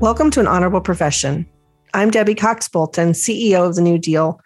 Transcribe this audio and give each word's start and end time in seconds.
Welcome 0.00 0.30
to 0.32 0.40
an 0.40 0.46
honorable 0.46 0.82
profession. 0.82 1.48
I'm 1.94 2.10
Debbie 2.10 2.34
Cox 2.34 2.68
Bolton, 2.68 3.12
CEO 3.12 3.66
of 3.66 3.76
the 3.76 3.80
New 3.80 3.96
Deal, 3.96 4.38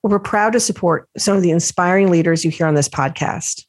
where 0.00 0.10
we're 0.10 0.18
proud 0.18 0.52
to 0.54 0.60
support 0.60 1.08
some 1.16 1.36
of 1.36 1.44
the 1.44 1.52
inspiring 1.52 2.10
leaders 2.10 2.44
you 2.44 2.50
hear 2.50 2.66
on 2.66 2.74
this 2.74 2.88
podcast. 2.88 3.64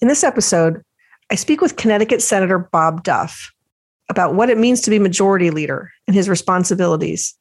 In 0.00 0.08
this 0.08 0.24
episode, 0.24 0.82
I 1.30 1.34
speak 1.34 1.60
with 1.60 1.76
Connecticut 1.76 2.22
Senator 2.22 2.58
Bob 2.58 3.02
Duff 3.02 3.52
about 4.08 4.36
what 4.36 4.48
it 4.48 4.56
means 4.56 4.80
to 4.80 4.90
be 4.90 4.98
majority 4.98 5.50
leader 5.50 5.92
and 6.06 6.16
his 6.16 6.30
responsibilities, 6.30 7.34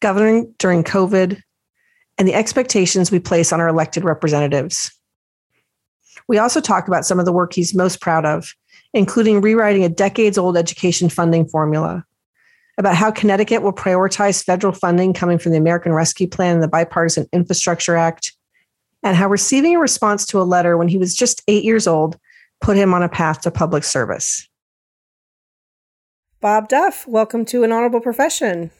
governing 0.00 0.54
during 0.58 0.84
COVID, 0.84 1.40
and 2.18 2.28
the 2.28 2.34
expectations 2.34 3.10
we 3.10 3.20
place 3.20 3.54
on 3.54 3.60
our 3.60 3.68
elected 3.68 4.04
representatives. 4.04 4.92
We 6.28 6.36
also 6.36 6.60
talk 6.60 6.88
about 6.88 7.06
some 7.06 7.18
of 7.18 7.24
the 7.24 7.32
work 7.32 7.54
he's 7.54 7.74
most 7.74 8.02
proud 8.02 8.26
of, 8.26 8.54
including 8.92 9.40
rewriting 9.40 9.82
a 9.82 9.88
decades 9.88 10.36
old 10.36 10.58
education 10.58 11.08
funding 11.08 11.48
formula, 11.48 12.04
about 12.78 12.96
how 12.96 13.10
Connecticut 13.10 13.62
will 13.62 13.72
prioritize 13.72 14.42
federal 14.42 14.72
funding 14.72 15.12
coming 15.12 15.38
from 15.38 15.52
the 15.52 15.58
American 15.58 15.92
Rescue 15.92 16.28
Plan 16.28 16.54
and 16.54 16.62
the 16.62 16.68
Bipartisan 16.68 17.26
Infrastructure 17.32 17.96
Act, 17.96 18.32
and 19.02 19.16
how 19.16 19.28
receiving 19.28 19.76
a 19.76 19.80
response 19.80 20.26
to 20.26 20.40
a 20.40 20.42
letter 20.42 20.76
when 20.76 20.88
he 20.88 20.98
was 20.98 21.14
just 21.14 21.42
eight 21.46 21.64
years 21.64 21.86
old 21.86 22.18
put 22.60 22.76
him 22.76 22.94
on 22.94 23.02
a 23.02 23.08
path 23.08 23.42
to 23.42 23.50
public 23.50 23.84
service. 23.84 24.48
Bob 26.40 26.68
Duff, 26.68 27.06
welcome 27.06 27.44
to 27.46 27.64
an 27.64 27.72
honorable 27.72 28.00
profession. 28.00 28.70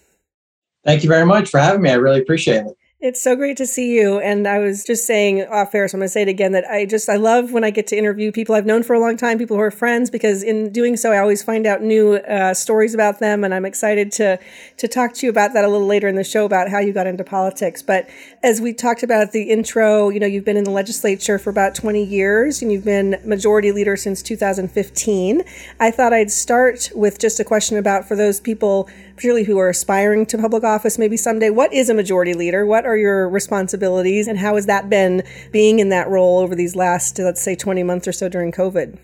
Thank 0.85 1.03
you 1.03 1.09
very 1.09 1.25
much 1.25 1.49
for 1.49 1.61
having 1.61 1.83
me. 1.83 1.91
I 1.91 1.95
really 1.95 2.21
appreciate 2.21 2.67
it. 2.67 2.77
It's 3.01 3.21
so 3.21 3.37
great 3.37 3.59
to 3.59 3.67
see 3.67 3.95
you. 3.99 4.19
And 4.21 4.49
I 4.49 4.61
was 4.61 4.83
just 4.83 5.07
saying 5.07 5.45
off 5.49 5.75
air, 5.75 5.87
so 5.89 5.97
I'm 5.97 6.01
going 6.01 6.07
to 6.07 6.13
say 6.13 6.23
it 6.23 6.29
again 6.29 6.53
that 6.53 6.65
I 6.65 6.87
just, 6.87 7.09
I 7.11 7.17
love 7.17 7.53
when 7.53 7.63
I 7.63 7.69
get 7.69 7.87
to 7.89 7.97
interview 7.99 8.33
people 8.33 8.55
I've 8.55 8.65
known 8.65 8.83
for 8.83 8.95
a 8.95 9.01
long 9.01 9.19
time, 9.19 9.37
people 9.37 9.57
who 9.57 9.63
are 9.63 9.71
friends, 9.71 10.11
because 10.11 10.43
in 10.43 10.73
doing 10.73 10.97
so, 10.97 11.13
I 11.13 11.19
always 11.19 11.43
find 11.43 11.67
out 11.67 11.83
new 11.83 12.15
uh, 12.15 12.55
stories 12.55 12.95
about 12.95 13.19
them. 13.19 13.45
And 13.45 13.53
I'm 13.53 13.67
excited 13.67 14.11
to, 14.13 14.39
to 14.79 14.89
talk 14.89 15.13
to 15.15 15.27
you 15.27 15.31
about 15.31 15.53
that 15.53 15.65
a 15.65 15.69
little 15.69 15.87
later 15.87 16.09
in 16.09 16.15
the 16.15 16.25
show 16.25 16.47
about 16.47 16.71
how 16.71 16.79
you 16.79 16.95
got 16.95 17.07
into 17.07 17.25
politics. 17.25 17.83
But 17.83 18.09
as 18.43 18.63
we 18.63 18.73
talked 18.73 19.03
about 19.03 19.21
at 19.21 19.33
the 19.33 19.51
intro, 19.51 20.09
you 20.09 20.21
know, 20.21 20.27
you've 20.27 20.47
been 20.47 20.57
in 20.57 20.65
the 20.65 20.71
legislature 20.71 21.39
for 21.39 21.51
about 21.51 21.75
20 21.75 22.03
years 22.03 22.63
and 22.63 22.73
you've 22.73 22.87
been 22.87 23.21
majority 23.23 23.71
leader 23.71 23.97
since 23.97 24.23
2015. 24.23 25.43
I 25.79 25.91
thought 25.91 26.15
I'd 26.15 26.31
start 26.31 26.91
with 26.95 27.19
just 27.19 27.39
a 27.39 27.45
question 27.45 27.77
about 27.77 28.09
for 28.09 28.17
those 28.17 28.41
people, 28.41 28.89
particularly 29.17 29.45
who 29.45 29.59
are 29.59 29.69
aspiring 29.69 30.27
to 30.27 30.39
public 30.39 30.65
office 30.65 30.99
maybe 30.99 31.17
someday, 31.17 31.51
what 31.51 31.73
is 31.73 31.89
a 31.89 31.95
majority 31.95 32.35
leader? 32.35 32.67
What 32.67 32.87
are 32.87 32.97
your 32.97 33.29
responsibilities 33.29 34.27
and 34.27 34.39
how 34.39 34.57
has 34.57 34.67
that 34.67 34.91
been 34.91 35.23
being 35.53 35.79
in 35.79 35.89
that 35.91 36.09
role 36.09 36.39
over 36.39 36.55
these 36.55 36.75
last, 36.77 37.19
let's 37.19 37.41
say, 37.41 37.55
20 37.55 37.83
months 37.83 38.09
or 38.09 38.13
so 38.13 38.29
during 38.29 38.53
COVID? 38.53 38.99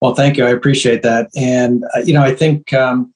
Well, 0.00 0.14
thank 0.14 0.36
you. 0.36 0.44
I 0.44 0.50
appreciate 0.50 1.02
that. 1.02 1.30
And, 1.34 1.84
uh, 1.96 2.00
you 2.00 2.12
know, 2.12 2.22
I 2.22 2.34
think, 2.34 2.72
um, 2.72 3.14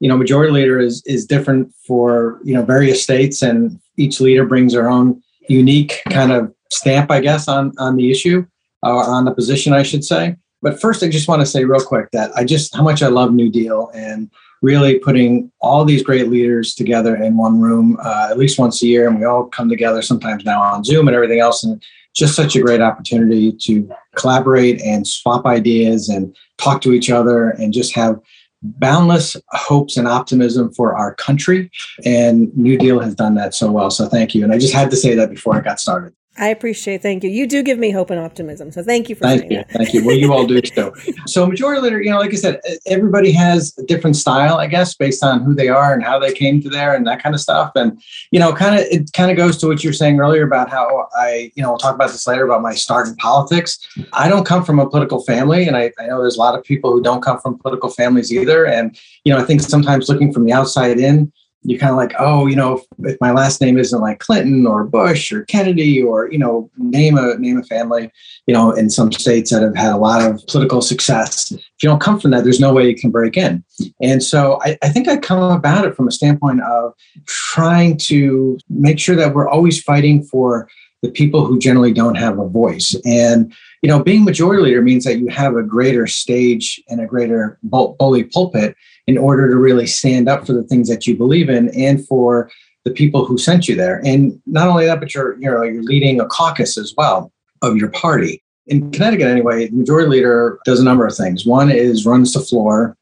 you 0.00 0.08
know, 0.08 0.16
majority 0.16 0.52
leader 0.52 0.78
is, 0.78 1.02
is 1.06 1.24
different 1.24 1.72
for, 1.86 2.40
you 2.44 2.52
know, 2.52 2.62
various 2.62 3.02
states 3.02 3.42
and 3.42 3.80
each 3.96 4.20
leader 4.20 4.44
brings 4.44 4.74
their 4.74 4.88
own 4.88 5.22
unique 5.48 6.02
kind 6.10 6.32
of 6.32 6.52
stamp, 6.70 7.10
I 7.10 7.20
guess, 7.20 7.48
on, 7.48 7.72
on 7.78 7.96
the 7.96 8.10
issue, 8.10 8.44
uh, 8.82 8.90
on 8.90 9.24
the 9.24 9.32
position, 9.32 9.72
I 9.72 9.82
should 9.82 10.04
say. 10.04 10.36
But 10.60 10.80
first, 10.80 11.02
I 11.02 11.08
just 11.08 11.28
want 11.28 11.40
to 11.40 11.46
say 11.46 11.64
real 11.64 11.80
quick 11.80 12.10
that 12.12 12.30
I 12.36 12.44
just, 12.44 12.74
how 12.74 12.82
much 12.82 13.02
I 13.02 13.08
love 13.08 13.32
New 13.32 13.50
Deal 13.50 13.90
and 13.94 14.30
really 14.66 14.98
putting 14.98 15.48
all 15.60 15.84
these 15.84 16.02
great 16.02 16.28
leaders 16.28 16.74
together 16.74 17.14
in 17.14 17.36
one 17.36 17.60
room 17.60 17.96
uh, 18.02 18.26
at 18.28 18.36
least 18.36 18.58
once 18.58 18.82
a 18.82 18.86
year 18.86 19.06
and 19.06 19.16
we 19.16 19.24
all 19.24 19.44
come 19.44 19.68
together 19.68 20.02
sometimes 20.02 20.44
now 20.44 20.60
on 20.60 20.82
zoom 20.82 21.06
and 21.06 21.14
everything 21.14 21.38
else 21.38 21.62
and 21.62 21.80
just 22.16 22.34
such 22.34 22.56
a 22.56 22.60
great 22.60 22.80
opportunity 22.80 23.52
to 23.52 23.88
collaborate 24.16 24.82
and 24.82 25.06
swap 25.06 25.46
ideas 25.46 26.08
and 26.08 26.34
talk 26.58 26.80
to 26.80 26.92
each 26.92 27.10
other 27.10 27.50
and 27.50 27.72
just 27.72 27.94
have 27.94 28.18
boundless 28.60 29.36
hopes 29.50 29.96
and 29.96 30.08
optimism 30.08 30.74
for 30.74 30.96
our 30.96 31.14
country 31.14 31.70
and 32.04 32.52
new 32.56 32.76
deal 32.76 32.98
has 32.98 33.14
done 33.14 33.36
that 33.36 33.54
so 33.54 33.70
well 33.70 33.90
so 33.90 34.08
thank 34.08 34.34
you. 34.34 34.42
And 34.42 34.52
i 34.52 34.58
just 34.58 34.74
had 34.74 34.90
to 34.90 34.96
say 34.96 35.14
that 35.14 35.30
before 35.30 35.54
i 35.54 35.60
got 35.60 35.78
started 35.78 36.12
I 36.38 36.48
appreciate. 36.48 37.02
Thank 37.02 37.24
you. 37.24 37.30
You 37.30 37.46
do 37.46 37.62
give 37.62 37.78
me 37.78 37.90
hope 37.90 38.10
and 38.10 38.20
optimism. 38.20 38.70
So 38.70 38.82
thank 38.82 39.08
you 39.08 39.14
for 39.14 39.22
thank 39.22 39.50
you. 39.50 39.58
That. 39.58 39.70
Thank 39.70 39.94
you. 39.94 40.04
Well, 40.04 40.16
you 40.16 40.32
all 40.32 40.46
do 40.46 40.60
so. 40.64 40.92
So 41.26 41.46
majority 41.46 41.82
leader, 41.82 42.00
you 42.00 42.10
know, 42.10 42.18
like 42.18 42.32
I 42.32 42.36
said, 42.36 42.60
everybody 42.86 43.32
has 43.32 43.76
a 43.78 43.82
different 43.82 44.16
style, 44.16 44.58
I 44.58 44.66
guess, 44.66 44.94
based 44.94 45.24
on 45.24 45.42
who 45.42 45.54
they 45.54 45.68
are 45.68 45.92
and 45.92 46.02
how 46.02 46.18
they 46.18 46.32
came 46.32 46.62
to 46.62 46.68
there 46.68 46.94
and 46.94 47.06
that 47.06 47.22
kind 47.22 47.34
of 47.34 47.40
stuff. 47.40 47.72
And 47.74 48.00
you 48.30 48.38
know, 48.38 48.52
kind 48.52 48.74
of 48.76 48.82
it 48.82 49.12
kind 49.12 49.30
of 49.30 49.36
goes 49.36 49.56
to 49.58 49.66
what 49.66 49.82
you 49.82 49.90
were 49.90 49.94
saying 49.94 50.20
earlier 50.20 50.44
about 50.44 50.70
how 50.70 51.08
I, 51.16 51.50
you 51.56 51.62
know, 51.62 51.70
we'll 51.70 51.78
talk 51.78 51.94
about 51.94 52.10
this 52.10 52.26
later 52.26 52.44
about 52.44 52.62
my 52.62 52.74
start 52.74 53.08
in 53.08 53.16
politics. 53.16 53.78
I 54.12 54.28
don't 54.28 54.46
come 54.46 54.64
from 54.64 54.78
a 54.78 54.88
political 54.88 55.22
family, 55.24 55.66
and 55.66 55.76
I, 55.76 55.92
I 55.98 56.06
know 56.06 56.20
there's 56.20 56.36
a 56.36 56.40
lot 56.40 56.56
of 56.56 56.62
people 56.64 56.92
who 56.92 57.02
don't 57.02 57.22
come 57.22 57.40
from 57.40 57.58
political 57.58 57.90
families 57.90 58.32
either. 58.32 58.66
And 58.66 58.96
you 59.24 59.32
know, 59.32 59.40
I 59.40 59.44
think 59.44 59.62
sometimes 59.62 60.08
looking 60.08 60.32
from 60.32 60.44
the 60.44 60.52
outside 60.52 60.98
in 60.98 61.32
you're 61.66 61.80
kind 61.80 61.90
of 61.90 61.96
like, 61.96 62.14
oh, 62.18 62.46
you 62.46 62.54
know, 62.54 62.80
if, 63.00 63.20
my 63.20 63.32
last 63.32 63.60
name 63.60 63.76
isn't 63.76 64.00
like 64.00 64.20
Clinton 64.20 64.66
or 64.66 64.84
Bush 64.84 65.32
or 65.32 65.44
Kennedy 65.44 66.00
or 66.00 66.30
you 66.30 66.38
know, 66.38 66.70
name 66.76 67.18
a 67.18 67.36
name 67.38 67.58
a 67.58 67.62
family, 67.64 68.10
you 68.46 68.54
know, 68.54 68.70
in 68.70 68.88
some 68.88 69.10
states 69.10 69.50
that 69.50 69.62
have 69.62 69.76
had 69.76 69.92
a 69.92 69.96
lot 69.96 70.22
of 70.22 70.44
political 70.46 70.80
success. 70.80 71.50
If 71.50 71.82
you 71.82 71.88
don't 71.88 72.00
come 72.00 72.20
from 72.20 72.30
that, 72.30 72.44
there's 72.44 72.60
no 72.60 72.72
way 72.72 72.88
you 72.88 72.96
can 72.96 73.10
break 73.10 73.36
in. 73.36 73.64
And 74.00 74.22
so 74.22 74.60
I, 74.62 74.78
I 74.82 74.88
think 74.88 75.08
I 75.08 75.16
come 75.16 75.42
about 75.42 75.84
it 75.84 75.96
from 75.96 76.08
a 76.08 76.12
standpoint 76.12 76.62
of 76.62 76.94
trying 77.26 77.96
to 77.98 78.58
make 78.68 78.98
sure 78.98 79.16
that 79.16 79.34
we're 79.34 79.48
always 79.48 79.82
fighting 79.82 80.22
for 80.22 80.68
the 81.02 81.10
people 81.10 81.44
who 81.44 81.58
generally 81.58 81.92
don't 81.92 82.14
have 82.14 82.38
a 82.38 82.48
voice. 82.48 82.96
And 83.04 83.52
you 83.82 83.88
know, 83.88 84.02
being 84.02 84.24
majority 84.24 84.62
leader 84.62 84.82
means 84.82 85.04
that 85.04 85.18
you 85.18 85.28
have 85.28 85.56
a 85.56 85.62
greater 85.62 86.06
stage 86.06 86.82
and 86.88 87.00
a 87.00 87.06
greater 87.06 87.58
bully 87.62 88.24
pulpit 88.24 88.76
in 89.06 89.16
order 89.18 89.48
to 89.48 89.56
really 89.56 89.86
stand 89.86 90.28
up 90.28 90.46
for 90.46 90.52
the 90.52 90.64
things 90.64 90.88
that 90.88 91.06
you 91.06 91.16
believe 91.16 91.48
in 91.48 91.68
and 91.78 92.06
for 92.06 92.50
the 92.84 92.90
people 92.92 93.24
who 93.24 93.36
sent 93.36 93.68
you 93.68 93.74
there. 93.74 94.00
And 94.04 94.40
not 94.46 94.68
only 94.68 94.86
that, 94.86 95.00
but 95.00 95.14
you're 95.14 95.34
you 95.40 95.50
know 95.50 95.62
you're 95.62 95.82
leading 95.82 96.20
a 96.20 96.26
caucus 96.26 96.78
as 96.78 96.94
well 96.96 97.32
of 97.62 97.76
your 97.76 97.90
party. 97.90 98.42
In 98.68 98.90
Connecticut, 98.90 99.26
anyway, 99.26 99.68
the 99.68 99.76
majority 99.76 100.08
leader 100.08 100.58
does 100.64 100.80
a 100.80 100.84
number 100.84 101.06
of 101.06 101.16
things. 101.16 101.46
One 101.46 101.70
is 101.70 102.06
runs 102.06 102.32
the 102.32 102.40
floor 102.40 102.96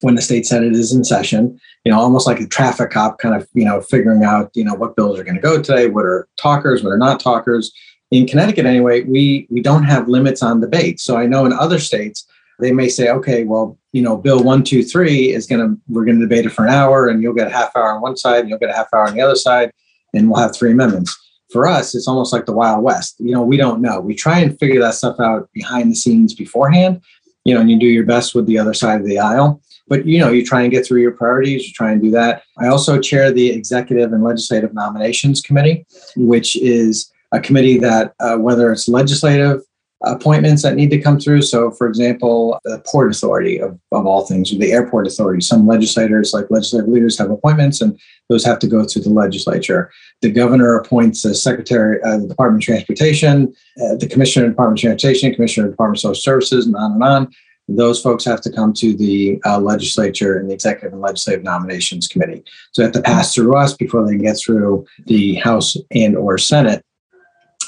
when 0.00 0.14
the 0.14 0.22
state 0.22 0.46
senate 0.46 0.72
is 0.72 0.92
in 0.92 1.04
session. 1.04 1.58
You 1.84 1.92
know, 1.92 1.98
almost 1.98 2.26
like 2.26 2.40
a 2.40 2.46
traffic 2.46 2.90
cop, 2.90 3.18
kind 3.18 3.34
of 3.34 3.48
you 3.54 3.64
know 3.64 3.80
figuring 3.80 4.24
out 4.24 4.50
you 4.54 4.64
know 4.64 4.74
what 4.74 4.96
bills 4.96 5.18
are 5.18 5.24
going 5.24 5.36
to 5.36 5.42
go 5.42 5.60
today, 5.60 5.88
what 5.88 6.04
are 6.04 6.28
talkers, 6.36 6.82
what 6.82 6.90
are 6.90 6.98
not 6.98 7.20
talkers. 7.20 7.72
In 8.10 8.26
Connecticut, 8.26 8.66
anyway, 8.66 9.02
we 9.02 9.46
we 9.50 9.60
don't 9.60 9.84
have 9.84 10.08
limits 10.08 10.42
on 10.42 10.60
debate. 10.60 11.00
So 11.00 11.16
I 11.16 11.26
know 11.26 11.44
in 11.44 11.52
other 11.52 11.78
states 11.78 12.26
they 12.58 12.72
may 12.72 12.88
say, 12.88 13.08
okay, 13.10 13.44
well, 13.44 13.78
you 13.92 14.02
know, 14.02 14.16
bill 14.16 14.42
one, 14.42 14.64
two, 14.64 14.82
three 14.82 15.32
is 15.32 15.46
going 15.46 15.60
to, 15.60 15.80
we're 15.88 16.04
going 16.04 16.18
to 16.18 16.26
debate 16.26 16.46
it 16.46 16.50
for 16.50 16.64
an 16.66 16.72
hour 16.72 17.08
and 17.08 17.22
you'll 17.22 17.34
get 17.34 17.46
a 17.46 17.50
half 17.50 17.74
hour 17.76 17.92
on 17.92 18.02
one 18.02 18.16
side 18.16 18.40
and 18.40 18.48
you'll 18.48 18.58
get 18.58 18.70
a 18.70 18.74
half 18.74 18.88
hour 18.92 19.06
on 19.06 19.14
the 19.14 19.20
other 19.20 19.36
side 19.36 19.72
and 20.14 20.30
we'll 20.30 20.40
have 20.40 20.54
three 20.54 20.72
amendments. 20.72 21.16
For 21.52 21.66
us, 21.66 21.94
it's 21.94 22.08
almost 22.08 22.32
like 22.32 22.44
the 22.44 22.52
Wild 22.52 22.82
West. 22.82 23.16
You 23.18 23.32
know, 23.32 23.42
we 23.42 23.56
don't 23.56 23.80
know. 23.80 24.00
We 24.00 24.14
try 24.14 24.40
and 24.40 24.58
figure 24.58 24.80
that 24.80 24.94
stuff 24.94 25.18
out 25.18 25.48
behind 25.54 25.90
the 25.90 25.96
scenes 25.96 26.34
beforehand, 26.34 27.00
you 27.44 27.54
know, 27.54 27.60
and 27.60 27.70
you 27.70 27.78
do 27.78 27.86
your 27.86 28.04
best 28.04 28.34
with 28.34 28.46
the 28.46 28.58
other 28.58 28.74
side 28.74 29.00
of 29.00 29.06
the 29.06 29.18
aisle. 29.18 29.62
But, 29.86 30.04
you 30.04 30.18
know, 30.18 30.30
you 30.30 30.44
try 30.44 30.62
and 30.62 30.70
get 30.70 30.84
through 30.84 31.00
your 31.00 31.12
priorities, 31.12 31.66
you 31.66 31.72
try 31.72 31.92
and 31.92 32.02
do 32.02 32.10
that. 32.10 32.42
I 32.58 32.66
also 32.68 33.00
chair 33.00 33.32
the 33.32 33.48
Executive 33.48 34.12
and 34.12 34.22
Legislative 34.22 34.74
Nominations 34.74 35.40
Committee, 35.40 35.86
which 36.16 36.56
is 36.56 37.10
a 37.32 37.40
committee 37.40 37.78
that, 37.78 38.12
uh, 38.20 38.36
whether 38.36 38.70
it's 38.70 38.86
legislative, 38.86 39.62
appointments 40.02 40.62
that 40.62 40.76
need 40.76 40.90
to 40.90 41.00
come 41.00 41.18
through. 41.18 41.42
So, 41.42 41.70
for 41.70 41.88
example, 41.88 42.58
the 42.64 42.80
Port 42.86 43.10
Authority 43.10 43.60
of, 43.60 43.78
of 43.92 44.06
all 44.06 44.26
things, 44.26 44.52
or 44.52 44.58
the 44.58 44.72
Airport 44.72 45.06
Authority, 45.06 45.40
some 45.40 45.66
legislators, 45.66 46.32
like 46.32 46.46
legislative 46.50 46.88
leaders, 46.88 47.18
have 47.18 47.30
appointments 47.30 47.80
and 47.80 47.98
those 48.28 48.44
have 48.44 48.58
to 48.60 48.68
go 48.68 48.84
through 48.84 49.02
the 49.02 49.10
legislature. 49.10 49.90
The 50.22 50.30
governor 50.30 50.76
appoints 50.76 51.22
the 51.22 51.34
secretary 51.34 52.00
of 52.02 52.22
the 52.22 52.28
Department 52.28 52.62
of 52.62 52.66
Transportation, 52.66 53.54
uh, 53.82 53.96
the 53.96 54.08
commissioner 54.08 54.46
of 54.46 54.50
the 54.50 54.52
Department 54.54 54.78
of 54.78 54.82
Transportation, 54.82 55.34
commissioner 55.34 55.66
of 55.66 55.70
the 55.70 55.74
Department 55.74 55.98
of 55.98 56.00
Social 56.02 56.22
Services, 56.22 56.66
and 56.66 56.76
on 56.76 56.92
and 56.92 57.02
on. 57.02 57.32
Those 57.70 58.00
folks 58.00 58.24
have 58.24 58.40
to 58.42 58.52
come 58.52 58.72
to 58.74 58.96
the 58.96 59.40
uh, 59.44 59.58
legislature 59.58 60.38
and 60.38 60.48
the 60.48 60.54
executive 60.54 60.94
and 60.94 61.02
legislative 61.02 61.44
nominations 61.44 62.08
committee. 62.08 62.42
So 62.72 62.80
they 62.80 62.86
have 62.86 62.94
to 62.94 63.02
pass 63.02 63.34
through 63.34 63.56
us 63.56 63.74
before 63.74 64.06
they 64.06 64.12
can 64.12 64.22
get 64.22 64.38
through 64.38 64.86
the 65.04 65.34
House 65.34 65.76
and 65.90 66.16
or 66.16 66.38
Senate 66.38 66.82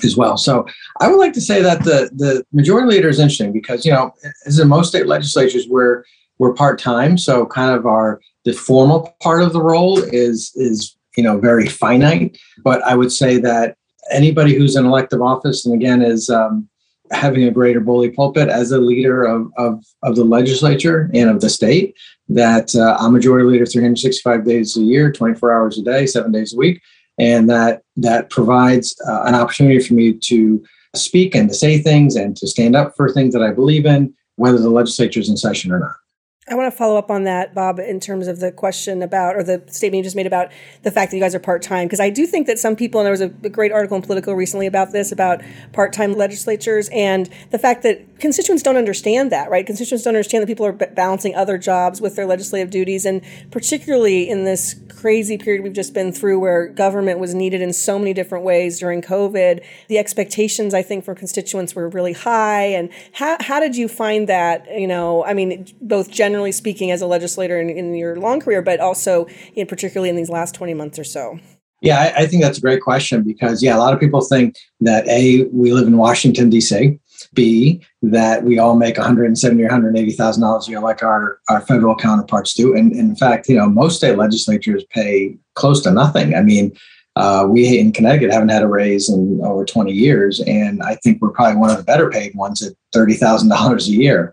as 0.04 0.16
well. 0.16 0.36
So 0.36 0.66
I 1.00 1.08
would 1.08 1.18
like 1.18 1.32
to 1.34 1.40
say 1.40 1.62
that 1.62 1.84
the 1.84 2.10
the 2.14 2.44
majority 2.52 2.88
leader 2.88 3.08
is 3.08 3.18
interesting 3.18 3.52
because 3.52 3.84
you 3.84 3.92
know, 3.92 4.14
as 4.46 4.58
in 4.58 4.68
most 4.68 4.88
state 4.88 5.06
legislatures, 5.06 5.66
we're 5.68 6.04
we're 6.38 6.54
part 6.54 6.78
time, 6.78 7.18
so 7.18 7.46
kind 7.46 7.76
of 7.76 7.86
our 7.86 8.20
the 8.44 8.52
formal 8.52 9.14
part 9.20 9.42
of 9.42 9.52
the 9.52 9.62
role 9.62 9.98
is 9.98 10.52
is 10.54 10.96
you 11.16 11.22
know 11.22 11.38
very 11.38 11.66
finite. 11.66 12.38
But 12.62 12.82
I 12.82 12.94
would 12.94 13.12
say 13.12 13.38
that 13.38 13.76
anybody 14.10 14.54
who's 14.54 14.76
in 14.76 14.86
elective 14.86 15.22
office, 15.22 15.66
and 15.66 15.74
again, 15.74 16.02
is 16.02 16.30
um, 16.30 16.68
having 17.12 17.44
a 17.44 17.50
greater 17.50 17.80
bully 17.80 18.10
pulpit 18.10 18.48
as 18.48 18.70
a 18.70 18.78
leader 18.78 19.24
of, 19.24 19.50
of, 19.56 19.84
of 20.02 20.16
the 20.16 20.24
legislature 20.24 21.10
and 21.12 21.28
of 21.28 21.40
the 21.40 21.50
state, 21.50 21.96
that 22.28 22.74
uh, 22.74 22.96
I'm 23.00 23.12
majority 23.12 23.46
leader 23.48 23.66
365 23.66 24.44
days 24.44 24.76
a 24.76 24.80
year, 24.80 25.10
24 25.10 25.52
hours 25.52 25.78
a 25.78 25.82
day, 25.82 26.06
seven 26.06 26.30
days 26.30 26.54
a 26.54 26.56
week 26.56 26.80
and 27.20 27.50
that 27.50 27.82
that 27.96 28.30
provides 28.30 28.96
uh, 29.06 29.24
an 29.26 29.34
opportunity 29.34 29.78
for 29.78 29.92
me 29.92 30.14
to 30.14 30.64
speak 30.96 31.34
and 31.34 31.50
to 31.50 31.54
say 31.54 31.78
things 31.78 32.16
and 32.16 32.34
to 32.38 32.46
stand 32.46 32.74
up 32.74 32.96
for 32.96 33.12
things 33.12 33.34
that 33.34 33.42
I 33.42 33.52
believe 33.52 33.84
in, 33.84 34.14
whether 34.36 34.58
the 34.58 34.70
legislature 34.70 35.20
is 35.20 35.28
in 35.28 35.36
session 35.36 35.70
or 35.70 35.78
not. 35.80 35.99
I 36.50 36.54
want 36.56 36.70
to 36.70 36.76
follow 36.76 36.96
up 36.96 37.12
on 37.12 37.22
that, 37.24 37.54
Bob, 37.54 37.78
in 37.78 38.00
terms 38.00 38.26
of 38.26 38.40
the 38.40 38.50
question 38.50 39.02
about, 39.02 39.36
or 39.36 39.44
the 39.44 39.62
statement 39.68 39.98
you 39.98 40.02
just 40.02 40.16
made 40.16 40.26
about 40.26 40.50
the 40.82 40.90
fact 40.90 41.12
that 41.12 41.16
you 41.16 41.22
guys 41.22 41.32
are 41.32 41.38
part 41.40 41.62
time. 41.62 41.86
Because 41.86 42.00
I 42.00 42.10
do 42.10 42.26
think 42.26 42.48
that 42.48 42.58
some 42.58 42.74
people, 42.74 43.00
and 43.00 43.06
there 43.06 43.12
was 43.12 43.20
a, 43.20 43.28
great 43.28 43.70
article 43.70 43.96
in 43.96 44.02
Politico 44.02 44.32
recently 44.32 44.66
about 44.66 44.90
this, 44.90 45.12
about 45.12 45.42
part 45.72 45.92
time 45.92 46.14
legislatures, 46.14 46.88
and 46.92 47.30
the 47.52 47.58
fact 47.58 47.84
that 47.84 48.18
constituents 48.18 48.64
don't 48.64 48.76
understand 48.76 49.30
that, 49.30 49.48
right? 49.48 49.64
Constituents 49.64 50.02
don't 50.02 50.16
understand 50.16 50.42
that 50.42 50.48
people 50.48 50.66
are 50.66 50.72
balancing 50.72 51.36
other 51.36 51.56
jobs 51.56 52.00
with 52.00 52.16
their 52.16 52.26
legislative 52.26 52.70
duties. 52.70 53.06
And 53.06 53.22
particularly 53.52 54.28
in 54.28 54.44
this 54.44 54.74
crazy 54.88 55.38
period 55.38 55.62
we've 55.62 55.72
just 55.72 55.94
been 55.94 56.12
through 56.12 56.38
where 56.38 56.68
government 56.68 57.18
was 57.18 57.34
needed 57.34 57.62
in 57.62 57.72
so 57.72 57.98
many 57.98 58.12
different 58.12 58.44
ways 58.44 58.78
during 58.78 59.00
COVID, 59.00 59.64
the 59.88 59.98
expectations, 59.98 60.74
I 60.74 60.82
think, 60.82 61.04
for 61.04 61.14
constituents 61.14 61.74
were 61.74 61.88
really 61.88 62.12
high. 62.12 62.64
And 62.64 62.90
how, 63.12 63.36
how 63.40 63.60
did 63.60 63.76
you 63.76 63.88
find 63.88 64.28
that, 64.28 64.66
you 64.78 64.86
know, 64.86 65.24
I 65.24 65.32
mean, 65.32 65.66
both 65.80 66.10
generally 66.10 66.39
generally 66.40 66.52
speaking 66.52 66.90
as 66.90 67.02
a 67.02 67.06
legislator 67.06 67.60
in, 67.60 67.68
in 67.68 67.94
your 67.94 68.16
long 68.16 68.40
career, 68.40 68.62
but 68.62 68.80
also 68.80 69.26
in 69.54 69.66
particularly 69.66 70.08
in 70.08 70.16
these 70.16 70.30
last 70.30 70.54
20 70.54 70.72
months 70.72 70.98
or 70.98 71.04
so? 71.04 71.38
Yeah, 71.82 71.98
I, 71.98 72.22
I 72.22 72.26
think 72.26 72.42
that's 72.42 72.56
a 72.56 72.62
great 72.62 72.80
question 72.80 73.22
because, 73.22 73.62
yeah, 73.62 73.76
a 73.76 73.78
lot 73.78 73.92
of 73.92 74.00
people 74.00 74.22
think 74.22 74.56
that 74.80 75.06
A, 75.08 75.44
we 75.52 75.72
live 75.72 75.86
in 75.86 75.98
Washington, 75.98 76.48
D.C., 76.48 76.98
B, 77.34 77.82
that 78.02 78.44
we 78.44 78.58
all 78.58 78.76
make 78.76 78.96
170 78.96 79.62
or 79.62 79.66
180,000 79.66 80.42
dollars 80.42 80.66
a 80.66 80.70
year 80.70 80.80
like 80.80 81.02
our, 81.02 81.38
our 81.50 81.60
federal 81.60 81.94
counterparts 81.94 82.54
do. 82.54 82.74
And, 82.74 82.92
and, 82.92 83.10
in 83.10 83.16
fact, 83.16 83.48
you 83.48 83.56
know, 83.56 83.68
most 83.68 83.96
state 83.96 84.16
legislatures 84.16 84.84
pay 84.90 85.36
close 85.54 85.82
to 85.82 85.90
nothing. 85.90 86.34
I 86.34 86.42
mean, 86.42 86.72
uh, 87.16 87.46
we 87.48 87.78
in 87.78 87.92
Connecticut 87.92 88.32
haven't 88.32 88.48
had 88.48 88.62
a 88.62 88.68
raise 88.68 89.10
in 89.10 89.40
over 89.42 89.64
20 89.64 89.92
years, 89.92 90.40
and 90.40 90.82
I 90.82 90.94
think 90.96 91.20
we're 91.20 91.30
probably 91.30 91.56
one 91.56 91.70
of 91.70 91.76
the 91.76 91.82
better 91.82 92.08
paid 92.08 92.34
ones 92.34 92.62
at 92.62 92.72
$30,000 92.94 93.88
a 93.88 93.90
year. 93.90 94.32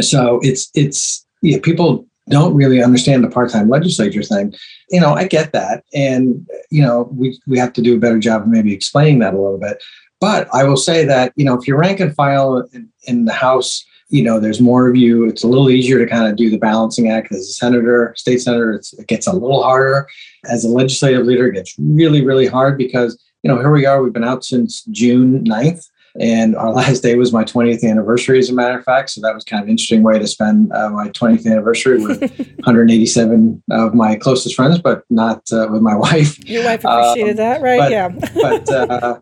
So 0.00 0.40
it's 0.42 0.70
it's 0.74 1.25
yeah, 1.42 1.58
people 1.62 2.06
don't 2.28 2.54
really 2.54 2.82
understand 2.82 3.22
the 3.22 3.28
part-time 3.28 3.68
legislature 3.68 4.22
thing. 4.22 4.54
You 4.90 5.00
know, 5.00 5.14
I 5.14 5.26
get 5.26 5.52
that, 5.52 5.84
and 5.94 6.46
you 6.70 6.82
know, 6.82 7.08
we 7.12 7.38
we 7.46 7.58
have 7.58 7.72
to 7.74 7.82
do 7.82 7.96
a 7.96 8.00
better 8.00 8.18
job 8.18 8.42
of 8.42 8.48
maybe 8.48 8.72
explaining 8.72 9.20
that 9.20 9.34
a 9.34 9.40
little 9.40 9.58
bit. 9.58 9.82
But 10.20 10.48
I 10.54 10.64
will 10.64 10.76
say 10.76 11.04
that 11.04 11.32
you 11.36 11.44
know, 11.44 11.54
if 11.54 11.68
you 11.68 11.76
rank 11.76 12.00
and 12.00 12.14
file 12.14 12.66
in, 12.72 12.88
in 13.04 13.24
the 13.26 13.32
House, 13.32 13.84
you 14.08 14.22
know, 14.22 14.40
there's 14.40 14.60
more 14.60 14.88
of 14.88 14.96
you. 14.96 15.26
It's 15.26 15.44
a 15.44 15.48
little 15.48 15.70
easier 15.70 16.04
to 16.04 16.10
kind 16.10 16.28
of 16.28 16.36
do 16.36 16.50
the 16.50 16.58
balancing 16.58 17.10
act 17.10 17.32
as 17.32 17.40
a 17.40 17.52
senator, 17.52 18.14
state 18.16 18.38
senator. 18.38 18.72
it 18.72 19.06
gets 19.06 19.26
a 19.26 19.32
little 19.32 19.62
harder. 19.62 20.06
As 20.46 20.64
a 20.64 20.68
legislative 20.68 21.26
leader, 21.26 21.48
it 21.48 21.54
gets 21.54 21.74
really, 21.78 22.24
really 22.24 22.46
hard 22.46 22.78
because 22.78 23.22
you 23.42 23.52
know, 23.52 23.58
here 23.58 23.70
we 23.70 23.86
are. 23.86 24.02
We've 24.02 24.12
been 24.12 24.24
out 24.24 24.44
since 24.44 24.82
June 24.86 25.44
9th 25.44 25.86
and 26.20 26.56
our 26.56 26.72
last 26.72 27.02
day 27.02 27.16
was 27.16 27.32
my 27.32 27.44
20th 27.44 27.88
anniversary, 27.88 28.38
as 28.38 28.48
a 28.48 28.54
matter 28.54 28.78
of 28.78 28.84
fact. 28.84 29.10
So 29.10 29.20
that 29.20 29.34
was 29.34 29.44
kind 29.44 29.62
of 29.62 29.66
an 29.66 29.72
interesting 29.72 30.02
way 30.02 30.18
to 30.18 30.26
spend 30.26 30.72
uh, 30.72 30.90
my 30.90 31.08
20th 31.08 31.46
anniversary 31.50 32.02
with 32.02 32.20
187 32.20 33.62
of 33.70 33.94
my 33.94 34.16
closest 34.16 34.54
friends, 34.54 34.78
but 34.78 35.04
not 35.10 35.42
uh, 35.52 35.68
with 35.70 35.82
my 35.82 35.94
wife. 36.06 36.38
Your 36.48 36.64
wife 36.64 36.84
appreciated 36.84 37.32
um, 37.32 37.36
that, 37.36 37.62
right? 37.62 37.78
But, 37.78 37.90
yeah. 37.90 38.08
but 38.34 38.70
uh, 38.70 39.20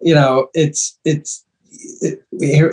you 0.00 0.14
know, 0.14 0.48
it's 0.54 0.98
it's 1.04 1.44
it, 2.00 2.22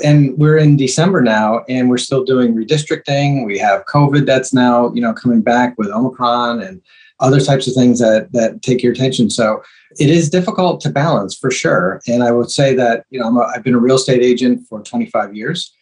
and 0.04 0.38
we're 0.38 0.58
in 0.58 0.78
December 0.78 1.22
now, 1.22 1.64
and 1.70 1.90
we're 1.90 1.98
still 1.98 2.24
doing 2.24 2.56
redistricting. 2.56 3.46
We 3.46 3.58
have 3.60 3.86
COVID 3.86 4.26
that's 4.26 4.54
now 4.54 4.92
you 4.94 5.02
know 5.02 5.14
coming 5.14 5.42
back 5.42 5.76
with 5.78 5.90
Omicron 5.90 6.62
and 6.62 6.82
other 7.24 7.40
types 7.40 7.68
of 7.68 7.74
things 7.74 8.00
that 8.00 8.32
that 8.34 8.62
take 8.62 8.84
your 8.84 8.94
attention. 8.94 9.30
So 9.30 9.64
it 10.00 10.10
is 10.10 10.30
difficult 10.30 10.82
to 10.82 10.90
balance 10.90 11.36
for 11.36 11.50
sure. 11.50 12.02
And 12.08 12.24
I 12.24 12.32
would 12.32 12.52
say 12.52 12.76
that, 12.76 13.06
you 13.10 13.20
know, 13.20 13.42
i 13.42 13.54
have 13.54 13.64
been 13.64 13.76
a 13.76 13.80
real 13.80 13.96
estate 13.96 14.22
agent 14.22 14.68
for 14.68 14.82
25 14.82 15.36
years 15.36 15.74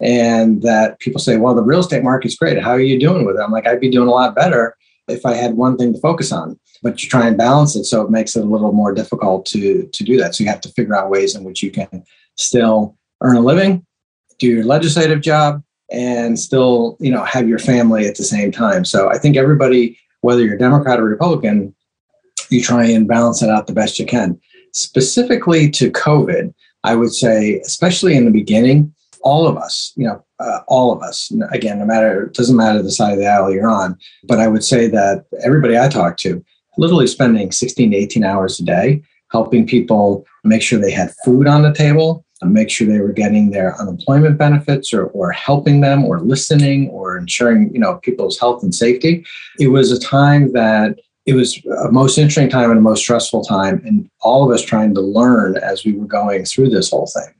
and 0.00 0.62
that 0.62 0.98
people 0.98 1.20
say, 1.20 1.36
well, 1.36 1.54
the 1.54 1.62
real 1.62 1.80
estate 1.80 2.02
market's 2.02 2.36
great. 2.36 2.62
How 2.62 2.70
are 2.70 2.80
you 2.80 2.98
doing 2.98 3.24
with 3.24 3.36
it? 3.36 3.42
I'm 3.42 3.52
like, 3.52 3.66
I'd 3.66 3.80
be 3.80 3.90
doing 3.90 4.08
a 4.08 4.12
lot 4.12 4.34
better 4.34 4.76
if 5.08 5.26
I 5.26 5.34
had 5.34 5.54
one 5.54 5.76
thing 5.76 5.92
to 5.92 6.00
focus 6.00 6.32
on. 6.32 6.58
But 6.82 7.02
you 7.02 7.08
try 7.08 7.26
and 7.26 7.36
balance 7.36 7.76
it. 7.76 7.84
So 7.84 8.02
it 8.02 8.10
makes 8.10 8.36
it 8.36 8.42
a 8.42 8.48
little 8.48 8.72
more 8.72 8.94
difficult 8.94 9.44
to, 9.46 9.86
to 9.86 10.04
do 10.04 10.16
that. 10.16 10.34
So 10.34 10.44
you 10.44 10.50
have 10.50 10.62
to 10.62 10.72
figure 10.72 10.96
out 10.96 11.10
ways 11.10 11.34
in 11.34 11.44
which 11.44 11.62
you 11.62 11.70
can 11.70 12.04
still 12.36 12.96
earn 13.20 13.36
a 13.36 13.40
living, 13.40 13.84
do 14.38 14.46
your 14.46 14.64
legislative 14.64 15.20
job, 15.20 15.62
and 15.90 16.38
still, 16.38 16.96
you 17.00 17.10
know, 17.10 17.24
have 17.24 17.48
your 17.48 17.58
family 17.58 18.06
at 18.06 18.16
the 18.16 18.24
same 18.24 18.50
time. 18.50 18.84
So 18.84 19.10
I 19.10 19.18
think 19.18 19.36
everybody, 19.36 19.98
whether 20.20 20.44
you're 20.44 20.56
Democrat 20.56 21.00
or 21.00 21.04
Republican, 21.04 21.74
you 22.50 22.62
try 22.62 22.84
and 22.84 23.08
balance 23.08 23.42
it 23.42 23.50
out 23.50 23.66
the 23.66 23.72
best 23.72 23.98
you 23.98 24.06
can. 24.06 24.38
Specifically 24.72 25.70
to 25.70 25.90
COVID, 25.90 26.52
I 26.84 26.94
would 26.94 27.12
say, 27.12 27.60
especially 27.60 28.16
in 28.16 28.24
the 28.24 28.30
beginning, 28.30 28.94
all 29.22 29.46
of 29.46 29.56
us, 29.56 29.92
you 29.96 30.06
know, 30.06 30.24
uh, 30.38 30.60
all 30.66 30.92
of 30.92 31.02
us, 31.02 31.30
again, 31.50 31.78
no 31.78 31.84
matter, 31.84 32.24
it 32.24 32.34
doesn't 32.34 32.56
matter 32.56 32.82
the 32.82 32.90
side 32.90 33.12
of 33.12 33.18
the 33.18 33.26
aisle 33.26 33.52
you're 33.52 33.68
on, 33.68 33.98
but 34.24 34.40
I 34.40 34.48
would 34.48 34.64
say 34.64 34.86
that 34.88 35.26
everybody 35.44 35.78
I 35.78 35.88
talk 35.88 36.16
to, 36.18 36.42
literally 36.78 37.06
spending 37.06 37.52
16 37.52 37.90
to 37.90 37.96
18 37.96 38.24
hours 38.24 38.58
a 38.58 38.64
day 38.64 39.02
helping 39.30 39.66
people 39.66 40.26
make 40.44 40.62
sure 40.62 40.78
they 40.78 40.90
had 40.90 41.12
food 41.24 41.46
on 41.46 41.62
the 41.62 41.72
table, 41.72 42.24
make 42.46 42.70
sure 42.70 42.86
they 42.86 43.00
were 43.00 43.12
getting 43.12 43.50
their 43.50 43.78
unemployment 43.80 44.38
benefits 44.38 44.92
or, 44.94 45.06
or 45.06 45.30
helping 45.30 45.80
them 45.80 46.04
or 46.04 46.20
listening 46.20 46.88
or 46.88 47.18
ensuring, 47.18 47.72
you 47.72 47.80
know, 47.80 47.96
people's 47.96 48.38
health 48.38 48.62
and 48.62 48.74
safety. 48.74 49.24
It 49.58 49.68
was 49.68 49.92
a 49.92 50.00
time 50.00 50.52
that 50.52 50.98
it 51.26 51.34
was 51.34 51.62
a 51.84 51.92
most 51.92 52.18
interesting 52.18 52.48
time 52.48 52.70
and 52.70 52.78
a 52.78 52.82
most 52.82 53.02
stressful 53.02 53.44
time 53.44 53.82
and 53.84 54.10
all 54.20 54.44
of 54.44 54.54
us 54.54 54.62
trying 54.62 54.94
to 54.94 55.00
learn 55.00 55.56
as 55.58 55.84
we 55.84 55.92
were 55.92 56.06
going 56.06 56.44
through 56.44 56.70
this 56.70 56.90
whole 56.90 57.06
thing 57.06 57.34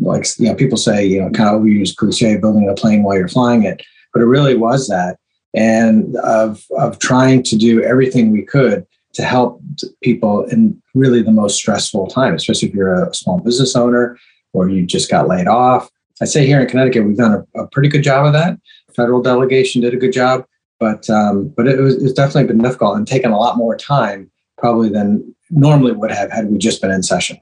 like 0.00 0.26
you 0.38 0.46
know 0.46 0.54
people 0.54 0.78
say 0.78 1.04
you 1.04 1.20
know 1.20 1.30
kind 1.30 1.54
of 1.54 1.62
we 1.62 1.72
use 1.72 1.94
cliche 1.94 2.36
building 2.36 2.68
a 2.68 2.74
plane 2.74 3.02
while 3.02 3.16
you're 3.16 3.28
flying 3.28 3.64
it 3.64 3.82
but 4.12 4.22
it 4.22 4.26
really 4.26 4.56
was 4.56 4.88
that 4.88 5.18
and 5.54 6.16
of 6.16 6.64
of 6.78 6.98
trying 6.98 7.42
to 7.42 7.56
do 7.56 7.82
everything 7.82 8.30
we 8.30 8.42
could 8.42 8.86
to 9.12 9.22
help 9.22 9.60
people 10.02 10.44
in 10.44 10.80
really 10.94 11.22
the 11.22 11.30
most 11.30 11.56
stressful 11.56 12.06
time 12.06 12.34
especially 12.34 12.68
if 12.68 12.74
you're 12.74 13.04
a 13.04 13.14
small 13.14 13.40
business 13.40 13.76
owner 13.76 14.18
or 14.52 14.68
you 14.68 14.84
just 14.84 15.10
got 15.10 15.28
laid 15.28 15.46
off 15.46 15.90
i 16.20 16.24
say 16.24 16.46
here 16.46 16.60
in 16.60 16.68
connecticut 16.68 17.04
we've 17.04 17.16
done 17.16 17.44
a, 17.54 17.60
a 17.60 17.66
pretty 17.68 17.88
good 17.88 18.02
job 18.02 18.26
of 18.26 18.32
that 18.32 18.58
federal 18.94 19.22
delegation 19.22 19.80
did 19.80 19.94
a 19.94 19.98
good 19.98 20.12
job 20.12 20.44
but 20.78 21.08
um, 21.10 21.48
but 21.56 21.66
it 21.66 21.80
was 21.80 22.02
it's 22.02 22.12
definitely 22.12 22.44
been 22.44 22.62
difficult 22.62 22.96
and 22.96 23.06
taken 23.06 23.32
a 23.32 23.38
lot 23.38 23.56
more 23.56 23.76
time 23.76 24.30
probably 24.56 24.88
than 24.88 25.34
normally 25.50 25.92
would 25.92 26.10
have 26.10 26.30
had 26.30 26.50
we 26.50 26.58
just 26.58 26.80
been 26.80 26.90
in 26.90 27.02
session. 27.02 27.38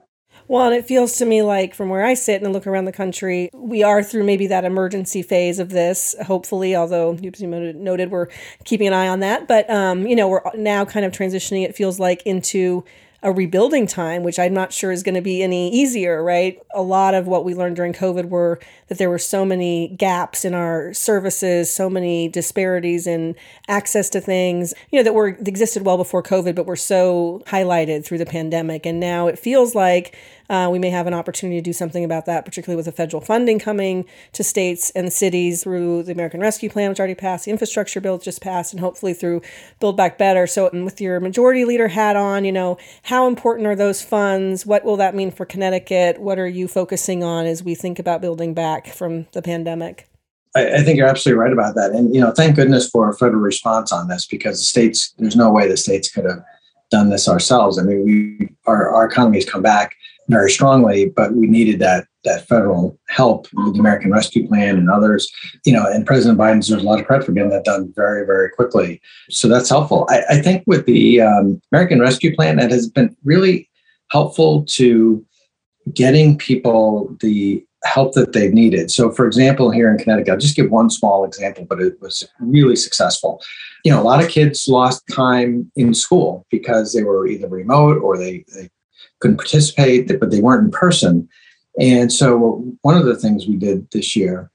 Well, 0.49 0.67
and 0.67 0.73
it 0.73 0.85
feels 0.85 1.17
to 1.17 1.25
me 1.25 1.41
like 1.41 1.75
from 1.75 1.89
where 1.89 2.05
I 2.05 2.13
sit 2.13 2.41
and 2.41 2.53
look 2.53 2.65
around 2.65 2.85
the 2.85 2.93
country, 2.93 3.49
we 3.53 3.83
are 3.83 4.01
through 4.01 4.23
maybe 4.23 4.47
that 4.47 4.63
emergency 4.63 5.21
phase 5.21 5.59
of 5.59 5.69
this, 5.71 6.15
hopefully, 6.25 6.73
although 6.73 7.17
you 7.21 7.31
noted 7.41 8.11
we're 8.11 8.27
keeping 8.63 8.87
an 8.87 8.93
eye 8.93 9.09
on 9.09 9.19
that. 9.19 9.45
But, 9.45 9.69
um, 9.69 10.07
you 10.07 10.15
know, 10.15 10.29
we're 10.29 10.41
now 10.55 10.85
kind 10.85 11.05
of 11.05 11.11
transitioning, 11.11 11.65
it 11.65 11.75
feels 11.75 11.99
like, 11.99 12.23
into 12.23 12.85
a 13.23 13.31
rebuilding 13.31 13.87
time, 13.87 14.23
which 14.23 14.37
I'm 14.37 14.53
not 14.53 14.71
sure 14.71 14.91
is 14.91 15.01
going 15.01 15.15
to 15.15 15.21
be 15.21 15.41
any 15.41 15.71
easier, 15.71 16.23
right? 16.23 16.59
A 16.75 16.83
lot 16.83 17.15
of 17.15 17.25
what 17.25 17.43
we 17.43 17.55
learned 17.55 17.75
during 17.75 17.93
COVID 17.93 18.29
were 18.29 18.59
that 18.89 18.99
there 18.99 19.09
were 19.09 19.17
so 19.17 19.43
many 19.43 19.87
gaps 19.87 20.45
in 20.45 20.53
our 20.53 20.93
services, 20.93 21.73
so 21.73 21.89
many 21.89 22.29
disparities 22.29 23.07
in 23.07 23.35
access 23.67 24.09
to 24.11 24.21
things, 24.21 24.73
you 24.91 24.99
know, 24.99 25.03
that 25.03 25.15
were 25.15 25.31
that 25.31 25.47
existed 25.47 25.83
well 25.83 25.97
before 25.97 26.21
COVID, 26.21 26.53
but 26.53 26.67
were 26.67 26.75
so 26.75 27.41
highlighted 27.47 28.05
through 28.05 28.19
the 28.19 28.25
pandemic. 28.25 28.85
And 28.85 28.99
now 28.99 29.27
it 29.27 29.39
feels 29.39 29.73
like 29.73 30.15
uh, 30.49 30.69
we 30.71 30.79
may 30.79 30.89
have 30.89 31.07
an 31.07 31.13
opportunity 31.13 31.57
to 31.59 31.63
do 31.63 31.73
something 31.73 32.03
about 32.03 32.25
that, 32.25 32.45
particularly 32.45 32.77
with 32.77 32.85
the 32.85 32.91
federal 32.91 33.21
funding 33.21 33.59
coming 33.59 34.05
to 34.33 34.43
states 34.43 34.89
and 34.91 35.11
cities 35.11 35.63
through 35.63 36.03
the 36.03 36.11
American 36.11 36.39
Rescue 36.39 36.69
Plan, 36.69 36.89
which 36.89 36.99
already 36.99 37.15
passed, 37.15 37.45
the 37.45 37.51
infrastructure 37.51 37.99
bill 37.99 38.17
just 38.17 38.41
passed, 38.41 38.73
and 38.73 38.79
hopefully 38.79 39.13
through 39.13 39.41
Build 39.79 39.97
Back 39.97 40.17
Better. 40.17 40.47
So, 40.47 40.69
and 40.69 40.85
with 40.85 41.01
your 41.01 41.19
majority 41.19 41.65
leader 41.65 41.89
hat 41.89 42.15
on, 42.15 42.45
you 42.45 42.51
know, 42.51 42.77
how 43.03 43.27
important 43.27 43.67
are 43.67 43.75
those 43.75 44.01
funds? 44.01 44.65
What 44.65 44.85
will 44.85 44.97
that 44.97 45.15
mean 45.15 45.31
for 45.31 45.45
Connecticut? 45.45 46.19
What 46.19 46.39
are 46.39 46.47
you 46.47 46.67
focusing 46.67 47.23
on 47.23 47.45
as 47.45 47.63
we 47.63 47.75
think 47.75 47.99
about 47.99 48.21
building 48.21 48.53
back 48.53 48.87
from 48.87 49.27
the 49.33 49.41
pandemic? 49.41 50.07
I, 50.55 50.81
think 50.81 50.97
you're 50.97 51.07
absolutely 51.07 51.39
right 51.39 51.53
about 51.53 51.75
that. 51.75 51.91
And, 51.91 52.15
you 52.15 52.19
know, 52.19 52.31
thank 52.31 52.55
goodness 52.55 52.89
for 52.89 53.09
a 53.09 53.13
federal 53.15 53.41
response 53.41 53.91
on 53.91 54.07
this 54.07 54.25
because 54.25 54.57
the 54.57 54.65
states, 54.65 55.13
there's 55.19 55.35
no 55.35 55.51
way 55.51 55.67
the 55.67 55.77
states 55.77 56.09
could 56.09 56.25
have 56.25 56.43
done 56.89 57.09
this 57.09 57.27
ourselves. 57.27 57.77
I 57.77 57.83
mean, 57.83 58.05
we, 58.05 58.49
our, 58.65 58.89
our 58.89 59.05
economy 59.05 59.37
has 59.37 59.45
come 59.45 59.61
back 59.61 59.95
very 60.27 60.51
strongly, 60.51 61.09
but 61.15 61.33
we 61.33 61.47
needed 61.47 61.79
that 61.79 62.05
that 62.23 62.47
federal 62.47 62.99
help 63.07 63.47
with 63.53 63.73
the 63.73 63.79
American 63.79 64.11
Rescue 64.11 64.47
Plan 64.47 64.77
and 64.77 64.89
others. 64.89 65.31
You 65.65 65.73
know, 65.73 65.85
and 65.85 66.05
President 66.05 66.37
Biden 66.37 66.59
deserves 66.59 66.83
a 66.83 66.85
lot 66.85 66.99
of 66.99 67.07
credit 67.07 67.25
for 67.25 67.31
getting 67.31 67.51
that 67.51 67.63
done 67.63 67.93
very, 67.95 68.25
very 68.25 68.49
quickly. 68.49 69.01
So 69.29 69.47
that's 69.47 69.69
helpful. 69.69 70.05
I, 70.09 70.23
I 70.29 70.41
think 70.41 70.63
with 70.67 70.85
the 70.85 71.21
um, 71.21 71.61
American 71.71 72.01
Rescue 72.01 72.35
Plan, 72.35 72.57
that 72.57 72.71
has 72.71 72.89
been 72.89 73.15
really 73.23 73.69
helpful 74.11 74.63
to 74.65 75.25
getting 75.93 76.37
people 76.37 77.15
the 77.21 77.63
help 77.83 78.13
that 78.13 78.33
they've 78.33 78.53
needed. 78.53 78.91
So, 78.91 79.11
for 79.11 79.25
example, 79.25 79.71
here 79.71 79.89
in 79.89 79.97
Connecticut, 79.97 80.31
I'll 80.31 80.39
just 80.39 80.55
give 80.55 80.69
one 80.69 80.89
small 80.89 81.23
example, 81.23 81.65
but 81.65 81.79
it 81.79 82.01
was 82.01 82.27
really 82.39 82.75
successful. 82.75 83.41
You 83.85 83.91
know, 83.91 84.01
a 84.01 84.03
lot 84.03 84.21
of 84.21 84.29
kids 84.29 84.67
lost 84.67 85.03
time 85.11 85.71
in 85.75 85.93
school 85.93 86.45
because 86.49 86.93
they 86.93 87.03
were 87.03 87.27
either 87.27 87.47
remote 87.47 88.01
or 88.01 88.17
they, 88.17 88.43
they 88.53 88.69
couldn't 89.19 89.37
participate, 89.37 90.19
but 90.19 90.31
they 90.31 90.41
weren't 90.41 90.65
in 90.65 90.71
person. 90.71 91.27
And 91.79 92.11
so, 92.11 92.63
one 92.81 92.97
of 92.97 93.05
the 93.05 93.15
things 93.15 93.47
we 93.47 93.55
did 93.55 93.89
this 93.91 94.15
year 94.15 94.51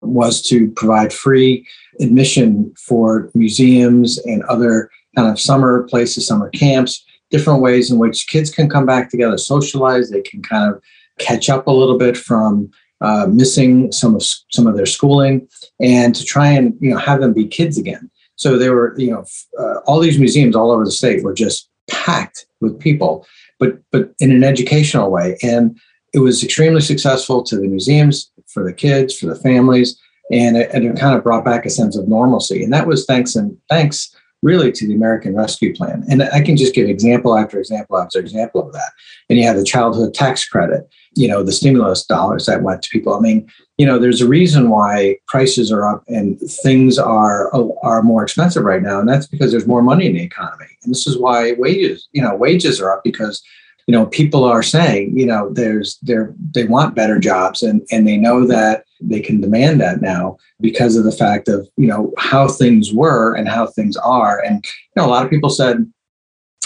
was 0.00 0.42
to 0.42 0.70
provide 0.72 1.12
free 1.12 1.66
admission 2.00 2.72
for 2.78 3.30
museums 3.34 4.18
and 4.18 4.42
other 4.44 4.90
kind 5.16 5.28
of 5.28 5.40
summer 5.40 5.84
places, 5.84 6.26
summer 6.26 6.50
camps, 6.50 7.04
different 7.30 7.60
ways 7.60 7.90
in 7.90 7.98
which 7.98 8.28
kids 8.28 8.50
can 8.50 8.68
come 8.68 8.86
back 8.86 9.10
together, 9.10 9.38
socialize. 9.38 10.10
They 10.10 10.22
can 10.22 10.42
kind 10.42 10.72
of 10.72 10.82
catch 11.18 11.48
up 11.48 11.66
a 11.66 11.72
little 11.72 11.98
bit 11.98 12.16
from 12.16 12.70
uh, 13.00 13.26
missing 13.30 13.92
some 13.92 14.14
of 14.14 14.22
some 14.22 14.66
of 14.66 14.76
their 14.76 14.86
schooling, 14.86 15.48
and 15.80 16.14
to 16.14 16.24
try 16.24 16.48
and 16.48 16.76
you 16.80 16.90
know 16.90 16.98
have 16.98 17.20
them 17.20 17.32
be 17.32 17.46
kids 17.46 17.78
again. 17.78 18.10
So 18.36 18.56
there 18.58 18.74
were 18.74 18.94
you 18.98 19.10
know 19.10 19.24
uh, 19.58 19.78
all 19.86 20.00
these 20.00 20.18
museums 20.18 20.56
all 20.56 20.70
over 20.70 20.84
the 20.84 20.90
state 20.90 21.22
were 21.22 21.34
just 21.34 21.68
packed 21.88 22.46
with 22.60 22.78
people, 22.80 23.26
but 23.58 23.78
but 23.92 24.12
in 24.20 24.30
an 24.32 24.44
educational 24.44 25.10
way, 25.10 25.36
and 25.42 25.78
it 26.14 26.20
was 26.20 26.42
extremely 26.42 26.80
successful 26.80 27.42
to 27.42 27.56
the 27.56 27.66
museums, 27.66 28.30
for 28.46 28.64
the 28.64 28.72
kids, 28.72 29.16
for 29.16 29.26
the 29.26 29.36
families, 29.36 30.00
and 30.30 30.56
it, 30.56 30.70
and 30.72 30.84
it 30.84 30.98
kind 30.98 31.16
of 31.16 31.24
brought 31.24 31.44
back 31.44 31.66
a 31.66 31.70
sense 31.70 31.96
of 31.96 32.08
normalcy. 32.08 32.62
And 32.64 32.72
that 32.72 32.86
was 32.86 33.04
thanks 33.04 33.36
and 33.36 33.56
thanks 33.68 34.14
really 34.42 34.70
to 34.72 34.86
the 34.86 34.94
American 34.94 35.34
Rescue 35.34 35.74
Plan. 35.74 36.04
And 36.08 36.22
I 36.22 36.40
can 36.40 36.56
just 36.56 36.74
give 36.74 36.88
example 36.88 37.36
after 37.36 37.58
example 37.58 37.98
after 37.98 38.20
example 38.20 38.64
of 38.64 38.72
that. 38.72 38.92
And 39.28 39.38
you 39.38 39.44
have 39.44 39.56
the 39.56 39.64
childhood 39.64 40.14
tax 40.14 40.48
credit, 40.48 40.88
you 41.14 41.28
know, 41.28 41.42
the 41.42 41.52
stimulus 41.52 42.04
dollars 42.04 42.46
that 42.46 42.62
went 42.62 42.82
to 42.82 42.90
people. 42.90 43.14
I 43.14 43.20
mean, 43.20 43.48
you 43.76 43.86
know, 43.86 43.98
there's 43.98 44.20
a 44.20 44.28
reason 44.28 44.70
why 44.70 45.16
prices 45.26 45.70
are 45.72 45.86
up 45.86 46.04
and 46.08 46.38
things 46.40 46.98
are 46.98 47.54
uh, 47.54 47.68
are 47.82 48.02
more 48.02 48.22
expensive 48.22 48.64
right 48.64 48.82
now, 48.82 49.00
and 49.00 49.08
that's 49.08 49.26
because 49.26 49.50
there's 49.50 49.66
more 49.66 49.82
money 49.82 50.06
in 50.06 50.14
the 50.14 50.22
economy. 50.22 50.66
And 50.82 50.92
this 50.92 51.06
is 51.06 51.18
why 51.18 51.52
wages, 51.52 52.08
you 52.12 52.22
know, 52.22 52.34
wages 52.34 52.80
are 52.80 52.92
up 52.92 53.04
because 53.04 53.42
you 53.88 53.92
know 53.92 54.06
people 54.06 54.44
are 54.44 54.62
saying 54.62 55.16
you 55.18 55.26
know 55.26 55.50
there's 55.50 55.98
they're 56.02 56.34
they 56.54 56.64
want 56.64 56.94
better 56.94 57.18
jobs 57.18 57.62
and 57.62 57.84
and 57.90 58.06
they 58.06 58.18
know 58.18 58.46
that 58.46 58.84
they 59.00 59.18
can 59.18 59.40
demand 59.40 59.80
that 59.80 60.02
now 60.02 60.36
because 60.60 60.94
of 60.94 61.04
the 61.04 61.12
fact 61.12 61.48
of 61.48 61.66
you 61.76 61.86
know 61.86 62.12
how 62.18 62.46
things 62.46 62.92
were 62.92 63.34
and 63.34 63.48
how 63.48 63.66
things 63.66 63.96
are 63.96 64.44
and 64.44 64.64
you 64.64 65.02
know 65.02 65.06
a 65.06 65.10
lot 65.10 65.24
of 65.24 65.30
people 65.30 65.48
said 65.48 65.90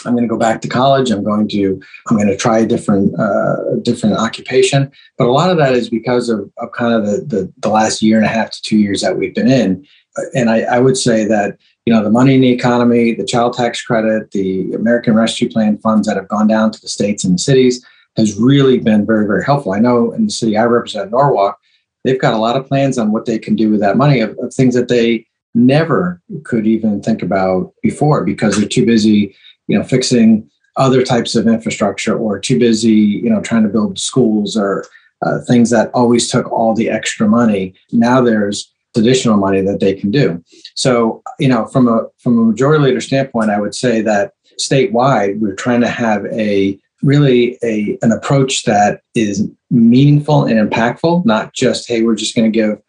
i'm 0.06 0.12
going 0.12 0.24
to 0.24 0.28
go 0.28 0.38
back 0.38 0.60
to 0.60 0.68
college 0.68 1.10
i'm 1.10 1.24
going 1.24 1.48
to 1.48 1.80
i'm 2.08 2.16
going 2.16 2.28
to 2.28 2.36
try 2.36 2.58
a 2.58 2.66
different 2.66 3.18
uh, 3.18 3.76
different 3.82 4.16
occupation. 4.16 4.90
But 5.18 5.26
a 5.26 5.32
lot 5.32 5.50
of 5.50 5.58
that 5.58 5.74
is 5.74 5.90
because 5.90 6.28
of, 6.28 6.50
of 6.58 6.72
kind 6.72 6.94
of 6.94 7.04
the, 7.04 7.24
the, 7.24 7.52
the 7.58 7.68
last 7.68 8.02
year 8.02 8.16
and 8.16 8.26
a 8.26 8.28
half 8.28 8.50
to 8.50 8.62
two 8.62 8.78
years 8.78 9.00
that 9.02 9.18
we've 9.18 9.34
been 9.34 9.50
in. 9.50 9.86
And 10.34 10.50
I, 10.50 10.62
I 10.62 10.78
would 10.78 10.96
say 10.96 11.24
that 11.24 11.58
you 11.86 11.92
know 11.92 12.02
the 12.02 12.10
money 12.10 12.34
in 12.36 12.42
the 12.42 12.50
economy 12.50 13.12
the 13.12 13.24
child 13.24 13.54
tax 13.54 13.82
credit 13.82 14.30
the 14.30 14.72
american 14.72 15.14
rescue 15.14 15.50
plan 15.50 15.78
funds 15.78 16.06
that 16.06 16.16
have 16.16 16.28
gone 16.28 16.46
down 16.46 16.70
to 16.70 16.80
the 16.80 16.86
states 16.86 17.24
and 17.24 17.34
the 17.34 17.38
cities 17.42 17.84
has 18.16 18.38
really 18.38 18.78
been 18.78 19.04
very 19.04 19.26
very 19.26 19.44
helpful. 19.44 19.72
I 19.72 19.80
know 19.80 20.12
in 20.12 20.26
the 20.26 20.30
city 20.30 20.56
i 20.56 20.62
represent 20.62 21.10
norwalk 21.10 21.58
they've 22.04 22.20
got 22.20 22.34
a 22.34 22.38
lot 22.38 22.56
of 22.56 22.68
plans 22.68 22.98
on 22.98 23.10
what 23.10 23.26
they 23.26 23.36
can 23.36 23.56
do 23.56 23.68
with 23.68 23.80
that 23.80 23.96
money 23.96 24.20
of, 24.20 24.38
of 24.38 24.54
things 24.54 24.76
that 24.76 24.86
they 24.86 25.26
never 25.56 26.22
could 26.44 26.68
even 26.68 27.02
think 27.02 27.20
about 27.20 27.74
before 27.82 28.22
because 28.22 28.56
they're 28.56 28.68
too 28.68 28.86
busy 28.86 29.34
you 29.68 29.78
know 29.78 29.84
fixing 29.84 30.48
other 30.76 31.02
types 31.02 31.34
of 31.34 31.46
infrastructure 31.46 32.16
or 32.16 32.38
too 32.38 32.58
busy 32.58 32.90
you 32.90 33.30
know 33.30 33.40
trying 33.40 33.62
to 33.62 33.68
build 33.68 33.98
schools 33.98 34.56
or 34.56 34.84
uh, 35.24 35.38
things 35.46 35.70
that 35.70 35.90
always 35.92 36.28
took 36.28 36.50
all 36.50 36.74
the 36.74 36.88
extra 36.90 37.28
money 37.28 37.74
now 37.92 38.20
there's 38.20 38.72
additional 38.96 39.36
money 39.36 39.60
that 39.62 39.80
they 39.80 39.94
can 39.94 40.10
do. 40.10 40.42
So, 40.74 41.22
you 41.38 41.48
know, 41.48 41.66
from 41.66 41.88
a 41.88 42.06
from 42.18 42.38
a 42.38 42.44
majority 42.44 42.84
leader 42.84 43.00
standpoint, 43.00 43.50
I 43.50 43.60
would 43.60 43.74
say 43.74 44.00
that 44.02 44.32
statewide 44.60 45.40
we're 45.40 45.54
trying 45.54 45.80
to 45.80 45.88
have 45.88 46.24
a 46.26 46.78
really 47.02 47.58
a 47.62 47.98
an 48.02 48.12
approach 48.12 48.64
that 48.64 49.00
is 49.14 49.48
meaningful 49.70 50.44
and 50.44 50.70
impactful, 50.70 51.24
not 51.24 51.54
just 51.54 51.88
hey, 51.88 52.02
we're 52.02 52.14
just 52.14 52.34
going 52.34 52.50
to 52.50 52.56
give 52.56 52.80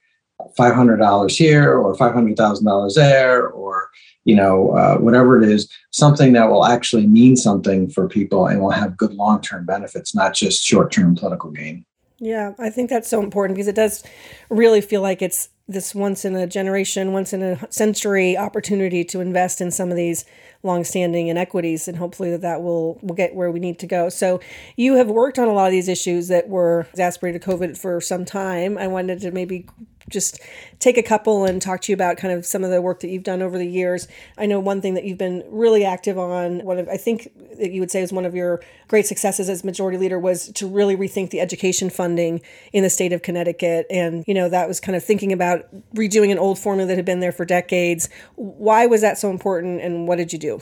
five 0.58 0.76
hundred 0.76 0.98
dollars 0.98 1.38
here 1.38 1.74
or 1.74 1.96
five 1.96 2.14
hundred 2.14 2.38
thousand 2.38 2.66
dollars 2.66 2.96
there 2.96 3.48
or 3.48 3.90
you 4.26 4.36
know 4.36 4.72
uh, 4.72 4.98
whatever 4.98 5.42
it 5.42 5.50
is, 5.50 5.70
something 5.92 6.34
that 6.34 6.50
will 6.50 6.66
actually 6.66 7.08
mean 7.08 7.36
something 7.36 7.90
for 7.90 8.08
people 8.08 8.48
and 8.48 8.62
will 8.62 8.72
have 8.72 8.98
good 8.98 9.14
long 9.14 9.42
term 9.42 9.66
benefits, 9.66 10.16
not 10.16 10.34
just 10.34 10.64
short 10.64 10.92
term 10.92 11.16
political 11.16 11.52
gain. 11.52 11.86
Yeah, 12.20 12.54
I 12.58 12.70
think 12.70 12.90
that's 12.90 13.10
so 13.10 13.22
important 13.22 13.58
because 13.58 13.68
it 13.68 13.76
does 13.76 14.04
really 14.50 14.80
feel 14.80 15.02
like 15.02 15.22
it's 15.22 15.50
this 15.68 15.96
once 15.96 16.26
in 16.26 16.36
a 16.36 16.46
generation, 16.46 17.14
once 17.14 17.34
in 17.34 17.42
a 17.42 17.72
century 17.72 18.38
opportunity 18.38 19.04
to 19.06 19.22
invest 19.22 19.62
in 19.62 19.72
some 19.72 19.92
of 19.92 19.98
these 19.98 20.26
longstanding 20.62 21.28
inequities, 21.28 21.88
and 21.88 21.98
hopefully 21.98 22.32
that 22.32 22.42
that 22.42 22.62
will 22.62 23.00
will 23.02 23.16
get 23.16 23.36
where 23.36 23.52
we 23.52 23.60
need 23.60 23.80
to 23.80 23.88
go. 23.88 24.10
So 24.10 24.40
you 24.78 24.96
have 24.96 25.08
worked 25.08 25.40
on 25.40 25.48
a 25.48 25.54
lot 25.54 25.66
of 25.68 25.72
these 25.72 25.88
issues 25.88 26.28
that 26.28 26.48
were 26.48 26.88
exacerbated 26.92 27.42
COVID 27.42 27.78
for 27.78 28.00
some 28.00 28.26
time. 28.26 28.78
I 28.78 28.88
wanted 28.88 29.20
to 29.22 29.32
maybe 29.32 29.68
just 30.10 30.40
take 30.80 30.98
a 30.98 31.04
couple 31.04 31.46
and 31.46 31.62
talk 31.62 31.82
to 31.82 31.92
you 31.92 31.94
about 31.94 32.18
kind 32.18 32.34
of 32.34 32.46
some 32.46 32.64
of 32.64 32.72
the 32.72 32.82
work 32.82 33.00
that 33.02 33.10
you've 33.10 33.24
done 33.24 33.42
over 33.42 33.58
the 33.58 33.68
years. 33.68 34.08
I 34.38 34.46
know 34.46 34.60
one 34.60 34.82
thing 34.82 34.94
that 34.96 35.04
you've 35.04 35.18
been 35.18 35.44
really 35.50 35.86
active 35.86 36.18
on, 36.18 36.60
one 36.60 36.80
of 36.80 36.90
I 36.90 36.98
think 36.98 37.32
that 37.58 37.72
you 37.72 37.80
would 37.80 37.92
say 37.92 38.02
is 38.02 38.12
one 38.12 38.26
of 38.26 38.36
your 38.36 38.62
great 38.88 39.06
successes 39.06 39.50
as 39.50 39.64
majority 39.64 39.98
leader 39.98 40.20
was 40.20 40.52
to 40.54 40.68
really 40.68 40.96
rethink 40.96 41.30
the 41.30 41.40
education 41.40 41.90
funding 41.90 42.42
in 42.72 42.84
the 42.84 42.90
state 42.90 43.14
of 43.14 43.22
Connecticut. 43.22 43.86
And, 43.90 44.24
you 44.28 44.34
know, 44.34 44.50
that 44.50 44.68
was 44.68 44.80
kind 44.80 44.96
of 44.96 45.04
thinking 45.04 45.32
about 45.32 45.66
redoing 45.96 46.32
an 46.32 46.40
old 46.40 46.60
formula 46.60 46.88
that 46.88 46.98
had 46.98 47.06
been 47.06 47.20
there 47.20 47.32
for 47.32 47.46
decades. 47.46 48.10
Why 48.36 48.86
was 48.86 49.02
that 49.02 49.18
so 49.18 49.30
important 49.30 49.82
and 49.82 50.08
what 50.08 50.18
did 50.18 50.34
you 50.34 50.40
do? 50.40 50.62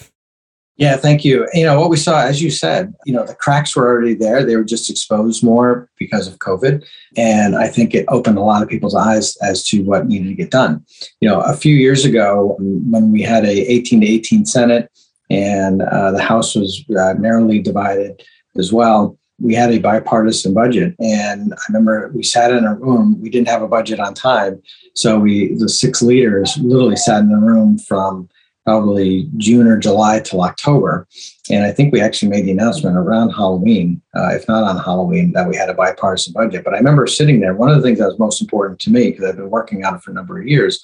Yeah, 0.77 0.95
thank 0.95 1.23
you. 1.23 1.47
You 1.53 1.65
know, 1.65 1.79
what 1.79 1.89
we 1.89 1.97
saw, 1.97 2.21
as 2.21 2.41
you 2.41 2.49
said, 2.49 2.93
you 3.05 3.13
know, 3.13 3.25
the 3.25 3.35
cracks 3.35 3.75
were 3.75 3.87
already 3.87 4.15
there. 4.15 4.43
They 4.43 4.55
were 4.55 4.63
just 4.63 4.89
exposed 4.89 5.43
more 5.43 5.89
because 5.99 6.27
of 6.27 6.39
COVID. 6.39 6.83
And 7.17 7.55
I 7.55 7.67
think 7.67 7.93
it 7.93 8.05
opened 8.07 8.37
a 8.37 8.41
lot 8.41 8.63
of 8.63 8.69
people's 8.69 8.95
eyes 8.95 9.37
as 9.43 9.63
to 9.65 9.83
what 9.83 10.07
needed 10.07 10.29
to 10.29 10.33
get 10.33 10.49
done. 10.49 10.83
You 11.19 11.29
know, 11.29 11.41
a 11.41 11.55
few 11.55 11.75
years 11.75 12.05
ago, 12.05 12.55
when 12.59 13.11
we 13.11 13.21
had 13.21 13.45
a 13.45 13.71
18 13.71 14.01
to 14.01 14.07
18 14.07 14.45
Senate 14.45 14.89
and 15.29 15.81
uh, 15.83 16.11
the 16.11 16.21
House 16.21 16.55
was 16.55 16.83
uh, 16.97 17.13
narrowly 17.13 17.59
divided 17.59 18.23
as 18.57 18.73
well, 18.73 19.17
we 19.39 19.53
had 19.53 19.71
a 19.71 19.79
bipartisan 19.79 20.53
budget. 20.53 20.95
And 20.99 21.53
I 21.53 21.61
remember 21.69 22.11
we 22.13 22.23
sat 22.23 22.51
in 22.51 22.63
a 22.63 22.75
room, 22.75 23.19
we 23.21 23.29
didn't 23.29 23.49
have 23.49 23.61
a 23.61 23.67
budget 23.67 23.99
on 23.99 24.13
time. 24.13 24.61
So 24.95 25.19
we, 25.19 25.55
the 25.55 25.69
six 25.69 26.01
leaders, 26.01 26.57
literally 26.61 26.95
sat 26.95 27.23
in 27.23 27.31
a 27.31 27.39
room 27.39 27.77
from 27.77 28.29
probably 28.65 29.29
June 29.37 29.67
or 29.67 29.77
July 29.77 30.19
till 30.19 30.41
October. 30.41 31.07
And 31.49 31.65
I 31.65 31.71
think 31.71 31.91
we 31.91 32.01
actually 32.01 32.29
made 32.29 32.45
the 32.45 32.51
announcement 32.51 32.95
around 32.95 33.31
Halloween, 33.31 34.01
uh, 34.15 34.29
if 34.29 34.47
not 34.47 34.63
on 34.63 34.77
Halloween, 34.77 35.31
that 35.33 35.47
we 35.47 35.55
had 35.55 35.69
a 35.69 35.73
bipartisan 35.73 36.33
budget. 36.33 36.63
But 36.63 36.73
I 36.73 36.77
remember 36.77 37.07
sitting 37.07 37.39
there. 37.39 37.55
One 37.55 37.69
of 37.69 37.75
the 37.75 37.81
things 37.81 37.99
that 37.99 38.07
was 38.07 38.19
most 38.19 38.41
important 38.41 38.79
to 38.81 38.91
me, 38.91 39.11
because 39.11 39.25
I've 39.25 39.37
been 39.37 39.49
working 39.49 39.83
on 39.83 39.95
it 39.95 40.01
for 40.01 40.11
a 40.11 40.13
number 40.13 40.39
of 40.39 40.47
years, 40.47 40.79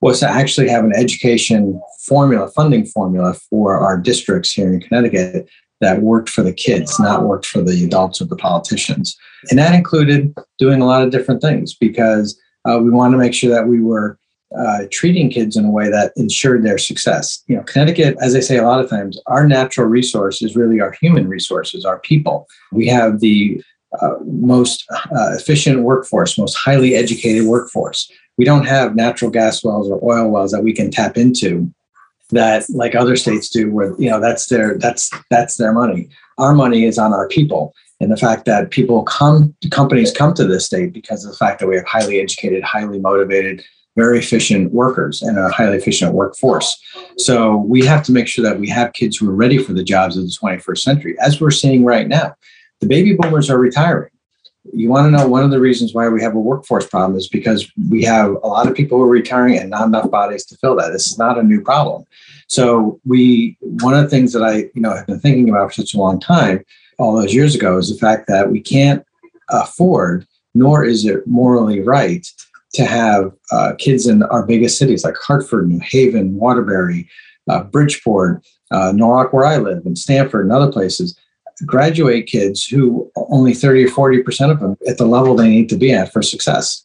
was 0.00 0.20
to 0.20 0.28
actually 0.28 0.68
have 0.68 0.84
an 0.84 0.94
education 0.94 1.80
formula, 2.06 2.48
funding 2.48 2.86
formula 2.86 3.34
for 3.34 3.76
our 3.76 3.98
districts 3.98 4.52
here 4.52 4.72
in 4.72 4.80
Connecticut 4.80 5.48
that 5.80 6.02
worked 6.02 6.28
for 6.28 6.42
the 6.42 6.52
kids, 6.52 6.98
not 6.98 7.24
worked 7.24 7.46
for 7.46 7.62
the 7.62 7.84
adults 7.84 8.20
or 8.20 8.24
the 8.24 8.36
politicians. 8.36 9.16
And 9.50 9.58
that 9.58 9.74
included 9.74 10.34
doing 10.58 10.80
a 10.80 10.86
lot 10.86 11.02
of 11.02 11.10
different 11.10 11.40
things 11.40 11.74
because 11.74 12.40
uh, 12.64 12.78
we 12.82 12.90
wanted 12.90 13.12
to 13.12 13.18
make 13.18 13.34
sure 13.34 13.50
that 13.50 13.68
we 13.68 13.80
were 13.80 14.18
uh, 14.56 14.84
treating 14.90 15.30
kids 15.30 15.56
in 15.56 15.64
a 15.64 15.70
way 15.70 15.90
that 15.90 16.12
ensured 16.16 16.62
their 16.62 16.78
success. 16.78 17.42
You 17.48 17.56
know, 17.56 17.62
Connecticut, 17.64 18.16
as 18.20 18.34
I 18.34 18.40
say 18.40 18.56
a 18.56 18.66
lot 18.66 18.82
of 18.82 18.88
times, 18.88 19.20
our 19.26 19.46
natural 19.46 19.86
resource 19.86 20.40
is 20.42 20.56
really 20.56 20.80
our 20.80 20.92
human 20.92 21.28
resources, 21.28 21.84
our 21.84 21.98
people. 22.00 22.46
We 22.72 22.86
have 22.88 23.20
the 23.20 23.62
uh, 24.00 24.14
most 24.24 24.84
uh, 24.90 25.32
efficient 25.32 25.82
workforce, 25.82 26.38
most 26.38 26.54
highly 26.54 26.94
educated 26.94 27.46
workforce. 27.46 28.10
We 28.36 28.44
don't 28.44 28.66
have 28.66 28.94
natural 28.94 29.30
gas 29.30 29.64
wells 29.64 29.90
or 29.90 29.98
oil 30.02 30.30
wells 30.30 30.52
that 30.52 30.62
we 30.62 30.72
can 30.72 30.90
tap 30.90 31.16
into 31.16 31.72
that 32.30 32.68
like 32.68 32.94
other 32.94 33.16
states 33.16 33.48
do 33.48 33.70
where 33.70 33.94
you 33.98 34.10
know 34.10 34.20
that's 34.20 34.46
their 34.46 34.76
that's 34.78 35.10
that's 35.30 35.56
their 35.56 35.72
money 35.72 36.10
our 36.36 36.54
money 36.54 36.84
is 36.84 36.98
on 36.98 37.14
our 37.14 37.26
people 37.28 37.74
and 38.00 38.12
the 38.12 38.16
fact 38.16 38.44
that 38.44 38.70
people 38.70 39.02
come 39.04 39.54
companies 39.70 40.12
come 40.12 40.34
to 40.34 40.44
this 40.44 40.66
state 40.66 40.92
because 40.92 41.24
of 41.24 41.30
the 41.30 41.36
fact 41.38 41.58
that 41.58 41.66
we 41.66 41.76
have 41.76 41.86
highly 41.86 42.20
educated 42.20 42.62
highly 42.62 42.98
motivated 42.98 43.64
very 43.98 44.18
efficient 44.18 44.72
workers 44.72 45.22
and 45.22 45.38
a 45.38 45.48
highly 45.50 45.76
efficient 45.76 46.14
workforce 46.14 46.80
so 47.18 47.56
we 47.56 47.84
have 47.84 48.02
to 48.04 48.12
make 48.12 48.28
sure 48.28 48.44
that 48.44 48.58
we 48.58 48.68
have 48.68 48.92
kids 48.92 49.16
who 49.16 49.28
are 49.28 49.34
ready 49.34 49.58
for 49.58 49.72
the 49.72 49.84
jobs 49.84 50.16
of 50.16 50.22
the 50.24 50.30
21st 50.30 50.78
century 50.78 51.16
as 51.20 51.40
we're 51.40 51.50
seeing 51.50 51.84
right 51.84 52.08
now 52.08 52.34
the 52.80 52.86
baby 52.86 53.14
boomers 53.14 53.50
are 53.50 53.58
retiring 53.58 54.10
you 54.72 54.88
want 54.88 55.06
to 55.06 55.10
know 55.10 55.26
one 55.26 55.44
of 55.44 55.50
the 55.50 55.60
reasons 55.60 55.94
why 55.94 56.08
we 56.08 56.22
have 56.22 56.34
a 56.34 56.40
workforce 56.40 56.86
problem 56.86 57.16
is 57.16 57.28
because 57.28 57.70
we 57.88 58.02
have 58.04 58.30
a 58.42 58.46
lot 58.46 58.68
of 58.68 58.74
people 58.74 58.98
who 58.98 59.04
are 59.04 59.08
retiring 59.08 59.58
and 59.58 59.70
not 59.70 59.86
enough 59.86 60.10
bodies 60.10 60.44
to 60.46 60.56
fill 60.56 60.76
that. 60.76 60.90
This 60.90 61.10
is 61.10 61.18
not 61.18 61.38
a 61.38 61.42
new 61.42 61.60
problem. 61.60 62.04
So 62.48 63.00
we 63.04 63.56
one 63.60 63.94
of 63.94 64.02
the 64.02 64.10
things 64.10 64.32
that 64.32 64.42
I 64.42 64.70
you 64.74 64.80
know 64.82 64.94
have 64.94 65.06
been 65.06 65.20
thinking 65.20 65.48
about 65.48 65.68
for 65.68 65.82
such 65.82 65.94
a 65.94 65.98
long 65.98 66.20
time, 66.20 66.64
all 66.98 67.14
those 67.14 67.34
years 67.34 67.54
ago, 67.54 67.78
is 67.78 67.90
the 67.90 67.98
fact 67.98 68.26
that 68.28 68.50
we 68.50 68.60
can't 68.60 69.04
afford, 69.50 70.26
nor 70.54 70.84
is 70.84 71.04
it 71.04 71.26
morally 71.26 71.80
right, 71.80 72.26
to 72.74 72.84
have 72.84 73.32
uh, 73.50 73.72
kids 73.78 74.06
in 74.06 74.22
our 74.24 74.44
biggest 74.44 74.78
cities 74.78 75.04
like 75.04 75.16
Hartford, 75.16 75.68
New 75.68 75.80
Haven, 75.80 76.34
Waterbury, 76.34 77.08
uh, 77.48 77.64
Bridgeport, 77.64 78.46
uh, 78.70 78.92
Norwalk, 78.94 79.32
where 79.32 79.46
I 79.46 79.56
live, 79.56 79.86
and 79.86 79.96
Stamford, 79.96 80.44
and 80.44 80.52
other 80.52 80.70
places 80.70 81.18
graduate 81.66 82.26
kids 82.26 82.66
who 82.66 83.10
only 83.16 83.54
30 83.54 83.84
or 83.84 83.88
40% 83.88 84.50
of 84.50 84.60
them 84.60 84.76
at 84.86 84.98
the 84.98 85.06
level 85.06 85.34
they 85.34 85.48
need 85.48 85.68
to 85.70 85.76
be 85.76 85.92
at 85.92 86.12
for 86.12 86.22
success. 86.22 86.84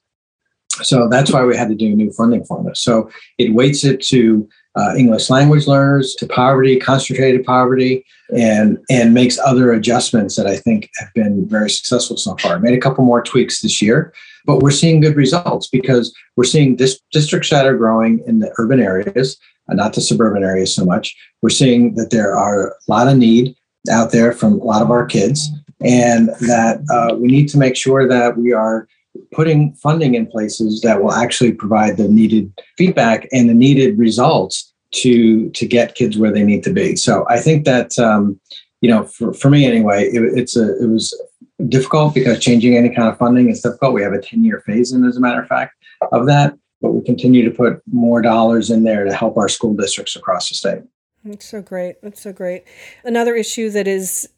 So 0.82 1.08
that's 1.08 1.32
why 1.32 1.44
we 1.44 1.56
had 1.56 1.70
to 1.70 1.76
do 1.76 1.96
new 1.96 2.12
funding 2.12 2.44
formula. 2.46 2.76
So 2.76 3.10
it 3.38 3.54
weights 3.54 3.84
it 3.84 4.02
to 4.06 4.50
uh, 4.76 4.96
English 4.98 5.30
language 5.30 5.68
learners, 5.68 6.16
to 6.16 6.26
poverty, 6.26 6.80
concentrated 6.80 7.46
poverty, 7.46 8.04
and 8.36 8.80
and 8.90 9.14
makes 9.14 9.38
other 9.38 9.72
adjustments 9.72 10.36
that 10.36 10.48
I 10.48 10.58
think 10.58 10.90
have 10.96 11.14
been 11.14 11.48
very 11.48 11.70
successful 11.70 12.18
so 12.18 12.36
far. 12.38 12.60
Made 12.60 12.76
a 12.76 12.82
couple 12.82 13.06
more 13.06 13.22
tweaks 13.22 13.62
this 13.62 13.84
year, 13.84 14.14
but 14.46 14.60
we're 14.60 14.72
seeing 14.72 15.00
good 15.00 15.16
results 15.16 15.68
because 15.68 16.14
we're 16.36 16.44
seeing 16.44 16.76
dis- 16.76 17.00
districts 17.12 17.50
that 17.50 17.66
are 17.66 17.78
growing 17.78 18.24
in 18.28 18.40
the 18.40 18.54
urban 18.58 18.80
areas, 18.80 19.38
uh, 19.70 19.74
not 19.74 19.94
the 19.94 20.02
suburban 20.02 20.44
areas 20.44 20.74
so 20.74 20.86
much. 20.86 21.16
We're 21.42 21.50
seeing 21.50 21.96
that 21.96 22.12
there 22.12 22.38
are 22.38 22.70
a 22.70 22.74
lot 22.88 23.08
of 23.08 23.18
need 23.18 23.56
out 23.92 24.12
there 24.12 24.32
from 24.32 24.54
a 24.54 24.64
lot 24.64 24.82
of 24.82 24.92
our 24.92 25.06
kids, 25.06 25.50
and 25.82 26.30
that 26.42 26.82
uh, 26.90 27.16
we 27.16 27.28
need 27.28 27.50
to 27.50 27.58
make 27.58 27.76
sure 27.76 28.08
that 28.08 28.38
we 28.38 28.54
are 28.54 28.88
putting 29.32 29.74
funding 29.76 30.16
in 30.16 30.26
places 30.26 30.82
that 30.82 31.02
will 31.02 31.12
actually 31.12 31.54
provide 31.54 31.98
the 31.98 32.08
needed 32.08 32.52
feedback 32.78 33.28
and 33.32 33.50
the 33.50 33.54
needed 33.54 33.98
results 33.98 34.74
to 34.92 35.50
to 35.52 35.66
get 35.66 35.96
kids 35.96 36.18
where 36.18 36.32
they 36.32 36.44
need 36.44 36.64
to 36.64 36.72
be. 36.72 36.96
So 36.96 37.26
I 37.30 37.40
think 37.40 37.66
that 37.66 37.98
um, 38.00 38.40
you 38.82 38.90
know, 38.90 39.06
for, 39.06 39.34
for 39.34 39.50
me 39.50 39.66
anyway, 39.66 40.10
it, 40.10 40.38
it's 40.38 40.58
a 40.58 40.78
it 40.84 40.88
was 40.88 41.18
difficult 41.74 42.14
because 42.14 42.40
changing 42.40 42.78
any 42.78 42.90
kind 42.90 43.10
of 43.10 43.18
funding 43.18 43.50
is 43.50 43.62
difficult. 43.62 43.94
We 43.94 44.04
have 44.04 44.14
a 44.14 44.22
10 44.22 44.46
year 44.46 44.62
phase 44.66 44.94
in, 44.94 45.04
as 45.06 45.18
a 45.18 45.20
matter 45.20 45.42
of 45.42 45.48
fact, 45.48 45.76
of 46.12 46.28
that, 46.28 46.56
but 46.82 46.92
we 46.92 47.04
continue 47.04 47.44
to 47.44 47.52
put 47.52 47.82
more 47.92 48.22
dollars 48.22 48.70
in 48.70 48.84
there 48.84 49.04
to 49.04 49.14
help 49.14 49.38
our 49.38 49.50
school 49.50 49.74
districts 49.74 50.16
across 50.16 50.50
the 50.50 50.56
state. 50.56 50.84
That's 51.26 51.46
so 51.46 51.62
great. 51.62 51.96
That's 52.04 52.22
so 52.22 52.32
great. 52.32 52.66
Another 53.04 53.36
issue 53.36 53.70
that 53.72 53.88
is 53.88 54.30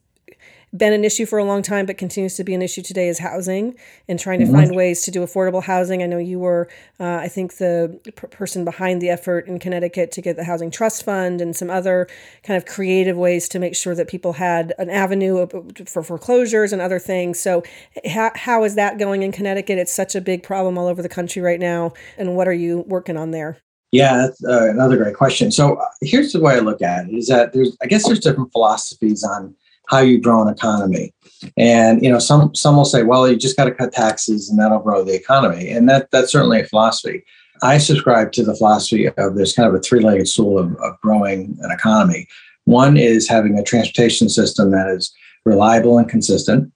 been 0.74 0.92
an 0.92 1.04
issue 1.04 1.26
for 1.26 1.38
a 1.38 1.44
long 1.44 1.62
time, 1.62 1.86
but 1.86 1.96
continues 1.96 2.34
to 2.34 2.44
be 2.44 2.54
an 2.54 2.62
issue 2.62 2.82
today 2.82 3.08
is 3.08 3.18
housing 3.18 3.74
and 4.08 4.18
trying 4.18 4.40
to 4.40 4.46
mm-hmm. 4.46 4.54
find 4.54 4.76
ways 4.76 5.02
to 5.02 5.10
do 5.10 5.20
affordable 5.20 5.62
housing. 5.62 6.02
I 6.02 6.06
know 6.06 6.18
you 6.18 6.38
were, 6.38 6.68
uh, 6.98 7.16
I 7.16 7.28
think, 7.28 7.56
the 7.56 8.00
p- 8.04 8.12
person 8.12 8.64
behind 8.64 9.00
the 9.00 9.08
effort 9.08 9.46
in 9.46 9.58
Connecticut 9.58 10.12
to 10.12 10.22
get 10.22 10.36
the 10.36 10.44
Housing 10.44 10.70
Trust 10.70 11.04
Fund 11.04 11.40
and 11.40 11.54
some 11.54 11.70
other 11.70 12.08
kind 12.42 12.56
of 12.56 12.66
creative 12.66 13.16
ways 13.16 13.48
to 13.50 13.58
make 13.58 13.76
sure 13.76 13.94
that 13.94 14.08
people 14.08 14.34
had 14.34 14.74
an 14.78 14.90
avenue 14.90 15.46
for 15.86 16.02
foreclosures 16.02 16.72
and 16.72 16.82
other 16.82 16.98
things. 16.98 17.38
So, 17.38 17.62
how, 18.04 18.32
how 18.34 18.64
is 18.64 18.74
that 18.74 18.98
going 18.98 19.22
in 19.22 19.32
Connecticut? 19.32 19.78
It's 19.78 19.94
such 19.94 20.14
a 20.14 20.20
big 20.20 20.42
problem 20.42 20.76
all 20.76 20.88
over 20.88 21.02
the 21.02 21.08
country 21.08 21.40
right 21.42 21.60
now. 21.60 21.92
And 22.18 22.36
what 22.36 22.48
are 22.48 22.52
you 22.52 22.84
working 22.86 23.16
on 23.16 23.30
there? 23.30 23.58
Yeah, 23.92 24.16
that's 24.16 24.44
uh, 24.44 24.68
another 24.68 24.96
great 24.96 25.14
question. 25.14 25.52
So 25.52 25.76
uh, 25.76 25.84
here's 26.02 26.32
the 26.32 26.40
way 26.40 26.56
I 26.56 26.58
look 26.58 26.82
at 26.82 27.06
it: 27.06 27.14
is 27.14 27.28
that 27.28 27.52
there's, 27.52 27.76
I 27.82 27.86
guess, 27.86 28.04
there's 28.06 28.20
different 28.20 28.52
philosophies 28.52 29.22
on 29.22 29.54
how 29.88 30.00
you 30.00 30.20
grow 30.20 30.42
an 30.42 30.52
economy, 30.52 31.14
and 31.56 32.02
you 32.02 32.10
know, 32.10 32.18
some 32.18 32.54
some 32.54 32.76
will 32.76 32.84
say, 32.84 33.02
well, 33.02 33.28
you 33.28 33.36
just 33.36 33.56
got 33.56 33.64
to 33.64 33.74
cut 33.74 33.92
taxes 33.92 34.48
and 34.50 34.58
that'll 34.58 34.80
grow 34.80 35.04
the 35.04 35.14
economy, 35.14 35.70
and 35.70 35.88
that 35.88 36.10
that's 36.10 36.32
certainly 36.32 36.60
a 36.60 36.66
philosophy. 36.66 37.24
I 37.62 37.78
subscribe 37.78 38.32
to 38.32 38.42
the 38.42 38.54
philosophy 38.54 39.06
of 39.08 39.34
there's 39.34 39.54
kind 39.54 39.68
of 39.68 39.74
a 39.74 39.80
three-legged 39.80 40.28
stool 40.28 40.58
of, 40.58 40.76
of 40.76 41.00
growing 41.00 41.56
an 41.62 41.70
economy. 41.70 42.28
One 42.64 42.96
is 42.96 43.28
having 43.28 43.58
a 43.58 43.62
transportation 43.62 44.28
system 44.28 44.72
that 44.72 44.88
is 44.88 45.14
reliable 45.44 45.98
and 45.98 46.08
consistent. 46.08 46.72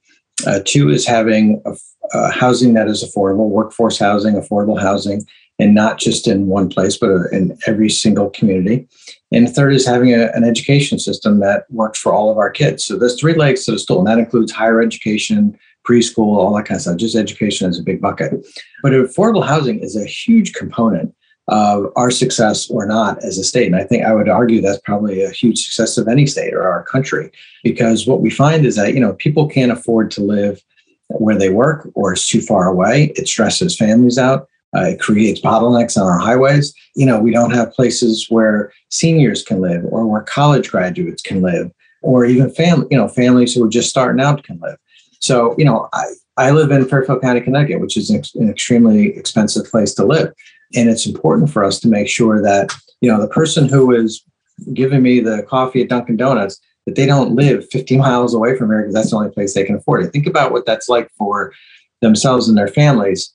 Uh, 0.46 0.60
two 0.64 0.88
is 0.88 1.06
having 1.06 1.60
a, 1.66 1.76
a 2.14 2.30
housing 2.30 2.72
that 2.74 2.88
is 2.88 3.04
affordable, 3.04 3.48
workforce 3.48 3.98
housing, 3.98 4.36
affordable 4.36 4.80
housing, 4.80 5.26
and 5.58 5.74
not 5.74 5.98
just 5.98 6.26
in 6.26 6.46
one 6.46 6.70
place, 6.70 6.96
but 6.96 7.10
in 7.32 7.58
every 7.66 7.90
single 7.90 8.30
community. 8.30 8.88
And 9.32 9.46
the 9.46 9.52
third 9.52 9.74
is 9.74 9.86
having 9.86 10.12
a, 10.12 10.30
an 10.34 10.44
education 10.44 10.98
system 10.98 11.40
that 11.40 11.64
works 11.70 11.98
for 11.98 12.12
all 12.12 12.30
of 12.30 12.38
our 12.38 12.50
kids. 12.50 12.84
So 12.84 12.96
there's 12.96 13.18
three 13.18 13.34
legs 13.34 13.64
to 13.64 13.72
the 13.72 13.78
stool, 13.78 13.98
and 13.98 14.06
that 14.08 14.18
includes 14.18 14.50
higher 14.50 14.82
education, 14.82 15.56
preschool, 15.88 16.36
all 16.36 16.54
that 16.54 16.64
kind 16.64 16.76
of 16.76 16.82
stuff. 16.82 16.96
Just 16.96 17.16
education 17.16 17.70
is 17.70 17.78
a 17.78 17.82
big 17.82 18.00
bucket. 18.00 18.44
But 18.82 18.92
affordable 18.92 19.46
housing 19.46 19.78
is 19.80 19.96
a 19.96 20.04
huge 20.04 20.52
component 20.52 21.14
of 21.48 21.92
our 21.96 22.10
success 22.10 22.68
or 22.70 22.86
not 22.86 23.22
as 23.24 23.38
a 23.38 23.44
state. 23.44 23.66
And 23.66 23.76
I 23.76 23.84
think 23.84 24.04
I 24.04 24.14
would 24.14 24.28
argue 24.28 24.60
that's 24.60 24.80
probably 24.82 25.22
a 25.22 25.30
huge 25.30 25.64
success 25.64 25.96
of 25.96 26.06
any 26.06 26.26
state 26.26 26.52
or 26.52 26.68
our 26.68 26.84
country, 26.84 27.30
because 27.64 28.06
what 28.06 28.20
we 28.20 28.30
find 28.30 28.66
is 28.66 28.76
that, 28.76 28.94
you 28.94 29.00
know, 29.00 29.14
people 29.14 29.48
can't 29.48 29.72
afford 29.72 30.10
to 30.12 30.20
live 30.20 30.62
where 31.08 31.36
they 31.36 31.50
work 31.50 31.88
or 31.94 32.12
it's 32.12 32.28
too 32.28 32.40
far 32.40 32.68
away. 32.68 33.12
It 33.16 33.26
stresses 33.26 33.76
families 33.76 34.18
out. 34.18 34.48
Uh, 34.76 34.82
it 34.82 35.00
creates 35.00 35.40
bottlenecks 35.40 35.96
on 35.96 36.06
our 36.06 36.18
highways. 36.18 36.72
You 36.94 37.06
know, 37.06 37.18
we 37.18 37.32
don't 37.32 37.50
have 37.50 37.72
places 37.72 38.26
where 38.30 38.72
seniors 38.88 39.42
can 39.42 39.60
live 39.60 39.84
or 39.86 40.06
where 40.06 40.22
college 40.22 40.70
graduates 40.70 41.22
can 41.22 41.42
live 41.42 41.72
or 42.02 42.24
even 42.24 42.50
family, 42.50 42.86
you 42.90 42.96
know, 42.96 43.08
families 43.08 43.54
who 43.54 43.64
are 43.64 43.68
just 43.68 43.90
starting 43.90 44.22
out 44.22 44.44
can 44.44 44.58
live. 44.60 44.78
So, 45.20 45.54
you 45.58 45.64
know, 45.64 45.88
I, 45.92 46.04
I 46.36 46.50
live 46.50 46.70
in 46.70 46.88
Fairfield 46.88 47.20
County, 47.20 47.40
Connecticut, 47.40 47.80
which 47.80 47.96
is 47.96 48.10
an, 48.10 48.18
ex- 48.18 48.34
an 48.34 48.48
extremely 48.48 49.08
expensive 49.16 49.70
place 49.70 49.92
to 49.94 50.04
live. 50.04 50.32
And 50.74 50.88
it's 50.88 51.06
important 51.06 51.50
for 51.50 51.64
us 51.64 51.80
to 51.80 51.88
make 51.88 52.08
sure 52.08 52.40
that, 52.42 52.72
you 53.00 53.10
know, 53.10 53.20
the 53.20 53.28
person 53.28 53.68
who 53.68 53.92
is 53.92 54.24
giving 54.72 55.02
me 55.02 55.20
the 55.20 55.42
coffee 55.48 55.82
at 55.82 55.88
Dunkin' 55.88 56.16
Donuts, 56.16 56.60
that 56.86 56.94
they 56.94 57.06
don't 57.06 57.34
live 57.34 57.68
50 57.70 57.98
miles 57.98 58.34
away 58.34 58.56
from 58.56 58.70
here 58.70 58.80
because 58.80 58.94
that's 58.94 59.10
the 59.10 59.16
only 59.16 59.30
place 59.30 59.52
they 59.52 59.64
can 59.64 59.74
afford 59.74 60.04
it. 60.04 60.12
Think 60.12 60.26
about 60.26 60.52
what 60.52 60.64
that's 60.64 60.88
like 60.88 61.10
for 61.18 61.52
themselves 62.00 62.48
and 62.48 62.56
their 62.56 62.68
families 62.68 63.34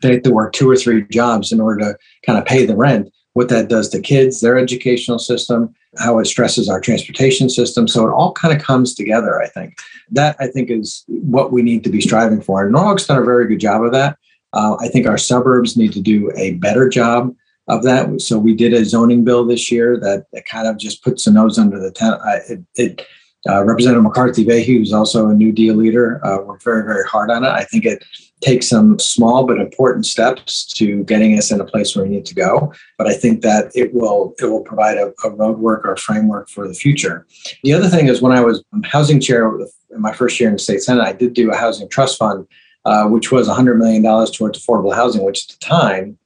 they 0.00 0.14
have 0.14 0.22
to 0.22 0.32
work 0.32 0.52
two 0.52 0.70
or 0.70 0.76
three 0.76 1.04
jobs 1.10 1.52
in 1.52 1.60
order 1.60 1.80
to 1.80 1.98
kind 2.24 2.38
of 2.38 2.44
pay 2.44 2.66
the 2.66 2.76
rent 2.76 3.08
what 3.34 3.48
that 3.48 3.68
does 3.68 3.88
to 3.88 4.00
kids 4.00 4.40
their 4.40 4.58
educational 4.58 5.18
system 5.18 5.74
how 5.98 6.18
it 6.18 6.26
stresses 6.26 6.68
our 6.68 6.80
transportation 6.80 7.48
system. 7.48 7.88
So 7.88 8.06
it 8.06 8.12
all 8.12 8.32
kind 8.32 8.56
of 8.56 8.62
comes 8.62 8.94
together 8.94 9.40
i 9.40 9.48
think. 9.48 9.78
That 10.10 10.36
i 10.40 10.46
think 10.46 10.70
is 10.70 11.04
what 11.08 11.52
we 11.52 11.62
need 11.62 11.84
to 11.84 11.90
be 11.90 12.00
striving 12.00 12.40
for. 12.40 12.62
And 12.64 12.72
norwalk's 12.72 13.06
done 13.06 13.18
a 13.18 13.24
very 13.24 13.46
good 13.46 13.60
job 13.60 13.82
of 13.82 13.92
that. 13.92 14.16
Uh, 14.52 14.76
i 14.80 14.88
think 14.88 15.06
our 15.06 15.18
suburbs 15.18 15.76
need 15.76 15.92
to 15.92 16.00
do 16.00 16.30
a 16.36 16.54
better 16.54 16.88
job 16.88 17.34
of 17.68 17.84
that. 17.84 18.20
So 18.20 18.38
we 18.38 18.54
did 18.54 18.72
a 18.72 18.84
zoning 18.84 19.22
bill 19.22 19.44
this 19.44 19.70
year 19.70 19.96
that, 20.00 20.26
that 20.32 20.46
kind 20.46 20.66
of 20.66 20.76
just 20.76 21.04
puts 21.04 21.26
a 21.28 21.32
nose 21.32 21.56
under 21.56 21.78
the 21.78 21.92
tent 21.92 22.20
it, 22.48 22.60
it 22.74 23.06
uh, 23.48 23.64
representative 23.64 24.02
McCarthy 24.02 24.44
Vahey 24.44 24.66
who's 24.66 24.92
also 24.92 25.28
a 25.28 25.34
new 25.34 25.50
deal 25.50 25.74
leader 25.74 26.24
uh, 26.26 26.42
worked 26.42 26.64
very 26.64 26.84
very 26.84 27.04
hard 27.04 27.30
on 27.30 27.44
it. 27.44 27.48
I 27.48 27.64
think 27.64 27.84
it 27.84 28.04
take 28.40 28.62
some 28.62 28.98
small 28.98 29.46
but 29.46 29.58
important 29.58 30.06
steps 30.06 30.64
to 30.64 31.04
getting 31.04 31.36
us 31.36 31.50
in 31.50 31.60
a 31.60 31.64
place 31.64 31.94
where 31.94 32.04
we 32.04 32.10
need 32.10 32.24
to 32.26 32.34
go. 32.34 32.72
But 32.96 33.06
I 33.06 33.14
think 33.14 33.42
that 33.42 33.70
it 33.74 33.92
will 33.94 34.34
it 34.38 34.46
will 34.46 34.62
provide 34.62 34.96
a, 34.96 35.08
a 35.24 35.30
roadwork 35.30 35.84
or 35.84 35.92
a 35.92 35.98
framework 35.98 36.48
for 36.48 36.66
the 36.66 36.74
future. 36.74 37.26
The 37.62 37.72
other 37.72 37.88
thing 37.88 38.08
is 38.08 38.22
when 38.22 38.32
I 38.32 38.40
was 38.40 38.62
housing 38.84 39.20
chair 39.20 39.50
in 39.90 40.00
my 40.00 40.12
first 40.12 40.40
year 40.40 40.48
in 40.48 40.54
the 40.54 40.58
state 40.58 40.82
senate, 40.82 41.02
I 41.02 41.12
did 41.12 41.34
do 41.34 41.50
a 41.50 41.56
housing 41.56 41.88
trust 41.88 42.18
fund, 42.18 42.46
uh, 42.84 43.06
which 43.06 43.30
was 43.30 43.48
$100 43.48 43.76
million 43.76 44.02
towards 44.02 44.64
affordable 44.64 44.94
housing, 44.94 45.22
which 45.22 45.44
at 45.44 45.58
the 45.58 45.64
time 45.64 46.18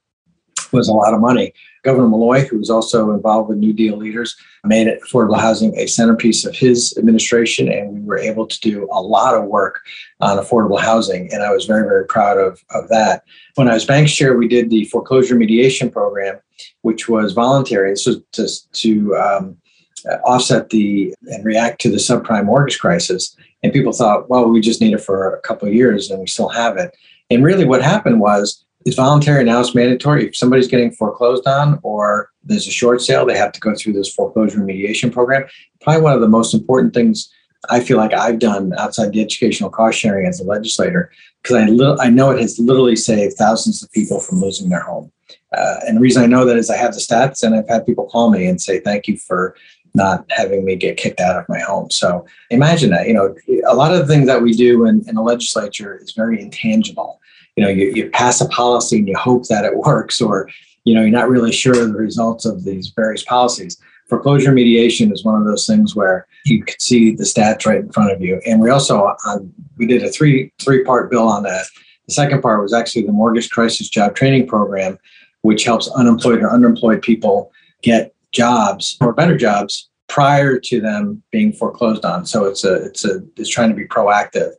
was 0.71 0.87
a 0.87 0.93
lot 0.93 1.13
of 1.13 1.19
money. 1.19 1.53
Governor 1.85 2.09
Malloy, 2.09 2.45
who 2.45 2.57
was 2.57 2.71
also 2.71 3.11
involved 3.11 3.47
with 3.47 3.59
New 3.59 3.71
Deal 3.71 3.95
leaders, 3.95 4.35
made 4.63 4.87
affordable 4.87 5.39
housing 5.39 5.77
a 5.77 5.85
centerpiece 5.85 6.43
of 6.43 6.55
his 6.55 6.97
administration, 6.97 7.71
and 7.71 7.93
we 7.93 7.99
were 8.01 8.17
able 8.17 8.47
to 8.47 8.59
do 8.59 8.89
a 8.91 9.01
lot 9.01 9.35
of 9.35 9.45
work 9.45 9.81
on 10.19 10.37
affordable 10.37 10.81
housing. 10.81 11.31
And 11.31 11.43
I 11.43 11.53
was 11.53 11.65
very, 11.65 11.83
very 11.83 12.05
proud 12.07 12.37
of, 12.39 12.63
of 12.71 12.89
that. 12.89 13.23
When 13.53 13.69
I 13.69 13.75
was 13.75 13.85
bank 13.85 14.09
chair, 14.09 14.35
we 14.35 14.47
did 14.47 14.71
the 14.71 14.85
foreclosure 14.85 15.35
mediation 15.35 15.91
program, 15.91 16.39
which 16.81 17.07
was 17.07 17.33
voluntary. 17.33 17.91
This 17.91 18.07
was 18.07 18.21
to, 18.33 18.71
to 18.73 19.15
um, 19.15 19.57
offset 20.25 20.69
the 20.69 21.13
and 21.27 21.45
react 21.45 21.79
to 21.81 21.89
the 21.91 21.97
subprime 21.97 22.45
mortgage 22.45 22.79
crisis. 22.79 23.35
And 23.61 23.71
people 23.71 23.93
thought, 23.93 24.29
well, 24.29 24.47
we 24.49 24.59
just 24.59 24.81
need 24.81 24.93
it 24.93 25.01
for 25.01 25.35
a 25.35 25.41
couple 25.41 25.67
of 25.67 25.73
years 25.73 26.09
and 26.09 26.19
we 26.19 26.27
still 26.27 26.49
have 26.49 26.77
it. 26.77 26.95
And 27.29 27.43
really, 27.43 27.65
what 27.65 27.81
happened 27.81 28.19
was 28.19 28.64
it's 28.85 28.95
voluntary 28.95 29.43
now 29.43 29.59
it's 29.59 29.75
mandatory. 29.75 30.27
If 30.27 30.35
somebody's 30.35 30.67
getting 30.67 30.91
foreclosed 30.91 31.47
on 31.47 31.79
or 31.83 32.29
there's 32.43 32.67
a 32.67 32.71
short 32.71 33.01
sale 33.01 33.25
they 33.25 33.37
have 33.37 33.51
to 33.53 33.59
go 33.59 33.73
through 33.75 33.93
this 33.93 34.13
foreclosure 34.13 34.59
mediation 34.59 35.11
program. 35.11 35.45
Probably 35.81 36.01
one 36.01 36.13
of 36.13 36.21
the 36.21 36.27
most 36.27 36.53
important 36.53 36.93
things 36.93 37.31
i 37.71 37.79
feel 37.79 37.97
like 37.97 38.13
i've 38.13 38.37
done 38.37 38.73
outside 38.77 39.11
the 39.11 39.21
educational 39.21 39.69
cost 39.69 39.97
sharing 39.97 40.27
as 40.27 40.39
a 40.39 40.43
legislator 40.43 41.11
because 41.41 41.55
I, 41.55 41.65
li- 41.65 41.97
I 41.99 42.09
know 42.09 42.29
it 42.29 42.39
has 42.39 42.59
literally 42.59 42.95
saved 42.95 43.37
thousands 43.37 43.81
of 43.81 43.91
people 43.91 44.19
from 44.19 44.39
losing 44.39 44.69
their 44.69 44.81
home. 44.81 45.11
Uh, 45.55 45.75
and 45.87 45.97
the 45.97 46.01
reason 46.01 46.23
i 46.23 46.27
know 46.27 46.45
that 46.45 46.57
is 46.57 46.69
i 46.69 46.77
have 46.77 46.93
the 46.93 46.99
stats 46.99 47.43
and 47.43 47.55
i've 47.55 47.67
had 47.67 47.85
people 47.85 48.05
call 48.05 48.29
me 48.29 48.45
and 48.45 48.61
say 48.61 48.79
thank 48.79 49.07
you 49.07 49.17
for 49.17 49.55
not 49.95 50.25
having 50.29 50.65
me 50.65 50.75
get 50.75 50.97
kicked 50.97 51.21
out 51.21 51.37
of 51.37 51.47
my 51.47 51.59
home. 51.59 51.89
So 51.89 52.25
imagine 52.49 52.89
that, 52.89 53.07
you 53.07 53.13
know, 53.13 53.33
a 53.65 53.73
lot 53.73 53.93
of 53.93 53.99
the 53.99 54.13
things 54.13 54.27
that 54.27 54.41
we 54.41 54.51
do 54.51 54.85
in, 54.85 55.07
in 55.07 55.15
the 55.15 55.21
legislature 55.21 55.97
is 55.97 56.11
very 56.11 56.41
intangible 56.41 57.21
you 57.55 57.63
know 57.63 57.69
you, 57.69 57.91
you 57.93 58.09
pass 58.09 58.41
a 58.41 58.47
policy 58.49 58.97
and 58.97 59.07
you 59.07 59.17
hope 59.17 59.47
that 59.47 59.65
it 59.65 59.77
works 59.85 60.21
or 60.21 60.49
you 60.83 60.93
know 60.93 61.01
you're 61.01 61.09
not 61.09 61.29
really 61.29 61.51
sure 61.51 61.79
of 61.79 61.93
the 61.93 61.99
results 61.99 62.45
of 62.45 62.63
these 62.63 62.89
various 62.89 63.23
policies. 63.23 63.77
Foreclosure 64.07 64.51
mediation 64.51 65.11
is 65.11 65.25
one 65.25 65.41
of 65.41 65.47
those 65.47 65.65
things 65.65 65.95
where 65.95 66.27
you 66.45 66.63
can 66.63 66.79
see 66.79 67.15
the 67.15 67.23
stats 67.23 67.65
right 67.65 67.79
in 67.79 67.91
front 67.91 68.11
of 68.11 68.21
you. 68.21 68.39
And 68.45 68.61
we 68.61 68.69
also 68.69 69.15
um, 69.25 69.51
we 69.77 69.87
did 69.87 70.03
a 70.03 70.09
three 70.09 70.51
three 70.59 70.83
part 70.83 71.09
bill 71.09 71.27
on 71.27 71.43
that. 71.43 71.65
The 72.07 72.13
second 72.13 72.43
part 72.43 72.61
was 72.61 72.71
actually 72.71 73.07
the 73.07 73.11
mortgage 73.11 73.49
crisis 73.49 73.89
job 73.89 74.15
training 74.15 74.47
program 74.47 74.99
which 75.45 75.63
helps 75.63 75.87
unemployed 75.89 76.41
or 76.41 76.49
underemployed 76.49 77.03
people 77.03 77.51
get 77.83 78.15
jobs 78.31 78.97
or 78.99 79.13
better 79.13 79.37
jobs 79.37 79.91
prior 80.07 80.59
to 80.59 80.81
them 80.81 81.21
being 81.31 81.53
foreclosed 81.53 82.03
on. 82.03 82.25
So 82.25 82.45
it's 82.45 82.63
a 82.63 82.85
it's 82.85 83.05
a 83.05 83.21
it's 83.37 83.49
trying 83.49 83.69
to 83.69 83.75
be 83.75 83.85
proactive 83.85 84.53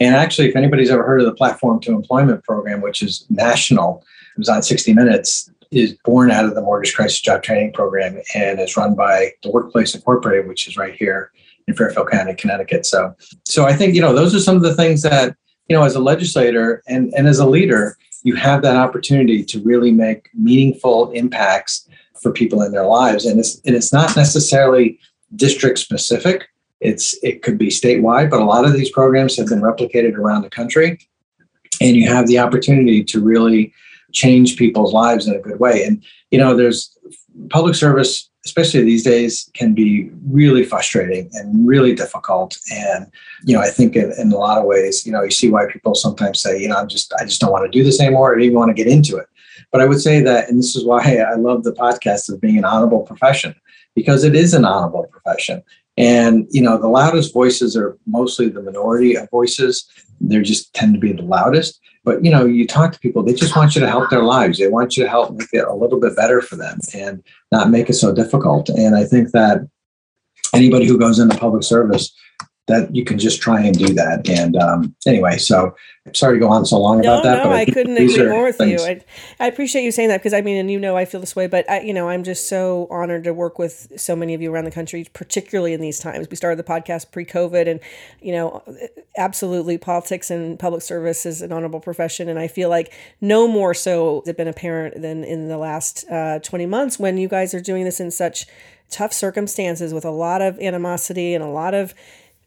and 0.00 0.16
actually, 0.16 0.48
if 0.48 0.56
anybody's 0.56 0.90
ever 0.90 1.02
heard 1.02 1.20
of 1.20 1.26
the 1.26 1.34
Platform 1.34 1.78
to 1.80 1.92
Employment 1.92 2.42
program, 2.42 2.80
which 2.80 3.02
is 3.02 3.26
national, 3.28 4.02
it 4.34 4.38
was 4.38 4.48
on 4.48 4.62
60 4.62 4.94
Minutes, 4.94 5.50
is 5.70 5.94
born 6.04 6.30
out 6.30 6.46
of 6.46 6.54
the 6.54 6.62
Mortgage 6.62 6.94
Crisis 6.94 7.20
Job 7.20 7.42
Training 7.42 7.72
Program 7.74 8.18
and 8.34 8.58
is 8.58 8.76
run 8.76 8.94
by 8.94 9.32
the 9.42 9.50
Workplace 9.50 9.94
Incorporated, 9.94 10.48
which 10.48 10.66
is 10.66 10.76
right 10.76 10.94
here 10.94 11.30
in 11.68 11.74
Fairfield 11.74 12.10
County, 12.10 12.34
Connecticut. 12.34 12.86
So, 12.86 13.14
so 13.46 13.66
I 13.66 13.74
think 13.74 13.94
you 13.94 14.00
know 14.00 14.14
those 14.14 14.34
are 14.34 14.40
some 14.40 14.56
of 14.56 14.62
the 14.62 14.74
things 14.74 15.02
that 15.02 15.36
you 15.68 15.76
know 15.76 15.84
as 15.84 15.94
a 15.94 16.00
legislator 16.00 16.82
and 16.88 17.12
and 17.14 17.28
as 17.28 17.38
a 17.38 17.46
leader, 17.46 17.96
you 18.22 18.34
have 18.36 18.62
that 18.62 18.76
opportunity 18.76 19.44
to 19.44 19.60
really 19.60 19.92
make 19.92 20.30
meaningful 20.34 21.10
impacts 21.12 21.86
for 22.20 22.32
people 22.32 22.62
in 22.62 22.72
their 22.72 22.86
lives, 22.86 23.26
and 23.26 23.38
it's 23.38 23.60
and 23.66 23.76
it's 23.76 23.92
not 23.92 24.16
necessarily 24.16 24.98
district 25.36 25.78
specific 25.78 26.49
it's 26.80 27.16
it 27.22 27.42
could 27.42 27.58
be 27.58 27.68
statewide, 27.68 28.30
but 28.30 28.40
a 28.40 28.44
lot 28.44 28.64
of 28.64 28.72
these 28.72 28.90
programs 28.90 29.36
have 29.36 29.46
been 29.46 29.60
replicated 29.60 30.14
around 30.14 30.42
the 30.42 30.50
country, 30.50 30.98
and 31.80 31.96
you 31.96 32.08
have 32.08 32.26
the 32.26 32.38
opportunity 32.38 33.04
to 33.04 33.20
really 33.20 33.72
change 34.12 34.56
people's 34.56 34.92
lives 34.92 35.26
in 35.26 35.34
a 35.34 35.38
good 35.38 35.60
way. 35.60 35.84
And 35.84 36.02
you 36.30 36.38
know, 36.38 36.56
there's 36.56 36.96
public 37.50 37.74
service, 37.74 38.28
especially 38.44 38.82
these 38.82 39.04
days, 39.04 39.50
can 39.54 39.74
be 39.74 40.10
really 40.26 40.64
frustrating 40.64 41.30
and 41.34 41.66
really 41.66 41.94
difficult. 41.94 42.58
And 42.72 43.06
you 43.44 43.54
know, 43.54 43.62
I 43.62 43.68
think 43.68 43.94
in, 43.94 44.12
in 44.18 44.32
a 44.32 44.36
lot 44.36 44.58
of 44.58 44.64
ways, 44.64 45.06
you 45.06 45.12
know, 45.12 45.22
you 45.22 45.30
see 45.30 45.50
why 45.50 45.66
people 45.70 45.94
sometimes 45.94 46.40
say, 46.40 46.58
you 46.58 46.68
know, 46.68 46.76
I'm 46.76 46.88
just 46.88 47.12
I 47.20 47.24
just 47.24 47.40
don't 47.40 47.52
want 47.52 47.70
to 47.70 47.78
do 47.78 47.84
this 47.84 48.00
anymore. 48.00 48.30
I 48.30 48.34
don't 48.36 48.44
even 48.44 48.58
want 48.58 48.74
to 48.74 48.82
get 48.82 48.90
into 48.90 49.16
it. 49.16 49.26
But 49.70 49.80
I 49.80 49.86
would 49.86 50.00
say 50.00 50.20
that, 50.22 50.48
and 50.48 50.58
this 50.58 50.74
is 50.74 50.84
why 50.84 51.22
I 51.32 51.34
love 51.34 51.64
the 51.64 51.72
podcast 51.72 52.32
of 52.32 52.40
being 52.40 52.58
an 52.58 52.64
honorable 52.64 53.02
profession, 53.02 53.54
because 53.94 54.24
it 54.24 54.34
is 54.34 54.54
an 54.54 54.64
honorable 54.64 55.06
profession. 55.10 55.62
And 56.00 56.46
you 56.50 56.62
know, 56.62 56.78
the 56.78 56.88
loudest 56.88 57.34
voices 57.34 57.76
are 57.76 57.98
mostly 58.06 58.48
the 58.48 58.62
minority 58.62 59.16
of 59.16 59.28
voices. 59.30 59.86
They 60.20 60.40
just 60.40 60.72
tend 60.72 60.94
to 60.94 61.00
be 61.00 61.12
the 61.12 61.22
loudest. 61.22 61.78
But 62.04 62.24
you 62.24 62.30
know, 62.30 62.46
you 62.46 62.66
talk 62.66 62.92
to 62.92 62.98
people, 63.00 63.22
they 63.22 63.34
just 63.34 63.54
want 63.54 63.74
you 63.74 63.82
to 63.82 63.88
help 63.88 64.08
their 64.08 64.22
lives. 64.22 64.58
They 64.58 64.68
want 64.68 64.96
you 64.96 65.04
to 65.04 65.10
help 65.10 65.36
make 65.36 65.52
it 65.52 65.66
a 65.66 65.74
little 65.74 66.00
bit 66.00 66.16
better 66.16 66.40
for 66.40 66.56
them 66.56 66.78
and 66.94 67.22
not 67.52 67.70
make 67.70 67.90
it 67.90 67.94
so 67.94 68.14
difficult. 68.14 68.70
And 68.70 68.96
I 68.96 69.04
think 69.04 69.32
that 69.32 69.68
anybody 70.54 70.86
who 70.86 70.98
goes 70.98 71.18
into 71.18 71.36
public 71.36 71.62
service 71.62 72.10
that 72.70 72.94
you 72.94 73.04
can 73.04 73.18
just 73.18 73.40
try 73.40 73.60
and 73.60 73.76
do 73.76 73.92
that. 73.94 74.28
And 74.28 74.56
um, 74.56 74.94
anyway, 75.06 75.38
so 75.38 75.74
I'm 76.06 76.14
sorry 76.14 76.36
to 76.36 76.40
go 76.40 76.50
on 76.50 76.64
so 76.64 76.80
long 76.80 77.00
no, 77.00 77.12
about 77.12 77.24
that. 77.24 77.44
No, 77.44 77.50
I, 77.50 77.60
I 77.60 77.64
couldn't 77.66 77.96
agree 77.96 78.28
more 78.28 78.44
with 78.44 78.56
things. 78.56 78.82
you. 78.82 78.88
I, 78.88 79.04
I, 79.38 79.46
appreciate 79.48 79.84
you 79.84 79.92
saying 79.92 80.08
that 80.08 80.18
because 80.18 80.32
I 80.32 80.40
mean, 80.40 80.56
and 80.56 80.70
you 80.70 80.80
know, 80.80 80.96
I 80.96 81.04
feel 81.04 81.20
this 81.20 81.36
way, 81.36 81.46
but 81.46 81.68
I, 81.68 81.80
you 81.80 81.92
know, 81.92 82.08
I'm 82.08 82.24
just 82.24 82.48
so 82.48 82.88
honored 82.90 83.24
to 83.24 83.34
work 83.34 83.58
with 83.58 83.92
so 83.96 84.16
many 84.16 84.32
of 84.32 84.40
you 84.40 84.52
around 84.52 84.64
the 84.64 84.70
country, 84.70 85.06
particularly 85.12 85.74
in 85.74 85.80
these 85.80 86.00
times. 86.00 86.28
We 86.30 86.36
started 86.36 86.58
the 86.58 86.64
podcast 86.64 87.12
pre-COVID, 87.12 87.68
and 87.68 87.80
you 88.22 88.32
know, 88.32 88.62
absolutely, 89.18 89.76
politics 89.76 90.30
and 90.30 90.58
public 90.58 90.82
service 90.82 91.26
is 91.26 91.42
an 91.42 91.52
honorable 91.52 91.80
profession, 91.80 92.28
and 92.30 92.38
I 92.38 92.48
feel 92.48 92.70
like 92.70 92.94
no 93.20 93.46
more 93.46 93.74
so 93.74 94.20
has 94.20 94.28
it 94.30 94.36
been 94.38 94.48
apparent 94.48 95.02
than 95.02 95.22
in 95.22 95.48
the 95.48 95.58
last 95.58 96.04
uh, 96.10 96.38
20 96.38 96.64
months 96.64 96.98
when 96.98 97.18
you 97.18 97.28
guys 97.28 97.52
are 97.52 97.60
doing 97.60 97.84
this 97.84 98.00
in 98.00 98.10
such 98.10 98.46
tough 98.90 99.12
circumstances 99.12 99.94
with 99.94 100.04
a 100.04 100.10
lot 100.10 100.42
of 100.42 100.58
animosity 100.60 101.34
and 101.34 101.44
a 101.44 101.48
lot 101.48 101.74
of 101.74 101.94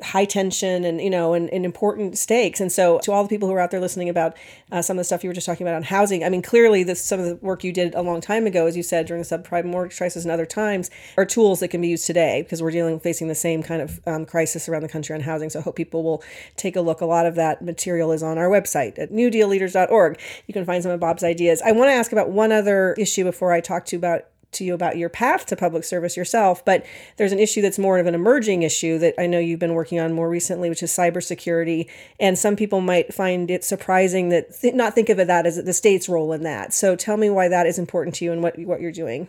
high 0.01 0.25
tension 0.25 0.83
and 0.83 0.99
you 1.01 1.09
know 1.09 1.33
and, 1.33 1.49
and, 1.51 1.65
important 1.65 2.17
stakes. 2.17 2.59
And 2.59 2.71
so 2.71 2.99
to 3.03 3.11
all 3.11 3.23
the 3.23 3.29
people 3.29 3.47
who 3.47 3.53
are 3.53 3.59
out 3.59 3.71
there 3.71 3.79
listening 3.79 4.09
about 4.09 4.35
uh, 4.71 4.81
some 4.81 4.97
of 4.97 4.99
the 4.99 5.03
stuff 5.03 5.23
you 5.23 5.29
were 5.29 5.33
just 5.33 5.45
talking 5.45 5.65
about 5.65 5.75
on 5.75 5.83
housing 5.83 6.23
i 6.23 6.29
mean 6.29 6.41
clearly 6.41 6.83
this 6.83 7.03
some 7.03 7.19
of 7.19 7.25
the 7.25 7.35
work 7.35 7.63
you 7.63 7.71
did 7.71 7.93
a 7.95 8.01
long 8.01 8.19
time 8.19 8.45
ago 8.45 8.65
as 8.65 8.75
you 8.75 8.83
said 8.83 9.05
during 9.05 9.21
the 9.21 9.27
subprime 9.27 9.65
mortgage 9.65 9.95
crisis 9.95 10.23
and 10.23 10.31
other 10.31 10.45
times 10.45 10.89
are 11.17 11.25
tools 11.25 11.59
that 11.59 11.67
can 11.67 11.79
be 11.79 11.87
used 11.87 12.05
today 12.05 12.41
because 12.41 12.61
we're 12.61 12.71
dealing 12.71 12.99
facing 12.99 13.27
the 13.27 13.35
same 13.35 13.61
kind 13.61 13.81
of 13.81 13.99
um, 14.07 14.25
crisis 14.25 14.67
around 14.67 14.81
the 14.81 14.89
country 14.89 15.13
on 15.13 15.21
housing. 15.21 15.49
So 15.49 15.59
i 15.59 15.61
hope 15.61 15.75
people 15.75 16.03
will 16.03 16.23
take 16.57 16.75
a 16.75 16.81
look. 16.81 17.01
A 17.01 17.05
lot 17.05 17.25
of 17.25 17.35
that 17.35 17.61
material 17.61 18.11
is 18.11 18.23
on 18.23 18.37
our 18.37 18.49
website 18.49 18.97
at 18.99 19.11
newdealleaders.org 19.11 20.19
you 20.47 20.53
can 20.53 20.65
find 20.65 20.83
some 20.83 20.91
of 20.91 20.99
bob's 20.99 21.23
ideas. 21.23 21.61
I 21.61 21.71
want 21.71 21.89
to 21.89 21.93
ask 21.93 22.11
about 22.11 22.29
one 22.29 22.51
other 22.51 22.93
issue 22.97 23.23
before 23.23 23.51
i 23.51 23.61
talk 23.61 23.85
to 23.85 23.95
you 23.95 23.99
about 23.99 24.25
to 24.53 24.63
you 24.63 24.73
about 24.73 24.97
your 24.97 25.09
path 25.09 25.45
to 25.47 25.55
public 25.55 25.83
service 25.83 26.17
yourself, 26.17 26.63
but 26.63 26.85
there's 27.17 27.31
an 27.31 27.39
issue 27.39 27.61
that's 27.61 27.79
more 27.79 27.99
of 27.99 28.07
an 28.07 28.15
emerging 28.15 28.63
issue 28.63 28.97
that 28.99 29.15
I 29.17 29.27
know 29.27 29.39
you've 29.39 29.59
been 29.59 29.73
working 29.73 29.99
on 29.99 30.13
more 30.13 30.29
recently, 30.29 30.69
which 30.69 30.83
is 30.83 30.91
cybersecurity. 30.91 31.89
And 32.19 32.37
some 32.37 32.55
people 32.55 32.81
might 32.81 33.13
find 33.13 33.49
it 33.49 33.63
surprising 33.63 34.29
that 34.29 34.59
th- 34.59 34.73
not 34.73 34.93
think 34.93 35.09
of 35.09 35.19
it 35.19 35.27
that 35.27 35.45
as 35.45 35.63
the 35.63 35.73
state's 35.73 36.09
role 36.09 36.33
in 36.33 36.43
that. 36.43 36.73
So 36.73 36.95
tell 36.95 37.17
me 37.17 37.29
why 37.29 37.47
that 37.47 37.65
is 37.65 37.79
important 37.79 38.15
to 38.15 38.25
you 38.25 38.31
and 38.31 38.41
what 38.41 38.57
what 38.59 38.81
you're 38.81 38.91
doing. 38.91 39.27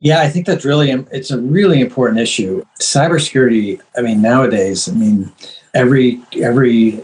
Yeah, 0.00 0.20
I 0.20 0.28
think 0.28 0.46
that's 0.46 0.64
really 0.64 0.90
it's 0.90 1.30
a 1.30 1.40
really 1.40 1.80
important 1.80 2.20
issue. 2.20 2.64
Cybersecurity. 2.80 3.80
I 3.96 4.02
mean, 4.02 4.20
nowadays, 4.20 4.88
I 4.88 4.92
mean, 4.92 5.32
every 5.74 6.20
every 6.40 7.02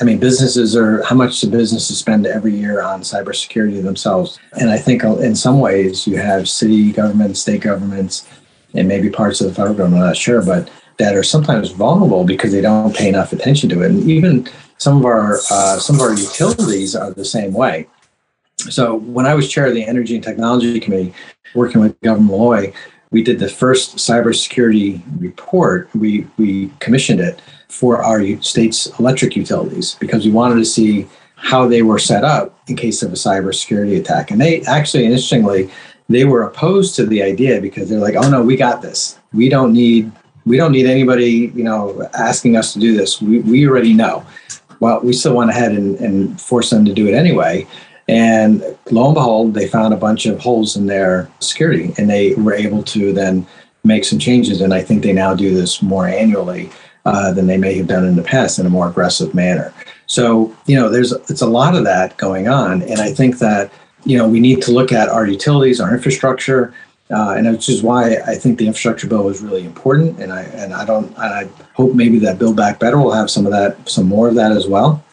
I 0.00 0.04
mean 0.04 0.18
businesses 0.18 0.76
are 0.76 1.02
how 1.04 1.16
much 1.16 1.40
do 1.40 1.50
businesses 1.50 1.98
spend 1.98 2.26
every 2.26 2.54
year 2.54 2.82
on 2.82 3.00
cybersecurity 3.00 3.82
themselves? 3.82 4.38
And 4.60 4.70
I 4.70 4.78
think 4.78 5.02
in 5.02 5.34
some 5.34 5.58
ways 5.58 6.06
you 6.06 6.18
have 6.18 6.48
city 6.48 6.92
governments, 6.92 7.40
state 7.40 7.62
governments, 7.62 8.28
and 8.74 8.86
maybe 8.86 9.10
parts 9.10 9.40
of 9.40 9.48
the 9.48 9.54
federal 9.54 9.74
government. 9.74 10.02
I'm 10.02 10.08
not 10.08 10.16
sure, 10.16 10.42
but 10.42 10.70
that 10.98 11.16
are 11.16 11.22
sometimes 11.22 11.70
vulnerable 11.70 12.24
because 12.24 12.52
they 12.52 12.60
don't 12.60 12.94
pay 12.94 13.08
enough 13.08 13.32
attention 13.32 13.68
to 13.70 13.82
it. 13.82 13.90
And 13.90 14.08
even 14.08 14.48
some 14.76 14.98
of 14.98 15.04
our 15.04 15.38
uh, 15.50 15.78
some 15.78 15.96
of 15.96 16.02
our 16.02 16.14
utilities 16.14 16.94
are 16.94 17.10
the 17.10 17.24
same 17.24 17.52
way. 17.52 17.88
So 18.58 18.96
when 18.96 19.26
I 19.26 19.34
was 19.34 19.50
chair 19.50 19.66
of 19.66 19.74
the 19.74 19.84
Energy 19.84 20.14
and 20.14 20.22
Technology 20.22 20.78
Committee, 20.78 21.14
working 21.54 21.80
with 21.80 21.98
Governor 22.02 22.28
Malloy, 22.28 22.72
we 23.10 23.22
did 23.22 23.38
the 23.38 23.48
first 23.48 23.96
cybersecurity 23.96 25.02
report. 25.18 25.88
We 25.94 26.26
we 26.36 26.70
commissioned 26.78 27.20
it 27.20 27.40
for 27.72 28.04
our 28.04 28.22
state's 28.42 28.86
electric 28.98 29.34
utilities 29.34 29.96
because 29.98 30.26
we 30.26 30.30
wanted 30.30 30.56
to 30.56 30.64
see 30.64 31.08
how 31.36 31.66
they 31.66 31.80
were 31.80 31.98
set 31.98 32.22
up 32.22 32.60
in 32.68 32.76
case 32.76 33.02
of 33.02 33.10
a 33.10 33.16
cybersecurity 33.16 33.98
attack. 33.98 34.30
And 34.30 34.38
they 34.38 34.60
actually, 34.62 35.06
interestingly, 35.06 35.70
they 36.10 36.26
were 36.26 36.42
opposed 36.42 36.94
to 36.96 37.06
the 37.06 37.22
idea 37.22 37.62
because 37.62 37.88
they're 37.88 37.98
like, 37.98 38.14
"Oh 38.14 38.28
no, 38.28 38.42
we 38.42 38.56
got 38.56 38.82
this. 38.82 39.18
We 39.32 39.48
don't 39.48 39.72
need 39.72 40.12
we 40.44 40.58
don't 40.58 40.72
need 40.72 40.86
anybody, 40.86 41.50
you 41.54 41.64
know, 41.64 42.08
asking 42.12 42.56
us 42.56 42.74
to 42.74 42.78
do 42.78 42.94
this. 42.94 43.22
We 43.22 43.40
we 43.40 43.66
already 43.66 43.94
know." 43.94 44.24
Well, 44.80 45.00
we 45.00 45.14
still 45.14 45.34
went 45.34 45.50
ahead 45.50 45.72
and, 45.72 45.96
and 45.96 46.40
forced 46.40 46.70
them 46.70 46.84
to 46.84 46.92
do 46.92 47.06
it 47.08 47.14
anyway. 47.14 47.66
And 48.08 48.62
lo 48.90 49.06
and 49.06 49.14
behold, 49.14 49.54
they 49.54 49.66
found 49.66 49.94
a 49.94 49.96
bunch 49.96 50.26
of 50.26 50.40
holes 50.40 50.76
in 50.76 50.86
their 50.86 51.30
security, 51.40 51.94
and 51.96 52.10
they 52.10 52.34
were 52.34 52.52
able 52.52 52.82
to 52.94 53.12
then 53.14 53.46
make 53.82 54.04
some 54.04 54.18
changes. 54.18 54.60
And 54.60 54.74
I 54.74 54.82
think 54.82 55.02
they 55.02 55.14
now 55.14 55.34
do 55.34 55.54
this 55.54 55.80
more 55.80 56.06
annually 56.06 56.70
uh, 57.04 57.32
than 57.32 57.46
they 57.46 57.56
may 57.56 57.74
have 57.74 57.86
done 57.86 58.04
in 58.04 58.16
the 58.16 58.22
past 58.22 58.58
in 58.58 58.66
a 58.66 58.70
more 58.70 58.88
aggressive 58.88 59.34
manner. 59.34 59.72
So, 60.06 60.54
you 60.66 60.76
know, 60.76 60.88
there's 60.88 61.12
it's 61.12 61.42
a 61.42 61.46
lot 61.46 61.74
of 61.74 61.84
that 61.84 62.16
going 62.16 62.48
on, 62.48 62.82
and 62.82 63.00
I 63.00 63.12
think 63.12 63.38
that 63.38 63.72
you 64.04 64.18
know, 64.18 64.28
we 64.28 64.40
need 64.40 64.62
to 64.62 64.72
look 64.72 64.92
at 64.92 65.08
our 65.08 65.26
utilities, 65.26 65.80
our 65.80 65.94
infrastructure, 65.94 66.74
uh, 67.10 67.34
and 67.36 67.50
which 67.50 67.68
is 67.68 67.82
why 67.82 68.16
I 68.26 68.34
think 68.34 68.58
the 68.58 68.66
infrastructure 68.66 69.06
bill 69.06 69.28
is 69.28 69.40
really 69.40 69.64
important. 69.64 70.18
And 70.18 70.32
I 70.32 70.42
and 70.42 70.72
I 70.72 70.84
don't 70.84 71.06
and 71.08 71.18
I 71.18 71.48
hope 71.74 71.94
maybe 71.94 72.18
that 72.20 72.38
Build 72.38 72.56
Back 72.56 72.78
Better 72.78 72.98
will 72.98 73.12
have 73.12 73.30
some 73.30 73.46
of 73.46 73.52
that, 73.52 73.88
some 73.88 74.06
more 74.06 74.28
of 74.28 74.34
that 74.36 74.52
as 74.52 74.66
well. 74.66 75.04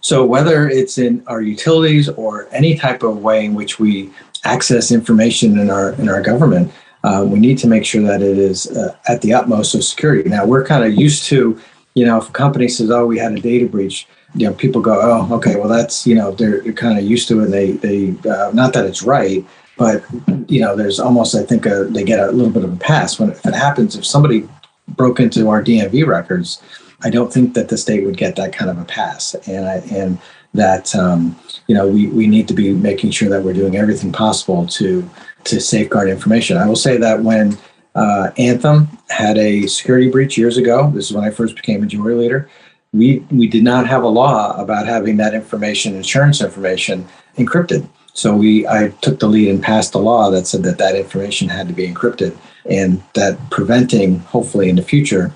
So 0.00 0.24
whether 0.24 0.68
it's 0.68 0.98
in 0.98 1.24
our 1.26 1.42
utilities 1.42 2.08
or 2.08 2.48
any 2.52 2.76
type 2.76 3.02
of 3.02 3.18
way 3.18 3.44
in 3.44 3.54
which 3.54 3.80
we 3.80 4.10
access 4.44 4.92
information 4.92 5.58
in 5.58 5.70
our 5.70 5.92
in 5.94 6.08
our 6.08 6.22
government, 6.22 6.72
uh, 7.08 7.24
we 7.24 7.38
need 7.38 7.56
to 7.56 7.66
make 7.66 7.86
sure 7.86 8.02
that 8.02 8.20
it 8.20 8.36
is 8.36 8.66
uh, 8.76 8.94
at 9.08 9.22
the 9.22 9.32
utmost 9.32 9.74
of 9.74 9.82
security. 9.82 10.28
Now 10.28 10.44
we're 10.44 10.64
kind 10.64 10.84
of 10.84 10.92
used 10.92 11.24
to, 11.24 11.58
you 11.94 12.04
know, 12.04 12.18
if 12.18 12.28
a 12.28 12.32
company 12.32 12.68
says, 12.68 12.90
"Oh, 12.90 13.06
we 13.06 13.16
had 13.18 13.32
a 13.32 13.40
data 13.40 13.66
breach," 13.66 14.06
you 14.34 14.46
know, 14.46 14.52
people 14.52 14.82
go, 14.82 15.00
"Oh, 15.00 15.34
okay, 15.36 15.56
well 15.56 15.68
that's 15.68 16.06
you 16.06 16.14
know 16.14 16.32
they're, 16.32 16.60
they're 16.60 16.74
kind 16.74 16.98
of 16.98 17.04
used 17.04 17.26
to 17.28 17.40
it." 17.42 17.46
They 17.46 17.72
they 17.72 18.14
uh, 18.28 18.50
not 18.52 18.74
that 18.74 18.84
it's 18.84 19.02
right, 19.02 19.42
but 19.78 20.04
you 20.48 20.60
know, 20.60 20.76
there's 20.76 21.00
almost 21.00 21.34
I 21.34 21.44
think 21.44 21.64
a, 21.64 21.84
they 21.84 22.04
get 22.04 22.20
a 22.20 22.30
little 22.30 22.52
bit 22.52 22.64
of 22.64 22.74
a 22.74 22.76
pass 22.76 23.18
when 23.18 23.30
if 23.30 23.46
it 23.46 23.54
happens. 23.54 23.96
If 23.96 24.04
somebody 24.04 24.46
broke 24.88 25.18
into 25.18 25.48
our 25.48 25.64
DMV 25.64 26.06
records, 26.06 26.62
I 27.04 27.08
don't 27.08 27.32
think 27.32 27.54
that 27.54 27.70
the 27.70 27.78
state 27.78 28.04
would 28.04 28.18
get 28.18 28.36
that 28.36 28.52
kind 28.52 28.70
of 28.70 28.76
a 28.76 28.84
pass, 28.84 29.34
and 29.46 29.66
I 29.66 29.76
and 29.90 30.18
that 30.52 30.94
um, 30.94 31.38
you 31.68 31.74
know 31.74 31.88
we 31.88 32.08
we 32.08 32.26
need 32.26 32.48
to 32.48 32.54
be 32.54 32.74
making 32.74 33.12
sure 33.12 33.30
that 33.30 33.42
we're 33.42 33.54
doing 33.54 33.76
everything 33.76 34.12
possible 34.12 34.66
to 34.66 35.08
to 35.44 35.60
safeguard 35.60 36.08
information. 36.08 36.56
I 36.56 36.66
will 36.66 36.76
say 36.76 36.96
that 36.98 37.22
when 37.22 37.56
uh, 37.94 38.30
Anthem 38.38 38.88
had 39.08 39.38
a 39.38 39.66
security 39.66 40.10
breach 40.10 40.38
years 40.38 40.56
ago, 40.56 40.90
this 40.94 41.10
is 41.10 41.16
when 41.16 41.24
I 41.24 41.30
first 41.30 41.56
became 41.56 41.80
majority 41.80 42.16
leader. 42.16 42.48
We 42.92 43.18
we 43.30 43.48
did 43.48 43.64
not 43.64 43.86
have 43.86 44.02
a 44.02 44.08
law 44.08 44.56
about 44.56 44.86
having 44.86 45.16
that 45.18 45.34
information, 45.34 45.94
insurance 45.94 46.40
information, 46.40 47.06
encrypted. 47.36 47.88
So 48.14 48.34
we 48.34 48.66
I 48.66 48.88
took 49.02 49.20
the 49.20 49.28
lead 49.28 49.48
and 49.48 49.62
passed 49.62 49.94
a 49.94 49.98
law 49.98 50.30
that 50.30 50.46
said 50.46 50.62
that 50.62 50.78
that 50.78 50.96
information 50.96 51.48
had 51.48 51.68
to 51.68 51.74
be 51.74 51.86
encrypted, 51.86 52.36
and 52.64 53.02
that 53.14 53.38
preventing, 53.50 54.20
hopefully 54.20 54.68
in 54.68 54.76
the 54.76 54.82
future, 54.82 55.32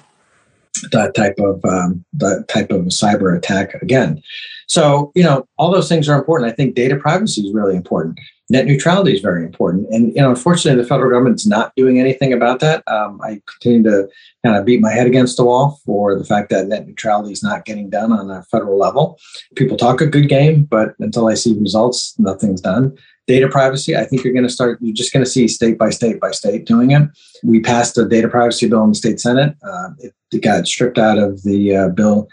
that 0.93 1.15
type 1.15 1.39
of 1.39 1.65
um, 1.65 2.05
that 2.15 2.47
type 2.49 2.71
of 2.71 2.87
cyber 2.87 3.37
attack 3.37 3.75
again. 3.83 4.23
So 4.67 5.13
you 5.15 5.23
know 5.23 5.47
all 5.59 5.71
those 5.71 5.89
things 5.89 6.09
are 6.09 6.19
important. 6.19 6.51
I 6.51 6.55
think 6.55 6.75
data 6.75 6.97
privacy 6.97 7.43
is 7.43 7.53
really 7.53 7.77
important. 7.77 8.19
Net 8.53 8.67
neutrality 8.67 9.15
is 9.15 9.21
very 9.21 9.47
important, 9.47 9.89
and 9.89 10.15
you 10.15 10.21
know 10.21 10.29
unfortunately 10.29 10.81
the 10.83 10.87
federal 10.87 11.11
government's 11.11 11.47
not 11.47 11.73
doing 11.75 11.99
anything 11.99 12.35
about 12.35 12.61
that. 12.61 12.83
Um, 12.87 13.19
I 13.25 13.41
continue 13.47 13.83
to 13.91 14.09
kind 14.45 14.57
of 14.57 14.67
beat 14.67 14.83
my 14.83 14.93
head 14.93 15.07
against 15.07 15.39
the 15.39 15.45
wall 15.45 15.81
for 15.87 16.19
the 16.19 16.25
fact 16.25 16.51
that 16.51 16.67
net 16.67 16.87
neutrality 16.87 17.33
is 17.33 17.43
not 17.43 17.65
getting 17.65 17.89
done 17.89 18.13
on 18.13 18.31
a 18.31 18.43
federal 18.51 18.79
level. 18.79 19.19
People 19.57 19.79
talk 19.79 20.03
a 20.03 20.07
good 20.07 20.29
game, 20.29 20.65
but 20.65 20.95
until 20.99 21.29
I 21.29 21.35
see 21.35 21.59
results, 21.59 22.15
nothing's 22.19 22.61
done 22.61 22.95
data 23.27 23.49
privacy. 23.49 23.97
I 23.97 24.05
think 24.05 24.25
you're 24.25 24.33
going 24.33 24.47
to 24.47 24.53
start, 24.53 24.79
you're 24.83 24.95
just 24.95 25.13
going 25.13 25.25
to 25.25 25.31
see 25.31 25.47
state 25.49 25.79
by 25.79 25.91
state 25.91 26.21
by 26.21 26.33
state 26.33 26.67
doing 26.67 26.91
it. 26.91 27.09
We 27.45 27.61
passed 27.61 27.97
a 27.97 28.07
data 28.07 28.29
privacy 28.29 28.69
bill 28.69 28.85
in 28.85 28.91
the 28.91 28.95
state 28.97 29.21
Senate. 29.21 29.55
Uh, 29.63 29.91
it, 29.99 30.13
it, 30.33 30.43
got 30.43 30.67
stripped 30.67 30.99
out 30.99 31.19
of 31.19 31.43
the 31.43 31.77
uh, 31.77 31.89
bill, 31.91 32.29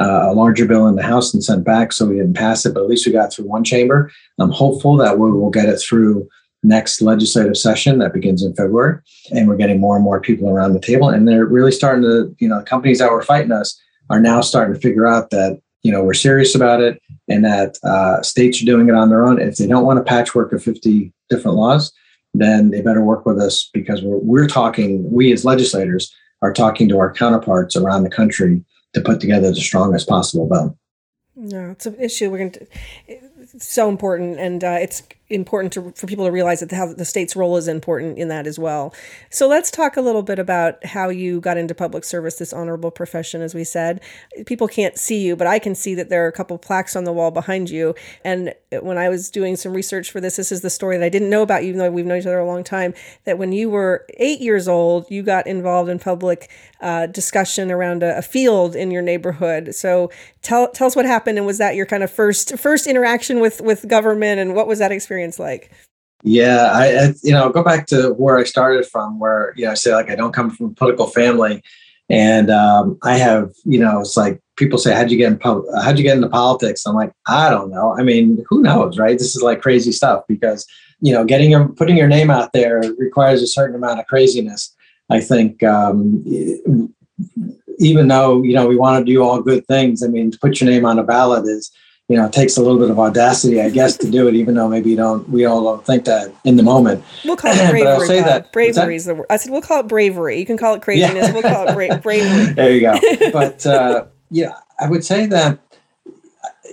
uh, 0.00 0.30
a 0.30 0.32
larger 0.32 0.66
bill 0.66 0.86
in 0.86 0.96
the 0.96 1.02
House 1.02 1.34
and 1.34 1.44
sent 1.44 1.64
back, 1.64 1.92
so 1.92 2.06
we 2.06 2.16
didn't 2.16 2.34
pass 2.34 2.64
it, 2.64 2.74
but 2.74 2.82
at 2.82 2.88
least 2.88 3.06
we 3.06 3.12
got 3.12 3.32
through 3.32 3.46
one 3.46 3.64
chamber. 3.64 4.10
I'm 4.38 4.50
hopeful 4.50 4.96
that 4.96 5.18
we 5.18 5.30
will 5.30 5.50
get 5.50 5.68
it 5.68 5.78
through 5.78 6.28
next 6.62 7.02
legislative 7.02 7.56
session 7.56 7.98
that 7.98 8.12
begins 8.12 8.44
in 8.44 8.54
February. 8.54 9.00
And 9.32 9.48
we're 9.48 9.56
getting 9.56 9.80
more 9.80 9.96
and 9.96 10.04
more 10.04 10.20
people 10.20 10.48
around 10.48 10.74
the 10.74 10.80
table. 10.80 11.08
And 11.08 11.26
they're 11.26 11.44
really 11.44 11.72
starting 11.72 12.02
to, 12.04 12.34
you 12.38 12.48
know, 12.48 12.62
companies 12.62 13.00
that 13.00 13.10
were 13.10 13.22
fighting 13.22 13.50
us 13.50 13.78
are 14.10 14.20
now 14.20 14.40
starting 14.40 14.74
to 14.74 14.80
figure 14.80 15.06
out 15.06 15.30
that 15.30 15.60
you 15.82 15.90
know 15.90 16.02
we're 16.02 16.14
serious 16.14 16.54
about 16.54 16.80
it 16.80 17.00
and 17.28 17.44
that 17.44 17.76
uh, 17.84 18.22
states 18.22 18.62
are 18.62 18.66
doing 18.66 18.88
it 18.88 18.94
on 18.94 19.08
their 19.08 19.26
own 19.26 19.40
if 19.40 19.56
they 19.56 19.66
don't 19.66 19.84
want 19.84 19.98
a 19.98 20.02
patchwork 20.02 20.52
of 20.52 20.62
50 20.62 21.12
different 21.28 21.56
laws 21.56 21.92
then 22.34 22.70
they 22.70 22.80
better 22.80 23.02
work 23.02 23.26
with 23.26 23.38
us 23.38 23.68
because 23.74 24.02
we're, 24.02 24.18
we're 24.18 24.46
talking 24.46 25.10
we 25.10 25.32
as 25.32 25.44
legislators 25.44 26.14
are 26.40 26.52
talking 26.52 26.88
to 26.88 26.98
our 26.98 27.12
counterparts 27.12 27.76
around 27.76 28.04
the 28.04 28.10
country 28.10 28.64
to 28.94 29.00
put 29.00 29.20
together 29.20 29.50
the 29.50 29.60
strongest 29.60 30.08
possible 30.08 30.46
bill 30.46 30.78
no 31.36 31.70
it's 31.70 31.86
an 31.86 31.96
issue 31.96 32.30
we're 32.30 32.38
going 32.38 32.50
to 32.50 32.66
it's 33.06 33.66
so 33.66 33.88
important 33.88 34.38
and 34.38 34.62
uh, 34.64 34.78
it's 34.80 35.02
important 35.32 35.72
to, 35.74 35.92
for 35.92 36.06
people 36.06 36.24
to 36.24 36.30
realize 36.30 36.60
that 36.60 36.70
how 36.72 36.92
the 36.92 37.04
state's 37.04 37.34
role 37.34 37.56
is 37.56 37.68
important 37.68 38.18
in 38.18 38.28
that 38.28 38.46
as 38.46 38.58
well. 38.58 38.94
So 39.30 39.48
let's 39.48 39.70
talk 39.70 39.96
a 39.96 40.00
little 40.00 40.22
bit 40.22 40.38
about 40.38 40.84
how 40.84 41.08
you 41.08 41.40
got 41.40 41.56
into 41.56 41.74
public 41.74 42.04
service, 42.04 42.36
this 42.36 42.52
honorable 42.52 42.90
profession, 42.90 43.42
as 43.42 43.54
we 43.54 43.64
said. 43.64 44.00
People 44.46 44.68
can't 44.68 44.98
see 44.98 45.20
you, 45.20 45.36
but 45.36 45.46
I 45.46 45.58
can 45.58 45.74
see 45.74 45.94
that 45.94 46.08
there 46.08 46.24
are 46.24 46.28
a 46.28 46.32
couple 46.32 46.58
plaques 46.58 46.94
on 46.94 47.04
the 47.04 47.12
wall 47.12 47.30
behind 47.30 47.70
you. 47.70 47.94
And 48.24 48.54
when 48.80 48.98
I 48.98 49.08
was 49.08 49.30
doing 49.30 49.56
some 49.56 49.72
research 49.72 50.10
for 50.10 50.20
this, 50.20 50.36
this 50.36 50.52
is 50.52 50.60
the 50.60 50.70
story 50.70 50.96
that 50.98 51.04
I 51.04 51.08
didn't 51.08 51.30
know 51.30 51.42
about 51.42 51.62
even 51.62 51.78
though 51.78 51.90
we've 51.90 52.06
known 52.06 52.18
each 52.18 52.26
other 52.26 52.38
a 52.38 52.46
long 52.46 52.64
time. 52.64 52.94
That 53.24 53.38
when 53.38 53.52
you 53.52 53.70
were 53.70 54.06
eight 54.18 54.40
years 54.40 54.68
old, 54.68 55.10
you 55.10 55.22
got 55.22 55.46
involved 55.46 55.88
in 55.88 55.98
public 55.98 56.50
uh, 56.80 57.06
discussion 57.06 57.70
around 57.70 58.02
a, 58.02 58.18
a 58.18 58.22
field 58.22 58.74
in 58.74 58.90
your 58.90 59.02
neighborhood. 59.02 59.74
So 59.74 60.10
tell 60.42 60.68
tell 60.68 60.86
us 60.88 60.96
what 60.96 61.06
happened, 61.06 61.38
and 61.38 61.46
was 61.46 61.58
that 61.58 61.76
your 61.76 61.86
kind 61.86 62.02
of 62.02 62.10
first 62.10 62.58
first 62.58 62.86
interaction 62.86 63.40
with 63.40 63.60
with 63.60 63.86
government, 63.88 64.40
and 64.40 64.54
what 64.54 64.66
was 64.66 64.80
that 64.80 64.90
experience? 64.90 65.21
Experience 65.22 65.38
like? 65.38 65.70
Yeah, 66.24 66.70
I, 66.72 66.84
I, 66.84 67.14
you 67.22 67.32
know 67.32 67.50
go 67.50 67.64
back 67.64 67.86
to 67.88 68.12
where 68.12 68.38
I 68.38 68.44
started 68.44 68.86
from, 68.86 69.18
where 69.18 69.52
you 69.56 69.64
know 69.64 69.72
I 69.72 69.74
say 69.74 69.92
like 69.92 70.10
I 70.10 70.14
don't 70.14 70.32
come 70.32 70.50
from 70.50 70.66
a 70.66 70.74
political 70.74 71.08
family, 71.08 71.62
and 72.08 72.48
um, 72.48 72.96
I 73.02 73.16
have 73.18 73.50
you 73.64 73.80
know 73.80 74.00
it's 74.00 74.16
like 74.16 74.40
people 74.56 74.78
say 74.78 74.94
how'd 74.94 75.10
you 75.10 75.18
get 75.18 75.32
in 75.32 75.40
how'd 75.40 75.98
you 75.98 76.04
get 76.04 76.16
into 76.16 76.28
politics? 76.28 76.86
I'm 76.86 76.94
like 76.94 77.12
I 77.26 77.50
don't 77.50 77.70
know. 77.70 77.96
I 77.98 78.04
mean 78.04 78.44
who 78.48 78.62
knows, 78.62 78.98
right? 78.98 79.18
This 79.18 79.34
is 79.34 79.42
like 79.42 79.62
crazy 79.62 79.90
stuff 79.90 80.22
because 80.28 80.64
you 81.00 81.12
know 81.12 81.24
getting 81.24 81.50
your 81.50 81.68
putting 81.70 81.96
your 81.96 82.08
name 82.08 82.30
out 82.30 82.52
there 82.52 82.82
requires 82.98 83.42
a 83.42 83.48
certain 83.48 83.74
amount 83.74 83.98
of 83.98 84.06
craziness. 84.06 84.72
I 85.10 85.20
think 85.20 85.64
um, 85.64 86.22
even 87.80 88.06
though 88.06 88.44
you 88.44 88.54
know 88.54 88.68
we 88.68 88.76
want 88.76 89.04
to 89.04 89.12
do 89.12 89.24
all 89.24 89.42
good 89.42 89.66
things, 89.66 90.04
I 90.04 90.06
mean 90.06 90.30
to 90.30 90.38
put 90.38 90.60
your 90.60 90.70
name 90.70 90.84
on 90.84 91.00
a 91.00 91.02
ballot 91.02 91.48
is 91.48 91.72
you 92.08 92.16
know, 92.16 92.26
it 92.26 92.32
takes 92.32 92.56
a 92.56 92.62
little 92.62 92.78
bit 92.78 92.90
of 92.90 92.98
audacity, 92.98 93.60
I 93.60 93.70
guess, 93.70 93.96
to 93.98 94.10
do 94.10 94.28
it, 94.28 94.34
even 94.34 94.54
though 94.54 94.68
maybe 94.68 94.90
you 94.90 94.96
don't, 94.96 95.26
we 95.28 95.44
all 95.44 95.62
don't 95.62 95.84
think 95.86 96.04
that 96.04 96.34
in 96.44 96.56
the 96.56 96.62
moment. 96.62 97.02
We'll 97.24 97.36
call 97.36 97.52
it 97.54 97.70
bravery. 97.70 97.88
I'll 97.88 98.00
say 98.00 98.20
that 98.20 98.52
bravery 98.52 98.96
is 98.96 99.06
the 99.06 99.14
word. 99.14 99.26
I 99.30 99.36
said 99.36 99.52
we'll 99.52 99.62
call 99.62 99.80
it 99.80 99.88
bravery. 99.88 100.38
You 100.38 100.46
can 100.46 100.58
call 100.58 100.74
it 100.74 100.82
craziness. 100.82 101.28
Yeah. 101.28 101.32
we'll 101.32 101.42
call 101.42 101.68
it 101.68 101.74
bra- 101.74 101.96
bravery. 102.02 102.52
There 102.54 102.72
you 102.72 102.80
go. 102.80 102.98
But 103.32 103.64
uh, 103.64 104.06
yeah, 104.30 104.54
I 104.78 104.88
would 104.88 105.04
say 105.04 105.26
that 105.26 105.58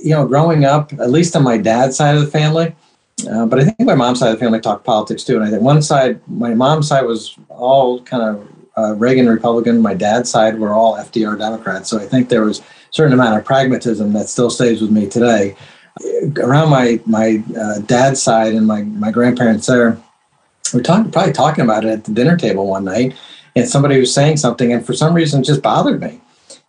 you 0.01 0.11
know, 0.11 0.25
growing 0.25 0.65
up, 0.65 0.93
at 0.93 1.09
least 1.09 1.35
on 1.35 1.43
my 1.43 1.57
dad's 1.57 1.97
side 1.97 2.15
of 2.15 2.21
the 2.21 2.31
family, 2.31 2.75
uh, 3.29 3.45
but 3.45 3.59
I 3.59 3.65
think 3.65 3.79
my 3.81 3.95
mom's 3.95 4.19
side 4.19 4.31
of 4.31 4.39
the 4.39 4.45
family 4.45 4.59
talked 4.59 4.85
politics 4.85 5.23
too. 5.23 5.35
And 5.35 5.43
I 5.43 5.49
think 5.49 5.61
one 5.61 5.81
side, 5.81 6.21
my 6.27 6.53
mom's 6.53 6.87
side 6.87 7.05
was 7.05 7.35
all 7.49 8.01
kind 8.03 8.23
of 8.23 8.47
uh, 8.77 8.95
Reagan 8.95 9.27
Republican. 9.27 9.81
My 9.81 9.93
dad's 9.93 10.29
side 10.29 10.57
were 10.59 10.73
all 10.73 10.97
FDR 10.97 11.37
Democrats. 11.37 11.89
So 11.89 11.99
I 11.99 12.05
think 12.05 12.29
there 12.29 12.43
was 12.45 12.61
certain 12.91 13.13
amount 13.13 13.37
of 13.37 13.45
pragmatism 13.45 14.13
that 14.13 14.29
still 14.29 14.49
stays 14.49 14.81
with 14.81 14.91
me 14.91 15.07
today. 15.07 15.55
Around 16.37 16.69
my 16.69 16.99
my 17.05 17.43
uh, 17.59 17.79
dad's 17.79 18.21
side 18.21 18.53
and 18.53 18.65
my 18.65 18.83
my 18.83 19.11
grandparents 19.11 19.67
there, 19.67 19.99
we 20.73 20.81
talking 20.81 21.11
probably 21.11 21.33
talking 21.33 21.63
about 21.63 21.83
it 21.85 21.89
at 21.89 22.03
the 22.05 22.13
dinner 22.13 22.37
table 22.37 22.67
one 22.67 22.85
night, 22.85 23.15
and 23.55 23.67
somebody 23.67 23.99
was 23.99 24.13
saying 24.13 24.37
something, 24.37 24.71
and 24.71 24.85
for 24.85 24.93
some 24.93 25.13
reason, 25.13 25.41
it 25.41 25.45
just 25.45 25.61
bothered 25.61 26.01
me. 26.01 26.21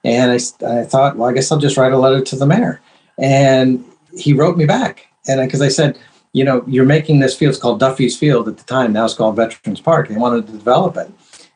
And 0.02 0.30
I, 0.32 0.36
I 0.66 0.84
thought, 0.84 1.16
well, 1.16 1.28
I 1.28 1.32
guess 1.32 1.52
I'll 1.52 1.58
just 1.58 1.76
write 1.76 1.92
a 1.92 1.98
letter 1.98 2.22
to 2.22 2.36
the 2.36 2.46
mayor. 2.46 2.80
And 3.18 3.84
he 4.16 4.32
wrote 4.32 4.56
me 4.56 4.64
back, 4.64 5.06
and 5.28 5.40
because 5.46 5.60
I, 5.60 5.66
I 5.66 5.68
said, 5.68 5.98
you 6.32 6.44
know, 6.44 6.64
you're 6.66 6.86
making 6.86 7.20
this 7.20 7.36
field. 7.36 7.50
It's 7.50 7.60
called 7.60 7.80
Duffy's 7.80 8.16
Field 8.16 8.48
at 8.48 8.56
the 8.56 8.64
time. 8.64 8.92
Now 8.92 9.04
it's 9.04 9.14
called 9.14 9.36
Veterans 9.36 9.80
Park. 9.80 10.08
They 10.08 10.16
wanted 10.16 10.46
to 10.46 10.52
develop 10.52 10.96
it. 10.96 11.10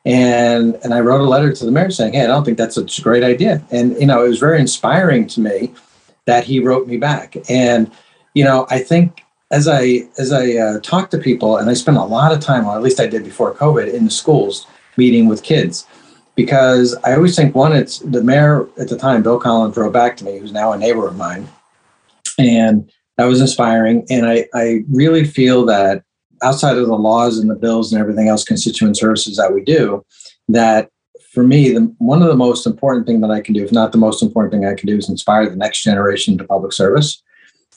And 0.04 0.74
and 0.82 0.92
I 0.92 1.00
wrote 1.00 1.22
a 1.22 1.28
letter 1.28 1.52
to 1.52 1.64
the 1.64 1.70
mayor 1.70 1.90
saying, 1.90 2.12
"Hey, 2.12 2.24
I 2.24 2.26
don't 2.26 2.44
think 2.44 2.58
that's 2.58 2.76
a 2.76 2.84
great 3.02 3.24
idea." 3.24 3.64
And 3.70 3.98
you 3.98 4.06
know, 4.06 4.24
it 4.24 4.28
was 4.28 4.38
very 4.38 4.60
inspiring 4.60 5.26
to 5.28 5.40
me 5.40 5.72
that 6.26 6.44
he 6.44 6.60
wrote 6.60 6.86
me 6.86 6.96
back. 6.96 7.36
And 7.48 7.90
you 8.34 8.44
know, 8.44 8.66
I 8.70 8.80
think 8.80 9.24
as 9.50 9.68
I 9.68 10.08
as 10.18 10.32
I 10.32 10.52
uh, 10.56 10.80
talk 10.80 11.10
to 11.10 11.18
people, 11.18 11.56
and 11.56 11.70
I 11.70 11.74
spend 11.74 11.96
a 11.96 12.04
lot 12.04 12.32
of 12.32 12.40
time, 12.40 12.66
or 12.66 12.76
at 12.76 12.82
least 12.82 13.00
I 13.00 13.06
did 13.06 13.24
before 13.24 13.54
COVID, 13.54 13.92
in 13.92 14.04
the 14.04 14.10
schools 14.10 14.66
meeting 14.96 15.26
with 15.26 15.42
kids, 15.42 15.86
because 16.34 16.94
I 17.04 17.14
always 17.14 17.36
think 17.36 17.54
one, 17.54 17.72
it's 17.72 17.98
the 18.00 18.22
mayor 18.22 18.68
at 18.78 18.88
the 18.88 18.96
time, 18.96 19.22
Bill 19.22 19.38
Collins, 19.38 19.76
wrote 19.76 19.92
back 19.92 20.16
to 20.18 20.24
me, 20.24 20.38
who's 20.38 20.52
now 20.52 20.72
a 20.72 20.78
neighbor 20.78 21.06
of 21.06 21.16
mine, 21.16 21.48
and 22.38 22.90
that 23.16 23.26
was 23.26 23.40
inspiring. 23.40 24.06
And 24.10 24.26
I 24.26 24.46
I 24.54 24.84
really 24.90 25.24
feel 25.24 25.64
that 25.66 26.03
outside 26.44 26.76
of 26.76 26.86
the 26.86 26.94
laws 26.94 27.38
and 27.38 27.50
the 27.50 27.54
bills 27.54 27.92
and 27.92 28.00
everything 28.00 28.28
else, 28.28 28.44
constituent 28.44 28.96
services 28.96 29.36
that 29.36 29.52
we 29.52 29.62
do, 29.62 30.04
that 30.48 30.90
for 31.32 31.42
me, 31.42 31.72
the, 31.72 31.92
one 31.98 32.22
of 32.22 32.28
the 32.28 32.36
most 32.36 32.66
important 32.66 33.06
thing 33.06 33.20
that 33.20 33.30
I 33.30 33.40
can 33.40 33.54
do, 33.54 33.64
if 33.64 33.72
not 33.72 33.90
the 33.90 33.98
most 33.98 34.22
important 34.22 34.52
thing 34.52 34.64
I 34.64 34.74
can 34.74 34.86
do, 34.86 34.96
is 34.96 35.08
inspire 35.08 35.48
the 35.48 35.56
next 35.56 35.82
generation 35.82 36.38
to 36.38 36.44
public 36.44 36.72
service. 36.72 37.22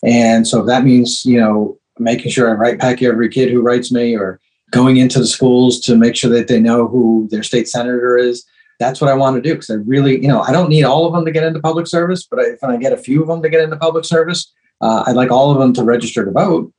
And 0.03 0.47
so 0.47 0.59
if 0.59 0.67
that 0.67 0.83
means, 0.83 1.25
you 1.25 1.39
know, 1.39 1.79
making 1.97 2.31
sure 2.31 2.49
I 2.49 2.53
write 2.53 2.79
back 2.79 3.01
every 3.01 3.29
kid 3.29 3.49
who 3.49 3.61
writes 3.61 3.91
me 3.91 4.15
or 4.15 4.39
going 4.71 4.97
into 4.97 5.17
the 5.17 5.25
schools 5.25 5.79
to 5.81 5.95
make 5.95 6.15
sure 6.15 6.29
that 6.29 6.47
they 6.47 6.59
know 6.59 6.87
who 6.87 7.27
their 7.31 7.41
state 7.41 7.67
senator 7.67 8.15
is, 8.15 8.45
that's 8.79 9.01
what 9.01 9.09
I 9.09 9.15
want 9.15 9.37
to 9.37 9.41
do. 9.41 9.55
Because 9.55 9.71
I 9.71 9.75
really, 9.75 10.21
you 10.21 10.27
know, 10.27 10.41
I 10.41 10.51
don't 10.51 10.69
need 10.69 10.83
all 10.83 11.07
of 11.07 11.13
them 11.13 11.25
to 11.25 11.31
get 11.31 11.43
into 11.43 11.59
public 11.59 11.87
service, 11.87 12.27
but 12.29 12.39
if 12.39 12.63
I 12.63 12.77
get 12.77 12.93
a 12.93 12.97
few 12.97 13.23
of 13.23 13.27
them 13.27 13.41
to 13.41 13.49
get 13.49 13.61
into 13.61 13.77
public 13.77 14.05
service, 14.05 14.53
uh, 14.81 15.05
I'd 15.07 15.15
like 15.15 15.31
all 15.31 15.49
of 15.49 15.57
them 15.57 15.73
to 15.73 15.83
register 15.83 16.23
to 16.23 16.31
vote 16.31 16.71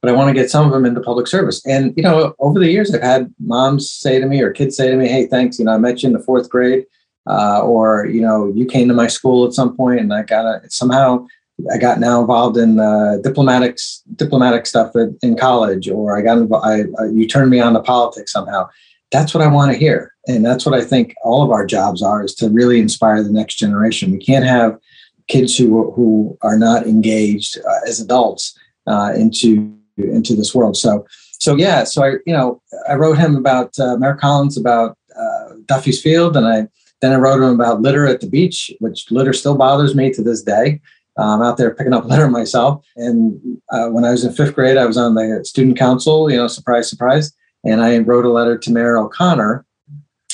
but 0.00 0.10
I 0.10 0.14
want 0.14 0.28
to 0.28 0.34
get 0.34 0.50
some 0.50 0.66
of 0.66 0.72
them 0.72 0.86
into 0.86 1.00
public 1.00 1.26
service. 1.26 1.64
And, 1.66 1.94
you 1.96 2.02
know, 2.02 2.34
over 2.38 2.58
the 2.58 2.70
years, 2.70 2.94
I've 2.94 3.02
had 3.02 3.34
moms 3.40 3.90
say 3.90 4.20
to 4.20 4.26
me 4.26 4.40
or 4.42 4.52
kids 4.52 4.76
say 4.76 4.90
to 4.90 4.96
me, 4.96 5.08
hey, 5.08 5.26
thanks, 5.26 5.58
you 5.58 5.64
know, 5.64 5.72
I 5.72 5.78
met 5.78 6.02
you 6.02 6.08
in 6.08 6.12
the 6.12 6.22
fourth 6.22 6.48
grade. 6.48 6.84
Uh, 7.28 7.60
or, 7.60 8.06
you 8.06 8.22
know, 8.22 8.50
you 8.54 8.64
came 8.64 8.88
to 8.88 8.94
my 8.94 9.06
school 9.06 9.46
at 9.46 9.52
some 9.52 9.76
point 9.76 10.00
and 10.00 10.14
I 10.14 10.22
got 10.22 10.42
to 10.42 10.70
somehow 10.70 11.26
I 11.72 11.78
got 11.78 11.98
now 11.98 12.20
involved 12.20 12.56
in 12.56 12.78
uh, 12.78 13.16
diplomatic 13.22 13.78
diplomatic 14.14 14.66
stuff 14.66 14.94
at, 14.94 15.08
in 15.22 15.36
college, 15.36 15.88
or 15.88 16.16
I 16.16 16.22
got 16.22 16.38
involved, 16.38 16.66
I, 16.66 16.84
I, 17.02 17.06
you 17.06 17.26
turned 17.26 17.50
me 17.50 17.60
on 17.60 17.74
to 17.74 17.80
politics 17.80 18.32
somehow. 18.32 18.68
That's 19.10 19.34
what 19.34 19.42
I 19.42 19.48
want 19.48 19.72
to 19.72 19.78
hear, 19.78 20.12
and 20.28 20.44
that's 20.44 20.64
what 20.64 20.74
I 20.74 20.84
think 20.84 21.14
all 21.24 21.42
of 21.42 21.50
our 21.50 21.66
jobs 21.66 22.02
are: 22.02 22.22
is 22.22 22.34
to 22.36 22.48
really 22.48 22.78
inspire 22.78 23.22
the 23.22 23.32
next 23.32 23.56
generation. 23.56 24.12
We 24.12 24.18
can't 24.18 24.44
have 24.44 24.78
kids 25.26 25.56
who 25.56 25.90
who 25.92 26.38
are 26.42 26.58
not 26.58 26.86
engaged 26.86 27.58
uh, 27.58 27.88
as 27.88 28.00
adults 28.00 28.56
uh, 28.86 29.12
into 29.16 29.77
into 29.98 30.34
this 30.34 30.54
world. 30.54 30.76
So 30.76 31.06
so 31.40 31.56
yeah, 31.56 31.84
so 31.84 32.04
I 32.04 32.10
you 32.26 32.32
know 32.32 32.60
I 32.88 32.94
wrote 32.94 33.18
him 33.18 33.36
about 33.36 33.78
uh, 33.78 33.96
Mayor 33.96 34.14
Collins 34.14 34.56
about 34.56 34.96
uh, 35.16 35.54
Duffy's 35.66 36.02
Field, 36.02 36.36
and 36.36 36.46
I 36.46 36.68
then 37.00 37.12
I 37.12 37.16
wrote 37.16 37.42
him 37.42 37.54
about 37.54 37.80
litter 37.80 38.06
at 38.06 38.20
the 38.20 38.28
beach, 38.28 38.72
which 38.80 39.10
litter 39.10 39.32
still 39.32 39.56
bothers 39.56 39.94
me 39.94 40.12
to 40.12 40.22
this 40.22 40.42
day. 40.42 40.80
I'm 41.16 41.42
out 41.42 41.56
there 41.56 41.74
picking 41.74 41.92
up 41.92 42.04
litter 42.06 42.28
myself. 42.28 42.84
And 42.96 43.40
uh, 43.70 43.88
when 43.88 44.04
I 44.04 44.10
was 44.10 44.24
in 44.24 44.32
fifth 44.32 44.54
grade, 44.54 44.76
I 44.76 44.86
was 44.86 44.96
on 44.96 45.14
the 45.14 45.44
student 45.44 45.78
council, 45.78 46.30
you 46.30 46.36
know, 46.36 46.46
surprise, 46.46 46.88
surprise. 46.88 47.32
And 47.64 47.80
I 47.80 47.98
wrote 47.98 48.24
a 48.24 48.30
letter 48.30 48.56
to 48.56 48.72
Mayor 48.72 48.98
O'Connor 48.98 49.64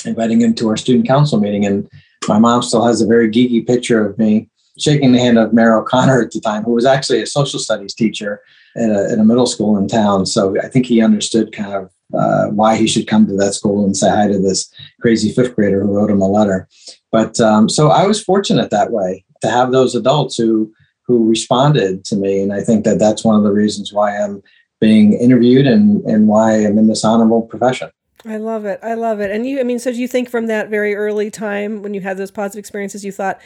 inviting 0.05 0.41
him 0.41 0.53
to 0.55 0.69
our 0.69 0.77
student 0.77 1.07
council 1.07 1.39
meeting. 1.39 1.65
And 1.65 1.89
my 2.27 2.37
mom 2.37 2.61
still 2.61 2.85
has 2.85 3.01
a 3.01 3.07
very 3.07 3.29
geeky 3.29 3.65
picture 3.65 4.05
of 4.07 4.17
me 4.17 4.49
shaking 4.77 5.11
the 5.11 5.19
hand 5.19 5.37
of 5.37 5.53
Mayor 5.53 5.77
O'Connor 5.77 6.21
at 6.21 6.31
the 6.31 6.39
time, 6.39 6.63
who 6.63 6.73
was 6.73 6.85
actually 6.85 7.21
a 7.21 7.27
social 7.27 7.59
studies 7.59 7.93
teacher 7.93 8.41
at 8.75 8.89
a, 8.89 9.11
at 9.11 9.19
a 9.19 9.23
middle 9.23 9.45
school 9.45 9.77
in 9.77 9.87
town. 9.87 10.25
So 10.25 10.55
I 10.61 10.67
think 10.67 10.85
he 10.85 11.01
understood 11.01 11.51
kind 11.51 11.73
of 11.73 11.91
uh, 12.13 12.47
why 12.47 12.75
he 12.75 12.87
should 12.87 13.07
come 13.07 13.27
to 13.27 13.35
that 13.35 13.53
school 13.53 13.83
and 13.83 13.95
say 13.95 14.09
hi 14.09 14.27
to 14.27 14.39
this 14.39 14.71
crazy 15.01 15.31
fifth 15.31 15.55
grader 15.55 15.81
who 15.81 15.93
wrote 15.93 16.11
him 16.11 16.21
a 16.21 16.27
letter. 16.27 16.67
But 17.11 17.39
um, 17.39 17.69
so 17.69 17.89
I 17.89 18.05
was 18.05 18.23
fortunate 18.23 18.69
that 18.69 18.91
way 18.91 19.25
to 19.41 19.49
have 19.49 19.71
those 19.71 19.95
adults 19.95 20.37
who 20.37 20.73
who 21.07 21.29
responded 21.29 22.03
to 22.05 22.15
me, 22.15 22.41
and 22.41 22.51
I 22.51 22.61
think 22.61 22.83
that 22.83 22.97
that's 22.97 23.23
one 23.23 23.35
of 23.35 23.43
the 23.43 23.51
reasons 23.51 23.93
why 23.93 24.17
I'm 24.17 24.41
being 24.81 25.13
interviewed 25.13 25.67
and 25.67 26.03
and 26.05 26.27
why 26.27 26.53
I'm 26.65 26.77
in 26.77 26.87
this 26.87 27.05
honorable 27.05 27.43
profession. 27.43 27.91
I 28.27 28.37
love 28.37 28.65
it. 28.65 28.79
I 28.81 28.95
love 28.95 29.19
it. 29.19 29.29
And 29.29 29.45
you, 29.45 29.59
I 29.59 29.63
mean, 29.63 29.77
so 29.77 29.91
do 29.91 29.99
you 29.99 30.07
think 30.07 30.29
from 30.29 30.47
that 30.47 30.69
very 30.69 30.95
early 30.95 31.29
time 31.29 31.83
when 31.83 31.93
you 31.93 32.01
had 32.01 32.17
those 32.17 32.31
positive 32.31 32.59
experiences, 32.59 33.05
you 33.05 33.11
thought 33.11 33.39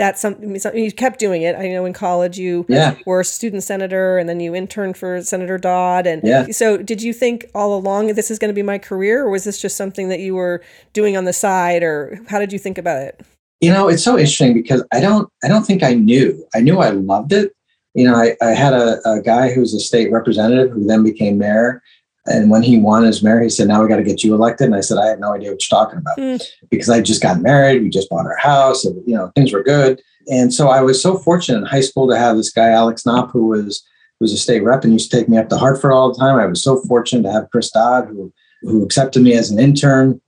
that's 0.00 0.20
something, 0.20 0.58
something 0.58 0.82
you 0.82 0.90
kept 0.90 1.18
doing 1.20 1.42
it. 1.42 1.54
I 1.54 1.68
know 1.68 1.84
in 1.84 1.92
college 1.92 2.38
you 2.38 2.64
yeah. 2.68 2.96
were 3.06 3.20
a 3.20 3.24
student 3.24 3.62
senator 3.62 4.18
and 4.18 4.28
then 4.28 4.40
you 4.40 4.54
interned 4.54 4.96
for 4.96 5.22
Senator 5.22 5.58
Dodd. 5.58 6.06
And 6.06 6.22
yeah. 6.24 6.46
so 6.50 6.78
did 6.78 7.02
you 7.02 7.12
think 7.12 7.46
all 7.54 7.76
along 7.76 8.08
this 8.14 8.30
is 8.30 8.38
going 8.38 8.48
to 8.48 8.54
be 8.54 8.62
my 8.62 8.78
career 8.78 9.24
or 9.24 9.30
was 9.30 9.44
this 9.44 9.60
just 9.60 9.76
something 9.76 10.08
that 10.08 10.20
you 10.20 10.34
were 10.34 10.62
doing 10.94 11.16
on 11.16 11.26
the 11.26 11.32
side 11.32 11.82
or 11.82 12.18
how 12.28 12.38
did 12.38 12.52
you 12.52 12.58
think 12.58 12.78
about 12.78 13.02
it? 13.02 13.20
you 13.60 13.70
know 13.70 13.88
it's 13.88 14.02
so 14.02 14.12
interesting 14.12 14.54
because 14.54 14.82
i 14.92 15.00
don't 15.00 15.30
i 15.44 15.48
don't 15.48 15.64
think 15.64 15.82
i 15.82 15.94
knew 15.94 16.46
i 16.54 16.60
knew 16.60 16.78
i 16.78 16.90
loved 16.90 17.32
it 17.32 17.52
you 17.94 18.04
know 18.04 18.14
i, 18.14 18.34
I 18.42 18.50
had 18.50 18.72
a, 18.72 18.98
a 19.08 19.20
guy 19.20 19.52
who 19.52 19.60
was 19.60 19.74
a 19.74 19.80
state 19.80 20.10
representative 20.10 20.70
who 20.70 20.86
then 20.86 21.04
became 21.04 21.38
mayor 21.38 21.82
and 22.26 22.50
when 22.50 22.62
he 22.62 22.78
won 22.78 23.02
his 23.02 23.22
mayor 23.22 23.40
he 23.40 23.48
said 23.48 23.68
now 23.68 23.82
we 23.82 23.88
got 23.88 23.96
to 23.96 24.02
get 24.02 24.22
you 24.22 24.34
elected 24.34 24.66
and 24.66 24.74
i 24.74 24.80
said 24.80 24.98
i 24.98 25.06
have 25.06 25.18
no 25.18 25.34
idea 25.34 25.50
what 25.50 25.60
you're 25.60 25.78
talking 25.78 25.98
about 25.98 26.16
mm. 26.18 26.42
because 26.70 26.90
i 26.90 27.00
just 27.00 27.22
got 27.22 27.40
married 27.40 27.82
we 27.82 27.88
just 27.88 28.08
bought 28.10 28.26
our 28.26 28.36
house 28.36 28.84
and 28.84 29.02
you 29.06 29.14
know 29.14 29.30
things 29.34 29.52
were 29.52 29.62
good 29.62 30.00
and 30.28 30.52
so 30.52 30.68
i 30.68 30.80
was 30.80 31.02
so 31.02 31.16
fortunate 31.16 31.58
in 31.58 31.64
high 31.64 31.80
school 31.80 32.08
to 32.08 32.18
have 32.18 32.36
this 32.36 32.52
guy 32.52 32.68
alex 32.68 33.06
knopp 33.06 33.30
who 33.30 33.46
was 33.46 33.84
who 34.18 34.24
was 34.24 34.32
a 34.32 34.38
state 34.38 34.62
rep 34.62 34.84
and 34.84 34.92
used 34.92 35.10
to 35.10 35.16
take 35.16 35.28
me 35.28 35.38
up 35.38 35.48
to 35.48 35.56
hartford 35.56 35.92
all 35.92 36.12
the 36.12 36.18
time 36.18 36.38
i 36.38 36.46
was 36.46 36.62
so 36.62 36.80
fortunate 36.82 37.22
to 37.22 37.32
have 37.32 37.50
chris 37.50 37.70
dodd 37.70 38.08
who 38.08 38.32
who 38.62 38.84
accepted 38.84 39.22
me 39.22 39.34
as 39.34 39.50
an 39.50 39.58
intern 39.58 40.20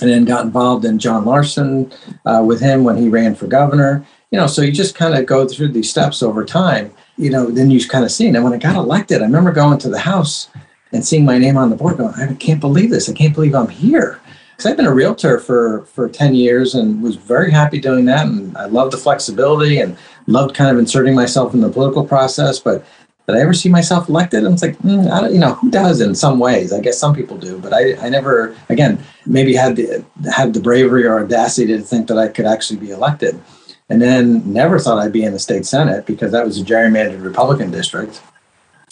and 0.00 0.10
then 0.10 0.24
got 0.24 0.44
involved 0.44 0.84
in 0.84 0.98
John 0.98 1.24
Larson 1.24 1.92
uh, 2.26 2.42
with 2.44 2.60
him 2.60 2.82
when 2.82 2.96
he 2.96 3.08
ran 3.08 3.34
for 3.34 3.46
governor. 3.46 4.04
You 4.30 4.38
know, 4.38 4.46
so 4.46 4.62
you 4.62 4.72
just 4.72 4.94
kind 4.94 5.14
of 5.14 5.26
go 5.26 5.46
through 5.46 5.68
these 5.68 5.90
steps 5.90 6.22
over 6.22 6.44
time. 6.44 6.92
You 7.16 7.30
know, 7.30 7.50
then 7.50 7.70
you 7.70 7.86
kind 7.86 8.04
of 8.04 8.10
see. 8.10 8.26
And 8.26 8.42
when 8.42 8.52
I 8.52 8.56
got 8.56 8.74
elected, 8.74 9.20
I 9.20 9.26
remember 9.26 9.52
going 9.52 9.78
to 9.78 9.88
the 9.88 10.00
House 10.00 10.48
and 10.92 11.04
seeing 11.04 11.24
my 11.24 11.38
name 11.38 11.56
on 11.56 11.70
the 11.70 11.76
board, 11.76 11.96
going, 11.96 12.14
I 12.14 12.34
can't 12.34 12.60
believe 12.60 12.90
this. 12.90 13.08
I 13.08 13.12
can't 13.12 13.34
believe 13.34 13.54
I'm 13.54 13.68
here. 13.68 14.20
Because 14.50 14.70
I've 14.70 14.76
been 14.76 14.86
a 14.86 14.94
realtor 14.94 15.38
for 15.38 15.84
for 15.86 16.08
ten 16.08 16.34
years 16.34 16.74
and 16.74 17.02
was 17.02 17.16
very 17.16 17.50
happy 17.50 17.80
doing 17.80 18.04
that, 18.06 18.26
and 18.26 18.56
I 18.56 18.66
loved 18.66 18.92
the 18.92 18.98
flexibility 18.98 19.78
and 19.80 19.96
loved 20.26 20.54
kind 20.54 20.70
of 20.70 20.78
inserting 20.78 21.14
myself 21.14 21.54
in 21.54 21.60
the 21.60 21.70
political 21.70 22.06
process. 22.06 22.58
But 22.58 22.84
did 23.26 23.36
I 23.36 23.40
ever 23.40 23.54
see 23.54 23.68
myself 23.68 24.08
elected? 24.08 24.44
And 24.44 24.52
it's 24.52 24.62
like, 24.62 24.76
mm, 24.78 25.10
I 25.10 25.20
don't, 25.20 25.32
you 25.32 25.38
know, 25.38 25.54
who 25.54 25.70
does 25.70 26.00
in 26.00 26.14
some 26.14 26.38
ways? 26.38 26.72
I 26.72 26.80
guess 26.80 26.98
some 26.98 27.14
people 27.14 27.38
do, 27.38 27.58
but 27.58 27.72
I, 27.72 27.96
I 28.04 28.08
never, 28.08 28.54
again, 28.68 29.02
maybe 29.26 29.54
had 29.54 29.76
the 29.76 30.04
had 30.30 30.52
the 30.54 30.60
bravery 30.60 31.06
or 31.06 31.20
audacity 31.20 31.68
to 31.68 31.80
think 31.80 32.08
that 32.08 32.18
I 32.18 32.28
could 32.28 32.46
actually 32.46 32.78
be 32.78 32.90
elected, 32.90 33.40
and 33.88 34.02
then 34.02 34.52
never 34.52 34.78
thought 34.78 34.98
I'd 34.98 35.12
be 35.12 35.24
in 35.24 35.32
the 35.32 35.38
state 35.38 35.64
senate 35.64 36.04
because 36.04 36.32
that 36.32 36.44
was 36.44 36.60
a 36.60 36.64
gerrymandered 36.64 37.24
Republican 37.24 37.70
district. 37.70 38.20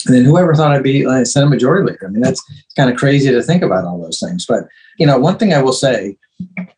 And 0.05 0.15
then 0.15 0.25
whoever 0.25 0.55
thought 0.55 0.71
I'd 0.71 0.83
be 0.83 1.05
like, 1.05 1.25
Senate 1.25 1.49
Majority 1.49 1.91
Leader? 1.91 2.07
I 2.07 2.09
mean, 2.09 2.21
that's 2.21 2.41
kind 2.75 2.89
of 2.89 2.97
crazy 2.97 3.29
to 3.29 3.41
think 3.43 3.63
about 3.63 3.85
all 3.85 4.01
those 4.01 4.19
things. 4.19 4.45
But 4.45 4.67
you 4.97 5.05
know, 5.05 5.17
one 5.19 5.37
thing 5.37 5.53
I 5.53 5.61
will 5.61 5.73
say 5.73 6.17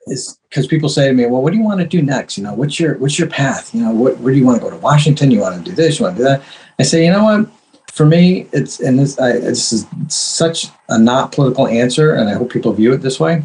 is 0.07 0.37
because 0.49 0.67
people 0.67 0.89
say 0.89 1.07
to 1.07 1.13
me, 1.13 1.25
"Well, 1.25 1.41
what 1.41 1.51
do 1.51 1.57
you 1.57 1.63
want 1.63 1.79
to 1.79 1.87
do 1.87 2.01
next? 2.01 2.37
You 2.37 2.43
know, 2.43 2.53
what's 2.53 2.79
your 2.79 2.97
what's 2.97 3.17
your 3.17 3.29
path? 3.29 3.73
You 3.73 3.81
know, 3.81 3.91
what 3.91 4.17
where 4.19 4.33
do 4.33 4.39
you 4.39 4.45
want 4.45 4.59
to 4.59 4.63
go 4.63 4.69
to 4.69 4.77
Washington? 4.77 5.31
You 5.31 5.39
want 5.39 5.63
to 5.63 5.69
do 5.69 5.75
this? 5.75 5.99
You 5.99 6.05
want 6.05 6.17
to 6.17 6.23
do 6.23 6.27
that?" 6.29 6.41
I 6.79 6.83
say, 6.83 7.05
you 7.05 7.11
know 7.11 7.23
what? 7.23 7.47
For 7.91 8.05
me, 8.05 8.47
it's 8.51 8.79
and 8.79 8.99
this 8.99 9.19
I, 9.19 9.33
this 9.33 9.71
is 9.71 9.85
such 10.07 10.67
a 10.89 10.97
not 10.97 11.31
political 11.31 11.67
answer, 11.67 12.15
and 12.15 12.29
I 12.29 12.33
hope 12.33 12.51
people 12.51 12.73
view 12.73 12.93
it 12.93 12.97
this 12.97 13.19
way. 13.19 13.43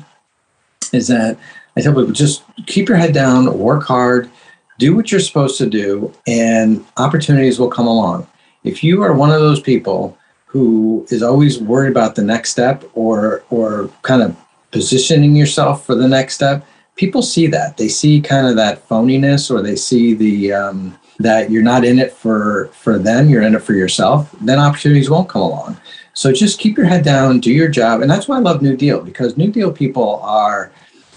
Is 0.93 1.09
that 1.09 1.38
I 1.77 1.81
tell 1.81 1.95
people 1.95 2.12
just 2.12 2.43
keep 2.67 2.88
your 2.88 2.97
head 2.97 3.12
down, 3.12 3.59
work 3.59 3.85
hard, 3.85 4.31
do 4.79 4.97
what 4.97 5.12
you're 5.12 5.21
supposed 5.21 5.59
to 5.59 5.67
do, 5.67 6.12
and 6.27 6.85
opportunities 6.97 7.59
will 7.59 7.69
come 7.69 7.87
along. 7.87 8.27
If 8.68 8.85
you 8.85 9.02
are 9.02 9.12
one 9.12 9.31
of 9.31 9.40
those 9.40 9.61
people 9.61 10.16
who 10.46 11.07
is 11.11 11.22
always 11.22 11.59
worried 11.59 11.90
about 11.90 12.14
the 12.14 12.22
next 12.22 12.50
step 12.50 12.85
or 12.94 13.42
or 13.50 13.90
kind 14.02 14.22
of 14.22 14.37
positioning 14.70 15.35
yourself 15.35 15.85
for 15.85 15.94
the 15.94 16.09
next 16.09 16.35
step, 16.35 16.66
people 16.96 17.22
see 17.22 17.46
that. 17.48 17.76
They 17.76 17.88
see 17.88 18.20
kind 18.20 18.46
of 18.46 18.57
that 18.57 18.87
phoniness, 18.88 19.50
or 19.50 19.62
they 19.62 19.76
see 19.76 20.14
the 20.14 20.52
um, 20.52 20.98
that 21.18 21.50
you're 21.50 21.62
not 21.62 21.85
in 21.85 21.98
it 21.98 22.12
for 22.12 22.70
for 22.72 22.98
them 22.98 23.28
you're 23.28 23.42
in 23.42 23.54
it 23.54 23.62
for 23.62 23.74
yourself 23.74 24.35
then 24.40 24.59
opportunities 24.59 25.11
won't 25.11 25.28
come 25.28 25.42
along 25.42 25.76
so 26.14 26.33
just 26.33 26.61
keep 26.61 26.76
your 26.76 26.87
head 26.87 27.04
down 27.04 27.40
do 27.40 27.52
your 27.52 27.68
job 27.68 28.00
and 28.00 28.11
that's 28.11 28.28
why 28.28 28.37
i 28.37 28.40
love 28.40 28.62
new 28.62 28.76
deal 28.76 29.00
because 29.00 29.37
new 29.37 29.50
deal 29.50 29.72
people 29.72 30.20
are 30.22 30.70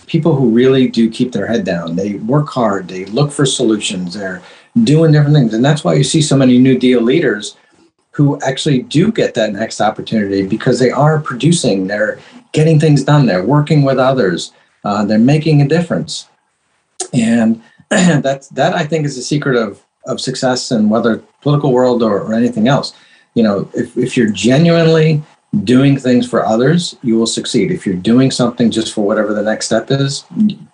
people 0.07 0.35
who 0.35 0.49
really 0.49 0.87
do 0.87 1.09
keep 1.09 1.31
their 1.31 1.45
head 1.45 1.63
down 1.63 1.95
they 1.95 2.15
work 2.15 2.49
hard 2.49 2.87
they 2.87 3.05
look 3.05 3.31
for 3.31 3.45
solutions 3.45 4.15
they're 4.15 4.41
doing 4.84 5.12
different 5.12 5.36
things 5.36 5.53
and 5.53 5.63
that's 5.63 5.84
why 5.84 5.93
you 5.93 6.03
see 6.03 6.21
so 6.21 6.38
many 6.38 6.57
new 6.57 6.77
deal 6.77 7.01
leaders 7.01 7.57
who 8.12 8.39
actually 8.41 8.81
do 8.81 9.12
get 9.12 9.34
that 9.34 9.53
next 9.53 9.81
opportunity 9.81 10.45
because 10.45 10.79
they 10.79 10.91
are 10.91 11.19
producing 11.19 11.88
they're 11.88 12.19
getting 12.51 12.79
things 12.79 13.03
done 13.03 13.25
they're 13.25 13.45
working 13.45 13.84
with 13.84 13.99
others 13.99 14.53
uh, 14.86 15.03
they're 15.05 15.19
making 15.19 15.62
a 15.62 15.67
difference 15.67 16.27
and 17.13 17.62
that's 17.89 18.47
that 18.49 18.73
i 18.73 18.86
think 18.86 19.05
is 19.05 19.15
the 19.15 19.21
secret 19.21 19.55
of 19.55 19.84
of 20.05 20.19
success 20.19 20.71
in 20.71 20.89
whether 20.89 21.23
political 21.41 21.71
world 21.71 22.03
or, 22.03 22.21
or 22.21 22.34
anything 22.34 22.67
else. 22.67 22.93
You 23.34 23.43
know, 23.43 23.69
if, 23.73 23.97
if 23.97 24.17
you're 24.17 24.31
genuinely 24.31 25.23
doing 25.63 25.97
things 25.97 26.27
for 26.27 26.45
others, 26.45 26.95
you 27.03 27.17
will 27.17 27.27
succeed. 27.27 27.71
If 27.71 27.86
you're 27.86 27.95
doing 27.95 28.31
something 28.31 28.71
just 28.71 28.93
for 28.93 29.05
whatever 29.05 29.34
the 29.34 29.43
next 29.43 29.65
step 29.67 29.91
is, 29.91 30.25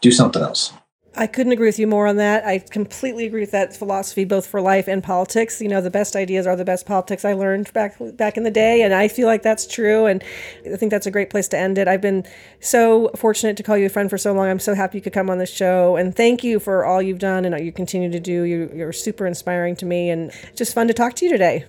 do 0.01 0.11
something 0.11 0.41
else. 0.41 0.73
I 1.17 1.27
couldn't 1.27 1.51
agree 1.51 1.67
with 1.67 1.79
you 1.79 1.87
more 1.87 2.05
on 2.05 2.17
that. 2.17 2.45
I 2.45 2.59
completely 2.59 3.25
agree 3.25 3.41
with 3.41 3.51
that 3.51 3.75
philosophy, 3.75 4.23
both 4.23 4.45
for 4.45 4.61
life 4.61 4.87
and 4.87 5.03
politics. 5.03 5.59
You 5.59 5.67
know, 5.67 5.81
the 5.81 5.89
best 5.89 6.15
ideas 6.15 6.45
are 6.45 6.55
the 6.55 6.63
best 6.63 6.85
politics. 6.85 7.25
I 7.25 7.33
learned 7.33 7.73
back 7.73 7.97
back 8.13 8.37
in 8.37 8.43
the 8.43 8.51
day, 8.51 8.83
and 8.83 8.93
I 8.93 9.07
feel 9.07 9.27
like 9.27 9.41
that's 9.41 9.65
true. 9.65 10.05
And 10.05 10.23
I 10.71 10.77
think 10.77 10.91
that's 10.91 11.07
a 11.07 11.11
great 11.11 11.29
place 11.29 11.47
to 11.49 11.57
end 11.57 11.77
it. 11.77 11.87
I've 11.87 12.01
been 12.01 12.25
so 12.59 13.09
fortunate 13.15 13.57
to 13.57 13.63
call 13.63 13.77
you 13.77 13.87
a 13.87 13.89
friend 13.89 14.09
for 14.09 14.17
so 14.17 14.31
long. 14.33 14.47
I'm 14.47 14.59
so 14.59 14.75
happy 14.75 14.99
you 14.99 15.01
could 15.01 15.13
come 15.13 15.29
on 15.29 15.39
the 15.39 15.45
show, 15.45 15.95
and 15.95 16.15
thank 16.15 16.43
you 16.43 16.59
for 16.59 16.85
all 16.85 17.01
you've 17.01 17.19
done 17.19 17.45
and 17.45 17.65
you 17.65 17.71
continue 17.71 18.11
to 18.11 18.19
do. 18.19 18.43
You, 18.43 18.71
you're 18.73 18.93
super 18.93 19.25
inspiring 19.25 19.75
to 19.77 19.85
me, 19.85 20.09
and 20.09 20.31
just 20.55 20.73
fun 20.75 20.87
to 20.87 20.93
talk 20.93 21.15
to 21.15 21.25
you 21.25 21.31
today. 21.31 21.65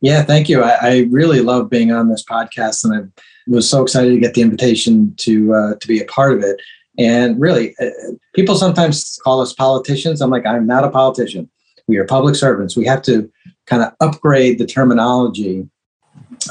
Yeah, 0.00 0.22
thank 0.22 0.48
you. 0.48 0.62
I, 0.62 0.78
I 0.80 0.98
really 1.10 1.40
love 1.40 1.70
being 1.70 1.92
on 1.92 2.08
this 2.08 2.24
podcast, 2.24 2.84
and 2.84 2.94
I 2.94 3.22
was 3.46 3.68
so 3.68 3.82
excited 3.82 4.10
to 4.10 4.20
get 4.20 4.34
the 4.34 4.42
invitation 4.42 5.14
to 5.18 5.54
uh, 5.54 5.74
to 5.74 5.88
be 5.88 6.00
a 6.00 6.04
part 6.06 6.32
of 6.32 6.42
it. 6.42 6.60
And 6.98 7.40
really, 7.40 7.74
uh, 7.80 7.90
people 8.34 8.54
sometimes 8.54 9.18
call 9.22 9.40
us 9.40 9.52
politicians. 9.52 10.20
I'm 10.20 10.30
like, 10.30 10.46
I'm 10.46 10.66
not 10.66 10.84
a 10.84 10.90
politician. 10.90 11.48
We 11.88 11.98
are 11.98 12.04
public 12.04 12.34
servants. 12.34 12.76
We 12.76 12.86
have 12.86 13.02
to 13.02 13.30
kind 13.66 13.82
of 13.82 13.92
upgrade 14.00 14.58
the 14.58 14.66
terminology 14.66 15.68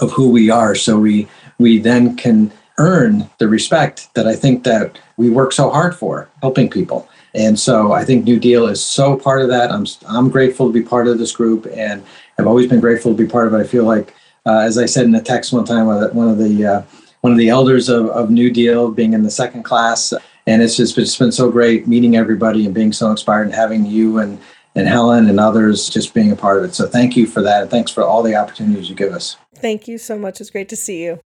of 0.02 0.12
who 0.12 0.30
we 0.30 0.50
are 0.50 0.76
so 0.76 1.00
we 1.00 1.28
we 1.58 1.80
then 1.80 2.16
can 2.16 2.52
earn 2.78 3.30
the 3.40 3.48
respect 3.48 4.14
that 4.16 4.28
I 4.28 4.36
think 4.36 4.64
that 4.66 5.00
we 5.18 5.30
work 5.30 5.54
so 5.54 5.70
hard 5.70 5.96
for, 5.96 6.30
helping 6.42 6.70
people. 6.70 7.08
And 7.34 7.60
so 7.60 7.94
I 7.94 8.04
think 8.06 8.26
New 8.26 8.40
Deal 8.40 8.68
is 8.68 8.84
so 8.84 9.18
part 9.18 9.42
of 9.42 9.50
that. 9.50 9.72
I'm 9.72 9.86
I'm 10.08 10.30
grateful 10.30 10.68
to 10.68 10.74
be 10.74 10.82
part 10.82 11.08
of 11.08 11.18
this 11.18 11.32
group 11.32 11.66
and 11.74 12.04
I've 12.38 12.48
always 12.48 12.68
been 12.68 12.82
grateful 12.82 13.12
to 13.12 13.18
be 13.18 13.30
part 13.30 13.48
of 13.48 13.54
it. 13.54 13.64
I 13.64 13.68
feel 13.68 13.86
like 13.86 14.14
Uh, 14.48 14.62
as 14.70 14.78
I 14.78 14.86
said 14.86 15.06
in 15.06 15.16
a 15.16 15.22
text 15.22 15.52
one 15.54 15.66
time, 15.66 15.88
one 15.88 16.30
of 16.30 16.38
the 16.38 16.66
uh, 16.74 16.82
one 17.22 17.34
of 17.34 17.40
the 17.40 17.50
elders 17.50 17.90
of, 17.90 18.04
of 18.20 18.30
New 18.30 18.52
Deal, 18.52 18.92
being 18.92 19.14
in 19.14 19.24
the 19.24 19.32
second 19.32 19.64
class, 19.64 20.14
and 20.48 20.62
it's 20.62 20.76
just 20.76 20.98
it's 20.98 21.18
been 21.18 21.32
so 21.32 21.50
great 21.50 21.88
meeting 21.88 22.16
everybody 22.16 22.66
and 22.66 22.74
being 22.74 22.94
so 22.94 23.10
inspired 23.10 23.44
and 23.44 23.56
having 23.56 23.86
you 23.86 24.20
and 24.20 24.40
and 24.76 24.88
Helen 24.88 25.30
and 25.30 25.40
others 25.40 25.90
just 25.90 26.14
being 26.14 26.32
a 26.32 26.36
part 26.36 26.58
of 26.58 26.66
it. 26.66 26.76
So 26.76 26.86
thank 26.86 27.16
you 27.16 27.28
for 27.28 27.42
that, 27.42 27.62
and 27.62 27.72
thanks 27.72 27.92
for 27.92 28.04
all 28.04 28.22
the 28.22 28.36
opportunities 28.36 28.90
you 28.90 28.96
give 28.96 29.14
us. 29.14 29.38
Thank 29.56 29.88
you 29.88 29.98
so 29.98 30.18
much. 30.18 30.42
It's 30.42 30.50
great 30.50 30.68
to 30.70 30.76
see 30.76 31.04
you. 31.04 31.20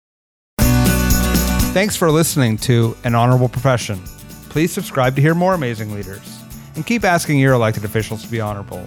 Thanks 0.60 1.96
for 1.96 2.12
listening 2.12 2.58
to 2.60 2.98
An 3.04 3.16
Honorable 3.16 3.48
Profession. 3.48 4.04
Please 4.50 4.74
subscribe 4.74 5.16
to 5.16 5.22
hear 5.22 5.36
more 5.36 5.54
amazing 5.54 5.94
leaders 5.94 6.42
and 6.76 6.86
keep 6.86 7.06
asking 7.06 7.40
your 7.40 7.54
elected 7.54 7.86
officials 7.86 8.24
to 8.24 8.30
be 8.30 8.42
honorable. 8.42 8.86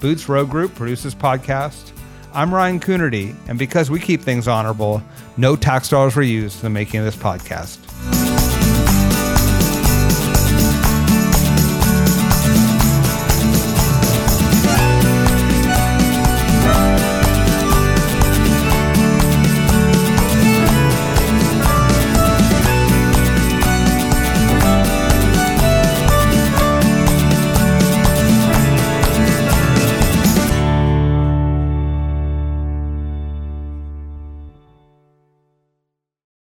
Boots 0.00 0.28
Road 0.28 0.50
Group 0.50 0.74
produces 0.74 1.14
podcast. 1.14 1.92
I'm 2.32 2.52
Ryan 2.52 2.80
Coonerty, 2.80 3.36
and 3.48 3.58
because 3.58 3.90
we 3.90 4.00
keep 4.00 4.22
things 4.22 4.48
honorable, 4.48 5.02
no 5.36 5.54
tax 5.54 5.88
dollars 5.88 6.16
were 6.16 6.22
used 6.22 6.56
in 6.56 6.62
the 6.62 6.70
making 6.70 7.00
of 7.00 7.06
this 7.06 7.16
podcast. 7.16 7.78